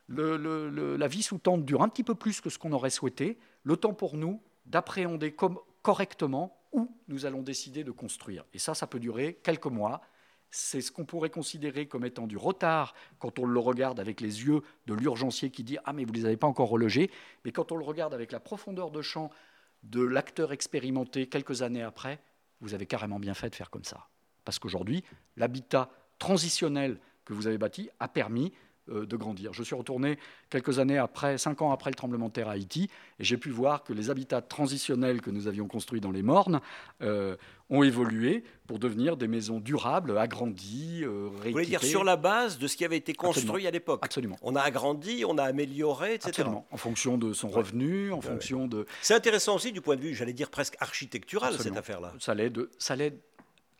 la 0.10 1.08
vie 1.08 1.24
sous 1.24 1.38
tente 1.38 1.66
dure 1.66 1.82
un 1.82 1.90
petit 1.90 2.04
peu 2.04 2.16
plus 2.16 2.42
que 2.42 2.50
ce 2.50 2.58
qu'on 2.58 2.74
aurait 2.74 2.90
souhaité, 2.90 3.38
le 3.64 3.78
temps 3.78 3.94
pour 3.94 4.18
nous 4.18 4.42
d'appréhender 4.66 5.36
correctement 5.82 6.60
où 6.72 6.92
nous 7.08 7.26
allons 7.26 7.42
décider 7.42 7.84
de 7.84 7.92
construire. 7.92 8.46
Et 8.54 8.60
ça, 8.60 8.74
ça 8.74 8.88
peut 8.88 9.00
durer 9.00 9.40
quelques 9.44 9.68
mois. 9.68 10.02
C'est 10.50 10.82
ce 10.82 10.92
qu'on 10.92 11.06
pourrait 11.06 11.30
considérer 11.30 11.88
comme 11.88 12.06
étant 12.06 12.28
du 12.28 12.38
retard 12.38 12.94
quand 13.20 13.40
on 13.40 13.46
le 13.46 13.60
regarde 13.60 14.00
avec 14.00 14.22
les 14.22 14.44
yeux 14.44 14.62
de 14.86 14.94
l'urgencier 14.94 15.50
qui 15.50 15.64
dit 15.64 15.78
Ah, 15.86 15.94
mais 15.94 16.04
vous 16.06 16.12
ne 16.12 16.18
les 16.18 16.26
avez 16.26 16.38
pas 16.38 16.48
encore 16.48 16.70
relogés. 16.70 17.10
Mais 17.44 17.52
quand 17.52 17.72
on 17.72 17.76
le 17.76 17.84
regarde 17.84 18.14
avec 18.14 18.32
la 18.32 18.40
profondeur 18.40 18.92
de 18.92 19.02
champ 19.02 19.32
de 19.84 20.02
l'acteur 20.02 20.52
expérimenté 20.52 21.28
quelques 21.28 21.62
années 21.62 21.82
après, 21.82 22.20
vous 22.64 22.74
avez 22.74 22.86
carrément 22.86 23.20
bien 23.20 23.34
fait 23.34 23.50
de 23.50 23.56
faire 23.56 23.70
comme 23.70 23.84
ça. 23.84 24.08
Parce 24.46 24.58
qu'aujourd'hui, 24.60 25.04
l'habitat 25.38 25.90
transitionnel 26.18 27.00
que 27.26 27.34
vous 27.34 27.48
avez 27.48 27.58
bâti 27.58 27.90
a 28.00 28.08
permis 28.08 28.52
euh, 28.90 29.06
de 29.06 29.16
grandir. 29.16 29.54
Je 29.54 29.64
suis 29.64 29.76
retourné 29.76 30.20
quelques 30.50 30.80
années 30.80 30.98
après, 30.98 31.38
cinq 31.38 31.62
ans 31.62 31.72
après 31.72 31.90
le 31.90 31.96
tremblement 31.96 32.28
de 32.28 32.34
terre 32.34 32.50
à 32.50 32.54
Haïti, 32.54 32.90
et 33.20 33.24
j'ai 33.24 33.38
pu 33.38 33.50
voir 33.50 33.84
que 33.84 33.94
les 33.94 34.10
habitats 34.10 34.42
transitionnels 34.42 35.22
que 35.22 35.30
nous 35.30 35.48
avions 35.48 35.68
construits 35.68 36.02
dans 36.02 36.12
les 36.12 36.22
Mornes 36.22 36.60
euh, 37.02 37.38
ont 37.74 37.84
évolué 37.84 38.44
pour 38.68 38.80
devenir 38.80 39.18
des 39.18 39.28
maisons 39.28 39.60
durables, 39.60 40.18
agrandies, 40.18 41.02
euh, 41.04 41.30
Vous 41.32 41.52
voulez 41.52 41.66
dire 41.66 41.84
sur 41.84 42.04
la 42.04 42.16
base 42.16 42.58
de 42.60 42.68
ce 42.68 42.78
qui 42.78 42.86
avait 42.86 42.98
été 42.98 43.14
construit 43.14 43.42
Absolument. 43.44 43.68
à 43.68 43.72
l'époque 43.72 44.00
Absolument. 44.04 44.38
On 44.42 44.56
a 44.56 44.62
agrandi, 44.62 45.26
on 45.28 45.38
a 45.38 45.44
amélioré, 45.44 46.14
etc. 46.14 46.30
Absolument. 46.30 46.68
En 46.72 46.78
fonction 46.78 47.18
de 47.18 47.34
son 47.34 47.50
revenu, 47.50 48.12
en 48.14 48.22
fonction 48.22 48.68
de. 48.68 48.86
C'est 49.02 49.16
intéressant 49.16 49.56
aussi 49.56 49.72
du 49.72 49.82
point 49.82 49.96
de 49.96 50.02
vue, 50.02 50.14
j'allais 50.14 50.34
dire 50.34 50.50
presque 50.50 50.76
architectural, 50.80 51.54
Absolument. 51.54 51.76
cette 51.76 51.80
affaire-là. 51.84 52.14
Ça 52.20 52.34
l'aide, 52.36 52.68
ça 52.78 52.96
l'aide 52.96 53.20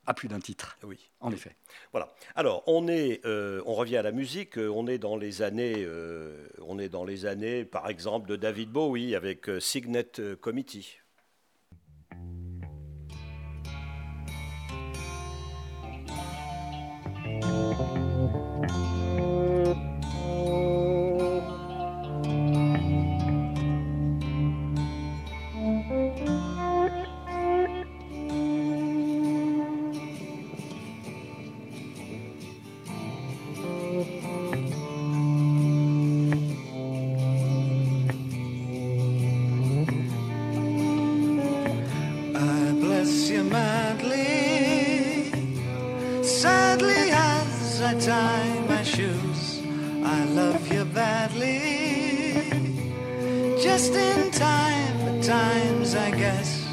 à 0.06 0.14
plus 0.14 0.28
d'un 0.28 0.40
titre, 0.40 0.78
Oui. 0.84 1.10
en 1.22 1.32
effet. 1.32 1.56
Voilà. 1.94 2.14
Alors, 2.36 2.62
on 2.68 2.90
est, 2.90 3.22
euh, 3.26 3.62
on 3.66 3.74
revient 3.74 3.96
à 3.96 4.02
la 4.02 4.12
musique. 4.12 4.58
euh, 4.58 4.68
On 4.68 4.86
est 4.88 4.98
dans 4.98 5.16
les 5.16 5.42
années, 5.44 5.76
euh, 5.78 6.46
on 6.62 6.78
est 6.78 6.90
dans 6.90 7.06
les 7.06 7.26
années, 7.26 7.64
par 7.64 7.88
exemple, 7.90 8.28
de 8.28 8.36
David 8.36 8.70
Bowie 8.70 9.16
avec 9.16 9.50
Signet 9.62 10.12
Committee. 10.42 10.98
I 47.94 47.96
tie 48.00 48.60
my 48.68 48.82
shoes. 48.82 49.62
I 50.04 50.26
love 50.34 50.68
you 50.74 50.84
badly, 50.84 52.50
just 53.62 53.94
in 53.94 54.32
time 54.32 54.98
at 55.10 55.24
times, 55.24 55.94
I 55.94 56.10
guess. 56.10 56.66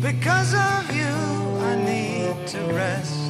Because 0.00 0.54
of 0.54 0.96
you, 0.96 1.14
I 1.62 1.76
need 1.84 2.46
to 2.48 2.58
rest. 2.74 3.20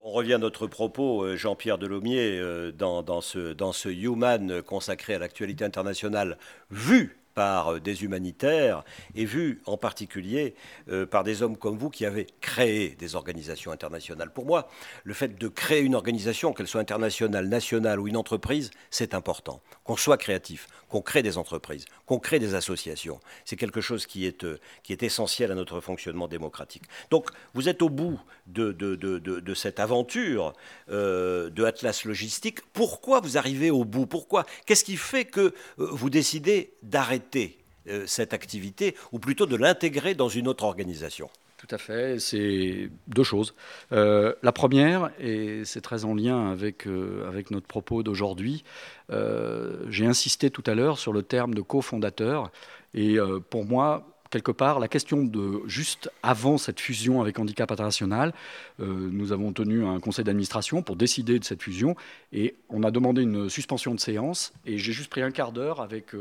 On 0.00 0.12
revient 0.12 0.32
à 0.34 0.38
notre 0.38 0.66
propos, 0.66 1.24
euh, 1.24 1.36
Jean-Pierre 1.36 1.76
Delomier, 1.76 2.38
euh, 2.38 2.72
dans, 2.72 3.02
dans 3.02 3.20
ce, 3.20 3.52
dans 3.52 3.72
ce 3.72 3.90
Human 3.90 4.62
consacré 4.62 5.14
à 5.14 5.18
l'actualité 5.18 5.64
internationale, 5.64 6.36
vu 6.70 7.19
par 7.40 7.72
euh, 7.72 7.80
des 7.80 8.04
humanitaires 8.04 8.84
et 9.14 9.24
vu 9.24 9.62
en 9.64 9.78
particulier 9.78 10.54
euh, 10.90 11.06
par 11.06 11.24
des 11.24 11.42
hommes 11.42 11.56
comme 11.56 11.78
vous 11.78 11.88
qui 11.88 12.04
avez 12.04 12.26
créé 12.42 12.90
des 12.98 13.14
organisations 13.14 13.72
internationales. 13.72 14.30
Pour 14.30 14.44
moi, 14.44 14.68
le 15.04 15.14
fait 15.14 15.38
de 15.38 15.48
créer 15.48 15.80
une 15.80 15.94
organisation, 15.94 16.52
qu'elle 16.52 16.66
soit 16.66 16.82
internationale, 16.82 17.48
nationale 17.48 17.98
ou 17.98 18.08
une 18.08 18.18
entreprise, 18.18 18.70
c'est 18.90 19.14
important. 19.14 19.62
Qu'on 19.90 19.96
soit 19.96 20.18
créatif, 20.18 20.68
qu'on 20.88 21.02
crée 21.02 21.20
des 21.20 21.36
entreprises, 21.36 21.84
qu'on 22.06 22.20
crée 22.20 22.38
des 22.38 22.54
associations, 22.54 23.18
c'est 23.44 23.56
quelque 23.56 23.80
chose 23.80 24.06
qui 24.06 24.24
est, 24.24 24.44
euh, 24.44 24.60
essentiel 24.88 25.50
à 25.50 25.56
notre 25.56 25.80
fonctionnement 25.80 26.28
démocratique. 26.28 26.84
Donc, 27.10 27.28
vous 27.54 27.68
êtes 27.68 27.82
au 27.82 27.88
bout 27.88 28.20
de, 28.46 28.70
de, 28.70 29.54
cette 29.54 29.80
aventure 29.80 30.52
euh, 30.90 31.50
de 31.50 31.64
Atlas 31.64 32.04
Logistique. 32.04 32.60
Pourquoi 32.72 33.18
vous 33.18 33.36
arrivez 33.36 33.72
au 33.72 33.84
bout? 33.84 34.06
Pourquoi? 34.06 34.46
Qu'est-ce 34.64 34.84
qui 34.84 34.96
fait 34.96 35.24
que 35.24 35.40
euh, 35.40 35.52
vous 35.76 36.08
décidez 36.08 36.72
d'arrêter 36.84 37.58
cette 38.06 38.32
activité, 38.32 38.94
ou 39.10 39.18
plutôt 39.18 39.46
de 39.46 39.56
l'intégrer 39.56 40.14
dans 40.14 40.28
une 40.28 40.46
autre 40.46 40.62
organisation? 40.62 41.30
Tout 41.60 41.74
à 41.74 41.76
fait, 41.76 42.18
c'est 42.18 42.90
deux 43.06 43.22
choses. 43.22 43.54
Euh, 43.92 44.32
la 44.42 44.50
première, 44.50 45.10
et 45.20 45.62
c'est 45.66 45.82
très 45.82 46.06
en 46.06 46.14
lien 46.14 46.50
avec, 46.50 46.86
euh, 46.86 47.42
notre 47.50 47.66
propos 47.66 48.02
d'aujourd'hui, 48.02 48.64
euh, 49.10 49.84
j'ai 49.90 50.06
insisté 50.06 50.48
tout 50.48 50.62
à 50.64 50.74
l'heure 50.74 50.98
sur 50.98 51.12
le 51.12 51.22
terme 51.22 51.52
de 51.52 51.60
cofondateur, 51.60 52.50
et 52.94 53.18
pour 53.50 53.66
moi, 53.66 54.06
quelque 54.30 54.52
part, 54.52 54.80
la 54.80 54.88
question 54.88 55.22
de 55.22 55.60
juste 55.66 56.10
avant 56.22 56.56
cette 56.56 56.80
fusion 56.80 57.20
avec 57.20 57.38
Handicap 57.38 57.70
International, 57.70 58.32
nous 58.78 59.30
avons 59.32 59.52
tenu 59.52 59.84
un 59.84 60.00
conseil 60.00 60.24
d'administration 60.24 60.82
pour 60.82 60.96
décider 60.96 61.38
de 61.38 61.44
cette 61.44 61.62
fusion, 61.62 61.94
et 62.32 62.56
on 62.70 62.82
a 62.84 62.90
demandé 62.90 63.22
une 63.22 63.50
suspension 63.50 63.94
de 63.94 64.00
séance, 64.00 64.52
et 64.64 64.78
j'ai 64.78 64.92
juste 64.92 65.10
pris 65.10 65.22
un 65.22 65.30
quart 65.30 65.52
d'heure 65.52 65.82
avec 65.82 66.14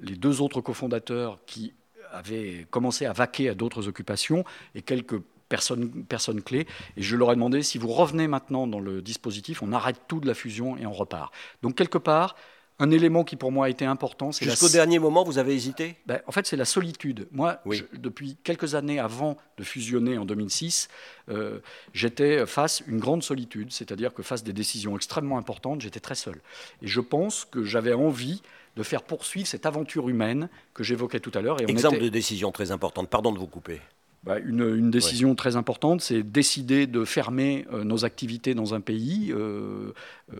les 0.00 0.16
deux 0.16 0.42
autres 0.42 0.60
cofondateurs 0.60 1.38
qui 1.46 1.72
avaient 2.12 2.66
commencé 2.70 3.06
à 3.06 3.12
vaquer 3.12 3.48
à 3.48 3.54
d'autres 3.54 3.88
occupations 3.88 4.44
et 4.74 4.82
quelques 4.82 5.18
personnes, 5.48 6.04
personnes 6.04 6.42
clés. 6.42 6.66
Et 6.96 7.02
je 7.02 7.16
leur 7.16 7.30
ai 7.32 7.34
demandé 7.34 7.62
si 7.62 7.78
vous 7.78 7.88
revenez 7.88 8.26
maintenant 8.28 8.66
dans 8.66 8.80
le 8.80 9.02
dispositif, 9.02 9.62
on 9.62 9.72
arrête 9.72 10.00
tout 10.08 10.20
de 10.20 10.26
la 10.26 10.34
fusion 10.34 10.76
et 10.78 10.86
on 10.86 10.92
repart. 10.92 11.32
Donc 11.62 11.74
quelque 11.76 11.98
part, 11.98 12.36
un 12.78 12.90
élément 12.90 13.22
qui 13.22 13.36
pour 13.36 13.52
moi 13.52 13.66
a 13.66 13.68
été 13.68 13.84
important, 13.84 14.32
c'est 14.32 14.44
la 14.46 14.52
Jusqu'au 14.52 14.70
dernier 14.70 14.98
moment, 14.98 15.22
vous 15.24 15.38
avez 15.38 15.54
hésité? 15.54 15.96
Ben, 16.06 16.20
en 16.26 16.32
fait, 16.32 16.46
c'est 16.46 16.56
la 16.56 16.64
solitude. 16.64 17.28
Moi, 17.30 17.60
Oui. 17.66 17.76
je- 17.92 17.98
depuis 17.98 18.36
quelques 18.42 18.74
années 18.74 18.98
avant 18.98 19.36
de 19.58 19.62
fusionner 19.62 20.16
en 20.18 20.24
2006, 20.24 20.88
euh, 21.28 21.60
j'étais 21.92 22.44
face 22.46 22.80
à 22.80 22.90
une 22.90 22.98
grande 22.98 23.22
solitude, 23.22 23.70
c'est-à-dire 23.70 24.14
que 24.14 24.22
face 24.22 24.40
à 24.40 24.44
des 24.44 24.52
décisions 24.54 24.96
extrêmement 24.96 25.36
importantes, 25.38 25.82
j'étais 25.82 26.00
très 26.00 26.14
seul. 26.16 26.40
Et 26.80 26.88
je 26.88 27.00
pense 27.00 27.44
que 27.44 27.62
j'avais 27.62 27.92
envie 27.92 28.42
de 28.76 28.82
faire 28.82 29.02
poursuivre 29.02 29.46
cette 29.46 29.66
aventure 29.66 30.08
humaine 30.08 30.48
que 30.74 30.82
j'évoquais 30.82 31.20
tout 31.20 31.32
à 31.34 31.40
l'heure. 31.40 31.60
Exemple 31.60 31.96
était- 31.96 32.04
de 32.04 32.08
décision 32.10 32.52
très 32.52 32.70
importante. 32.70 33.08
Pardon 33.08 33.32
de 33.32 33.38
vous 33.38 33.46
couper. 33.46 33.80
bah, 34.24 34.38
une, 34.38 34.90
décision 34.90 35.34
très 35.34 35.56
importante, 35.56 36.00
c'est 36.00 36.22
décider 36.22 36.86
de 36.86 37.04
fermer 37.04 37.66
euh, 37.72 37.82
nos 37.82 38.04
activités 38.04 38.54
dans 38.54 38.72
un 38.72 38.80
pays 38.80 39.32
euh, 39.32 39.92
euh, 40.32 40.36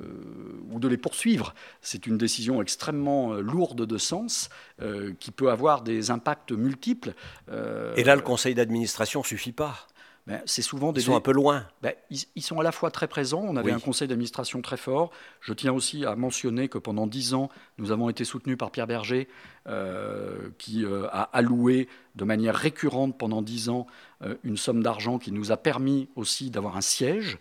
ou 0.70 0.78
de 0.78 0.86
les 0.86 0.96
poursuivre. 0.96 1.52
C'est 1.80 2.06
une 2.06 2.16
décision 2.16 2.62
extrêmement 2.62 3.34
lourde 3.34 3.84
de 3.84 3.98
sens 3.98 4.50
qui 5.20 5.30
peut 5.30 5.50
avoir 5.50 5.82
des 5.82 6.10
impacts 6.10 6.52
multiples. 6.52 7.14
Et 7.96 8.04
là, 8.04 8.16
le 8.16 8.22
conseil 8.22 8.54
d'administration 8.54 9.22
suffit 9.22 9.52
pas. 9.52 9.86
Ben, 10.28 10.40
c'est 10.46 10.62
souvent 10.62 10.92
des 10.92 11.00
ils 11.00 11.04
sont 11.04 11.16
un 11.16 11.20
peu 11.20 11.32
loin. 11.32 11.66
Ben, 11.82 11.94
ils, 12.10 12.42
sont 12.42 12.60
à 12.60 12.62
la 12.62 12.70
fois 12.70 12.92
très 12.92 13.08
présents. 13.08 13.42
On 13.44 13.56
avait 13.56 13.72
un 13.72 13.80
conseil 13.80 14.06
d'administration 14.06 14.62
très 14.62 14.76
fort. 14.76 15.10
Je 15.40 15.52
tiens 15.52 15.72
aussi 15.72 16.04
à 16.04 16.14
mentionner 16.14 16.68
que 16.68 16.78
pendant 16.78 17.08
dix 17.08 17.34
ans, 17.34 17.48
nous 17.78 17.90
avons 17.90 18.08
été 18.08 18.24
soutenus 18.24 18.56
par 18.56 18.70
Pierre 18.70 18.86
Berger, 18.86 19.26
euh, 19.66 20.50
qui 20.58 20.84
euh, 20.84 21.08
a 21.08 21.22
alloué 21.32 21.88
de 22.14 22.24
manière 22.24 22.54
récurrente 22.54 23.18
pendant 23.18 23.42
dix 23.42 23.68
ans 23.68 23.88
euh, 24.22 24.36
une 24.44 24.56
somme 24.56 24.82
d'argent 24.82 25.18
qui 25.18 25.32
nous 25.32 25.50
a 25.50 25.56
permis 25.56 26.08
aussi 26.14 26.50
d'avoir 26.50 26.76
un 26.76 26.82
siège 26.82 27.38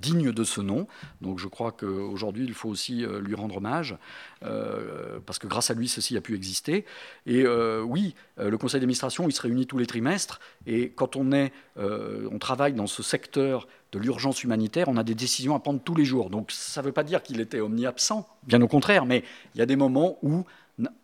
digne 0.00 0.32
de 0.32 0.44
ce 0.44 0.60
nom. 0.60 0.86
Donc 1.20 1.38
je 1.38 1.48
crois 1.48 1.72
qu'aujourd'hui, 1.72 2.44
il 2.44 2.54
faut 2.54 2.68
aussi 2.68 3.04
lui 3.20 3.34
rendre 3.34 3.56
hommage, 3.56 3.96
parce 4.40 5.38
que 5.38 5.46
grâce 5.46 5.70
à 5.70 5.74
lui, 5.74 5.88
ceci 5.88 6.16
a 6.16 6.20
pu 6.20 6.34
exister. 6.34 6.84
Et 7.26 7.46
oui, 7.82 8.14
le 8.36 8.56
conseil 8.58 8.80
d'administration, 8.80 9.28
il 9.28 9.32
se 9.32 9.42
réunit 9.42 9.66
tous 9.66 9.78
les 9.78 9.86
trimestres, 9.86 10.40
et 10.66 10.90
quand 10.90 11.16
on, 11.16 11.32
est, 11.32 11.52
on 11.76 12.38
travaille 12.38 12.74
dans 12.74 12.86
ce 12.86 13.02
secteur 13.02 13.66
de 13.92 13.98
l'urgence 13.98 14.42
humanitaire, 14.42 14.88
on 14.88 14.96
a 14.96 15.04
des 15.04 15.14
décisions 15.14 15.54
à 15.54 15.60
prendre 15.60 15.80
tous 15.80 15.94
les 15.94 16.04
jours. 16.04 16.30
Donc 16.30 16.50
ça 16.50 16.80
ne 16.80 16.86
veut 16.86 16.92
pas 16.92 17.04
dire 17.04 17.22
qu'il 17.22 17.40
était 17.40 17.60
omni-absent, 17.60 18.28
bien 18.42 18.60
au 18.60 18.68
contraire, 18.68 19.06
mais 19.06 19.22
il 19.54 19.58
y 19.58 19.62
a 19.62 19.66
des 19.66 19.76
moments 19.76 20.18
où 20.22 20.44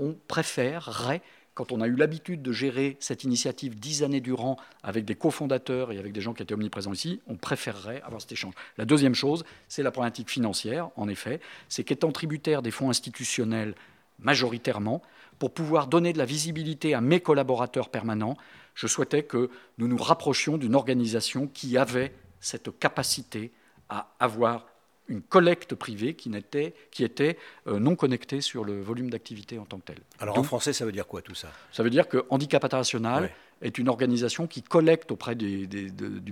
on 0.01 0.17
préférerait, 0.27 1.23
quand 1.61 1.73
on 1.73 1.83
a 1.83 1.87
eu 1.87 1.95
l'habitude 1.95 2.41
de 2.41 2.53
gérer 2.53 2.97
cette 3.01 3.23
initiative 3.23 3.79
dix 3.79 4.03
années 4.03 4.23
durant 4.23 4.57
avec 4.83 5.05
des 5.05 5.15
cofondateurs 5.15 5.93
et 5.93 5.99
avec 5.99 6.15
des 6.15 6.23
gens 6.23 6.33
qui 6.33 6.43
étaient 6.43 6.55
omniprésents 6.55 6.95
ici, 6.95 7.21
on 7.27 7.37
préférerait 7.37 8.01
avoir 8.01 8.23
cet 8.23 8.33
échange. 8.33 8.55
La 8.79 8.87
deuxième 8.87 9.15
chose, 9.15 9.45
c'est 9.69 9.83
la 9.83 9.91
problématique 9.91 10.31
financière, 10.31 10.89
en 10.97 11.07
effet, 11.07 11.39
c'est 11.69 11.85
qu'étant 11.85 12.13
tributaire 12.13 12.63
des 12.63 12.71
fonds 12.71 12.89
institutionnels 12.89 13.75
majoritairement, 14.21 15.03
pour 15.39 15.53
pouvoir 15.53 15.87
donner 15.87 16.15
de 16.15 16.19
la 16.19 16.25
visibilité 16.25 16.95
à 16.95 17.03
mes 17.03 17.21
collaborateurs 17.21 17.91
permanents, 17.91 18.39
je 18.75 18.87
souhaitais 18.87 19.25
que 19.25 19.51
nous 19.77 19.87
nous 19.87 19.99
rapprochions 19.99 20.57
d'une 20.57 20.75
organisation 20.75 21.47
qui 21.47 21.77
avait 21.77 22.15
cette 22.41 22.79
capacité 22.79 23.53
à 23.91 24.15
avoir 24.19 24.65
une 25.11 25.21
collecte 25.21 25.75
privée 25.75 26.15
qui, 26.15 26.31
n'était, 26.31 26.73
qui 26.91 27.05
était 27.05 27.37
euh, 27.67 27.79
non 27.79 27.97
connectée 27.97 28.41
sur 28.41 28.65
le 28.65 28.81
volume 28.81 29.11
d'activité 29.11 29.59
en 29.59 29.65
tant 29.65 29.79
que 29.79 29.87
tel. 29.87 29.99
Alors 30.21 30.39
en 30.39 30.43
français, 30.43 30.73
ça 30.73 30.87
veut 30.87 30.93
dire 30.93 31.07
quoi 31.07 31.21
tout 31.21 31.35
ça? 31.35 31.49
Ça 31.73 31.83
veut 31.83 31.91
dire 31.91 32.09
que 32.09 32.25
Handicap 32.31 32.65
International 32.65 33.31
est 33.61 33.77
une 33.77 33.89
organisation 33.89 34.47
qui 34.47 34.63
collecte 34.63 35.13
auprès 35.13 35.35
du 35.35 35.69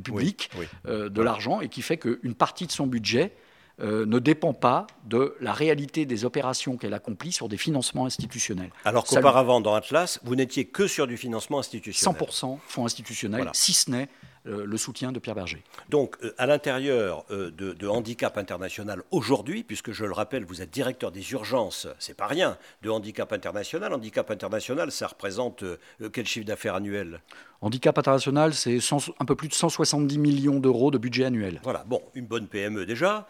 public 0.02 0.50
euh, 0.86 1.08
de 1.08 1.22
l'argent 1.22 1.60
et 1.60 1.68
qui 1.68 1.82
fait 1.82 1.98
qu'une 1.98 2.34
partie 2.34 2.66
de 2.66 2.72
son 2.72 2.86
budget 2.86 3.32
euh, 3.80 4.06
ne 4.06 4.18
dépend 4.18 4.54
pas 4.54 4.88
de 5.04 5.36
la 5.40 5.52
réalité 5.52 6.04
des 6.04 6.24
opérations 6.24 6.76
qu'elle 6.76 6.94
accomplit 6.94 7.30
sur 7.30 7.48
des 7.48 7.56
financements 7.56 8.06
institutionnels. 8.06 8.70
Alors 8.84 9.04
qu'auparavant, 9.04 9.60
dans 9.60 9.74
Atlas, 9.74 10.18
vous 10.24 10.34
n'étiez 10.34 10.64
que 10.64 10.88
sur 10.88 11.06
du 11.06 11.16
financement 11.16 11.60
institutionnel. 11.60 12.20
100% 12.20 12.58
fonds 12.66 12.84
institutionnels, 12.86 13.50
si 13.52 13.72
ce 13.72 13.90
n'est 13.92 14.08
le 14.44 14.76
soutien 14.76 15.12
de 15.12 15.18
Pierre 15.18 15.34
Berger. 15.34 15.62
Donc, 15.88 16.16
euh, 16.22 16.34
à 16.38 16.46
l'intérieur 16.46 17.24
euh, 17.30 17.50
de, 17.50 17.88
Handicap 17.88 18.36
International 18.38 19.02
aujourd'hui, 19.10 19.62
puisque 19.62 19.92
je 19.92 20.04
le 20.04 20.12
rappelle, 20.12 20.44
vous 20.44 20.62
êtes 20.62 20.70
directeur 20.70 21.10
des 21.10 21.32
urgences, 21.32 21.88
c'est 21.98 22.16
pas 22.16 22.26
rien, 22.26 22.58
de 22.82 22.90
Handicap 22.90 23.32
International. 23.32 23.92
Handicap 23.92 24.30
International, 24.30 24.90
ça 24.92 25.06
représente 25.06 25.64
quel 26.12 26.26
chiffre 26.26 26.46
d'affaires 26.46 26.74
annuel? 26.74 27.20
Handicap 27.60 27.98
International, 27.98 28.54
c'est 28.54 28.78
un 29.18 29.24
peu 29.24 29.34
plus 29.34 29.48
de 29.48 29.54
170 29.54 30.18
millions 30.18 30.60
d'euros 30.60 30.90
de 30.90 30.98
budget 30.98 31.24
annuel. 31.24 31.60
Voilà, 31.64 31.82
bon, 31.86 32.00
une 32.14 32.26
bonne 32.26 32.46
PME 32.46 32.86
déjà, 32.86 33.26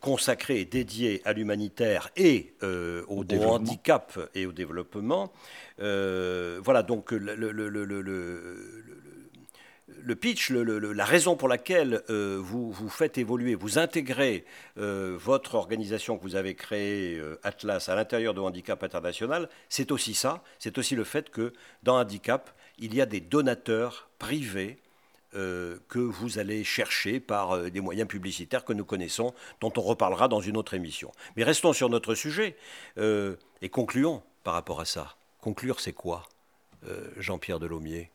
consacrée 0.00 0.60
et 0.60 0.64
dédiée 0.64 1.22
à 1.24 1.32
l'humanitaire 1.32 2.08
et 2.16 2.54
au, 3.08 3.24
handicap 3.46 4.18
et 4.34 4.46
au 4.46 4.52
développement. 4.52 5.32
voilà, 5.78 6.82
donc 6.82 7.12
le, 7.12 7.34
le 7.34 7.52
pitch, 10.14 10.50
la 10.50 11.04
raison 11.04 11.36
pour 11.36 11.48
laquelle 11.48 12.02
euh, 12.10 12.38
vous, 12.40 12.70
vous 12.70 12.88
faites 12.88 13.18
évoluer, 13.18 13.54
vous 13.54 13.78
intégrez 13.78 14.44
euh, 14.78 15.16
votre 15.18 15.56
organisation 15.56 16.16
que 16.16 16.22
vous 16.22 16.36
avez 16.36 16.54
créée, 16.54 17.16
euh, 17.18 17.40
Atlas, 17.42 17.88
à 17.88 17.94
l'intérieur 17.96 18.32
de 18.32 18.40
Handicap 18.40 18.82
International, 18.84 19.48
c'est 19.68 19.90
aussi 19.90 20.14
ça, 20.14 20.42
c'est 20.58 20.78
aussi 20.78 20.94
le 20.94 21.04
fait 21.04 21.30
que 21.30 21.52
dans 21.82 21.98
Handicap, 21.98 22.50
il 22.78 22.94
y 22.94 23.00
a 23.00 23.06
des 23.06 23.20
donateurs 23.20 24.08
privés 24.18 24.78
que 25.32 25.98
vous 25.98 26.38
allez 26.38 26.64
chercher 26.64 27.20
par 27.20 27.70
des 27.70 27.82
moyens 27.82 28.08
publicitaires 28.08 28.64
que 28.64 28.72
nous 28.72 28.86
connaissons, 28.86 29.34
dont 29.60 29.72
on 29.76 29.82
reparlera 29.82 30.28
dans 30.28 30.40
une 30.40 30.56
autre 30.56 30.72
émission. 30.72 31.12
Mais 31.36 31.44
restons 31.44 31.74
sur 31.74 31.90
notre 31.90 32.14
sujet 32.14 32.56
et 32.96 33.68
concluons 33.68 34.22
par 34.44 34.54
rapport 34.54 34.80
à 34.80 34.86
ça. 34.86 35.16
Conclure, 35.42 35.80
c'est 35.80 35.92
quoi? 35.92 36.22
Euh, 36.88 37.10
Jean-Pierre 37.18 37.58
Delaumier 37.58 38.10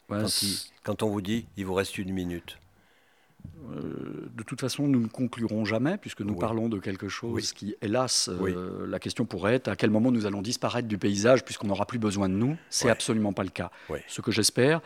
quand, 0.84 1.04
on 1.04 1.10
vous 1.10 1.22
dit 1.22 1.46
il 1.58 1.66
vous 1.66 1.74
reste 1.74 1.98
une 1.98 2.14
minute. 2.14 2.58
Euh, 3.72 4.30
de 4.36 4.44
toute 4.44 4.62
façon, 4.62 4.88
nous 4.88 5.00
ne 5.00 5.08
conclurons 5.08 5.66
jamais, 5.66 5.98
puisque 5.98 6.22
nous 6.22 6.36
parlons 6.36 6.70
de 6.70 6.80
quelque 6.80 7.10
chose 7.10 7.54
qui, 7.54 7.76
hélas, 7.82 8.30
euh, 8.30 8.86
la 8.88 9.00
question 9.00 9.26
pourrait 9.26 9.56
être 9.56 9.68
à 9.68 9.76
quel 9.76 9.90
moment 9.90 10.12
nous 10.12 10.28
allons 10.28 10.44
disparaître 10.44 10.88
du 10.88 11.00
paysage, 11.00 11.44
puisqu'on 11.44 11.68
n'aura 11.68 11.86
plus 11.86 11.98
besoin 11.98 12.30
de 12.30 12.36
nous. 12.36 12.56
C'est 12.70 12.90
absolument 12.90 13.34
pas 13.34 13.44
le 13.44 13.50
cas. 13.50 13.72
Ce 14.08 14.22
que 14.22 14.32
j'espère 14.32 14.82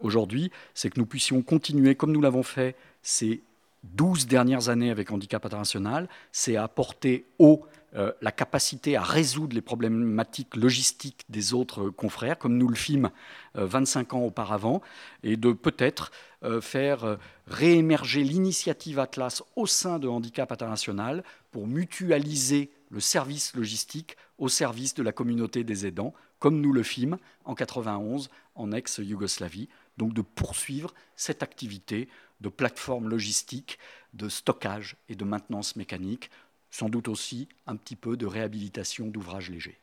aujourd'hui, 0.00 0.50
c'est 0.74 0.90
que 0.90 1.00
nous 1.00 1.06
puissions 1.06 1.42
continuer 1.42 1.94
comme 1.96 2.12
nous 2.12 2.20
l'avons 2.20 2.44
fait 2.44 2.76
ces 3.02 3.42
12 3.84 4.26
dernières 4.26 4.68
années 4.68 4.90
avec 4.90 5.10
Handicap 5.10 5.44
International, 5.46 6.08
c'est 6.32 6.56
apporter 6.56 7.26
au 7.38 7.64
euh, 7.96 8.12
la 8.20 8.30
capacité 8.30 8.96
à 8.96 9.02
résoudre 9.02 9.54
les 9.54 9.60
problématiques 9.60 10.54
logistiques 10.54 11.24
des 11.28 11.54
autres 11.54 11.90
confrères, 11.90 12.38
comme 12.38 12.56
nous 12.56 12.68
le 12.68 12.76
fîmes 12.76 13.10
25 13.54 14.12
euh, 14.12 14.16
ans 14.16 14.20
auparavant, 14.20 14.80
et 15.24 15.36
de 15.36 15.52
peut-être 15.52 16.12
euh, 16.44 16.60
faire 16.60 17.18
réémerger 17.48 18.22
l'initiative 18.22 19.00
Atlas 19.00 19.42
au 19.56 19.66
sein 19.66 19.98
de 19.98 20.06
Handicap 20.06 20.52
International 20.52 21.24
pour 21.50 21.66
mutualiser 21.66 22.70
le 22.90 23.00
service 23.00 23.54
logistique 23.56 24.16
au 24.38 24.48
service 24.48 24.94
de 24.94 25.02
la 25.02 25.12
communauté 25.12 25.64
des 25.64 25.84
aidants, 25.84 26.14
comme 26.38 26.60
nous 26.60 26.72
le 26.72 26.84
fîmes 26.84 27.18
en 27.44 27.56
91 27.56 28.30
en 28.54 28.70
ex-Yougoslavie. 28.70 29.68
Donc 29.96 30.14
de 30.14 30.22
poursuivre 30.22 30.94
cette 31.16 31.42
activité 31.42 32.08
de 32.40 32.48
plateforme 32.48 33.08
logistique, 33.08 33.78
de 34.14 34.28
stockage 34.28 34.96
et 35.08 35.14
de 35.14 35.24
maintenance 35.24 35.76
mécanique 35.76 36.30
sans 36.70 36.88
doute 36.88 37.08
aussi 37.08 37.48
un 37.66 37.76
petit 37.76 37.96
peu 37.96 38.16
de 38.16 38.26
réhabilitation 38.26 39.06
d'ouvrages 39.06 39.50
légers. 39.50 39.78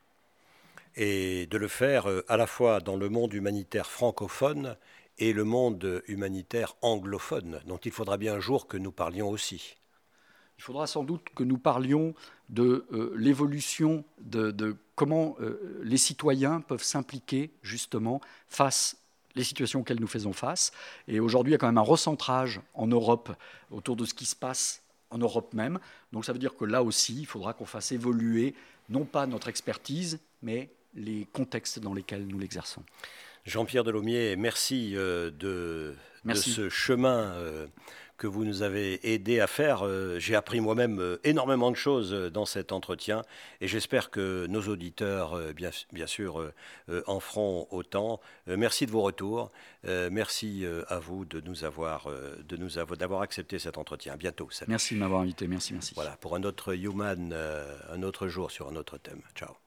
Et 0.95 1.45
de 1.47 1.57
le 1.57 1.67
faire 1.67 2.09
euh, 2.09 2.25
à 2.27 2.37
la 2.37 2.47
fois 2.47 2.79
dans 2.79 2.95
le 2.95 3.09
monde 3.09 3.33
humanitaire 3.33 3.89
francophone 3.89 4.77
et 5.19 5.33
le 5.33 5.43
monde 5.43 6.03
humanitaire 6.07 6.75
anglophone, 6.81 7.59
dont 7.65 7.77
il 7.77 7.91
faudra 7.91 8.17
bien 8.17 8.35
un 8.35 8.39
jour 8.39 8.67
que 8.67 8.77
nous 8.77 8.91
parlions 8.91 9.29
aussi. 9.29 9.75
Il 10.57 10.63
faudra 10.63 10.87
sans 10.87 11.03
doute 11.03 11.27
que 11.35 11.43
nous 11.43 11.57
parlions 11.57 12.15
de 12.49 12.87
euh, 12.91 13.13
l'évolution 13.15 14.03
de, 14.19 14.75
comment 14.95 15.35
euh, 15.39 15.81
les 15.83 15.97
citoyens 15.97 16.61
peuvent 16.61 16.83
s'impliquer 16.83 17.51
justement 17.61 18.21
face 18.47 18.97
les 19.35 19.43
situations 19.43 19.81
auxquelles 19.81 19.99
nous 19.99 20.07
faisons 20.07 20.33
face. 20.33 20.71
Et 21.07 21.19
aujourd'hui, 21.19 21.51
il 21.51 21.53
y 21.53 21.55
a 21.55 21.59
quand 21.59 21.67
même 21.67 21.77
un 21.77 21.81
recentrage 21.81 22.59
en 22.73 22.87
Europe 22.87 23.31
autour 23.69 23.95
de 23.95 24.05
ce 24.05 24.15
qui 24.15 24.25
se 24.25 24.35
passe 24.35 24.81
en 25.09 25.17
Europe 25.17 25.53
même. 25.53 25.79
Donc 26.11 26.25
ça 26.25 26.33
veut 26.33 26.39
dire 26.39 26.55
que 26.55 26.65
là 26.65 26.83
aussi, 26.83 27.19
il 27.19 27.25
faudra 27.25 27.53
qu'on 27.53 27.65
fasse 27.65 27.91
évoluer 27.91 28.55
non 28.89 29.05
pas 29.05 29.25
notre 29.27 29.47
expertise, 29.47 30.19
mais 30.41 30.69
les 30.95 31.27
contextes 31.31 31.79
dans 31.79 31.93
lesquels 31.93 32.25
nous 32.25 32.39
l'exerçons. 32.39 32.83
Jean-Pierre 33.45 33.83
Delomier, 33.83 34.35
merci 34.35 34.93
euh, 34.95 35.31
de, 35.31 35.95
ce 36.33 36.69
chemin 36.69 37.31
euh, 37.35 37.67
que 38.17 38.27
vous 38.27 38.43
nous 38.43 38.63
avez 38.63 39.13
aidé 39.13 39.39
à 39.39 39.47
faire. 39.47 39.85
Euh, 39.85 40.19
j'ai 40.19 40.35
appris 40.35 40.59
moi-même 40.59 40.99
euh, 40.99 41.17
énormément 41.23 41.71
de 41.71 41.75
choses 41.75 42.13
euh, 42.13 42.29
dans 42.29 42.45
cet 42.45 42.71
entretien 42.71 43.21
et 43.61 43.67
j'espère 43.67 44.09
que 44.09 44.47
nos 44.47 44.61
auditeurs, 44.63 45.39
bien, 45.53 45.69
bien 45.91 46.07
sûr, 46.07 46.51
en 47.05 47.19
feront 47.19 47.67
autant. 47.71 48.19
Merci 48.47 48.85
de 48.85 48.91
vos 48.91 49.01
retours. 49.01 49.51
Merci 49.83 50.65
à 50.87 50.99
vous 50.99 51.25
de 51.25 51.41
nous 51.41 51.63
avoir, 51.63 52.07
de 52.47 52.57
nous 52.57 52.77
avoir, 52.77 52.97
d'avoir 52.97 53.21
accepté 53.21 53.59
cet 53.59 53.77
entretien. 53.77 54.13
À 54.13 54.17
bientôt. 54.17 54.49
Merci 54.67 54.95
de 54.95 54.99
m'avoir 54.99 55.21
invité. 55.21 55.47
Merci, 55.47 55.73
merci. 55.73 55.93
Voilà, 55.95 56.17
pour 56.17 56.35
un 56.35 56.43
autre 56.43 56.75
Human, 56.75 57.33
un 57.91 58.03
autre 58.03 58.27
jour 58.27 58.51
sur 58.51 58.67
un 58.69 58.75
autre 58.75 58.97
thème. 58.97 59.21
Ciao. 59.35 59.66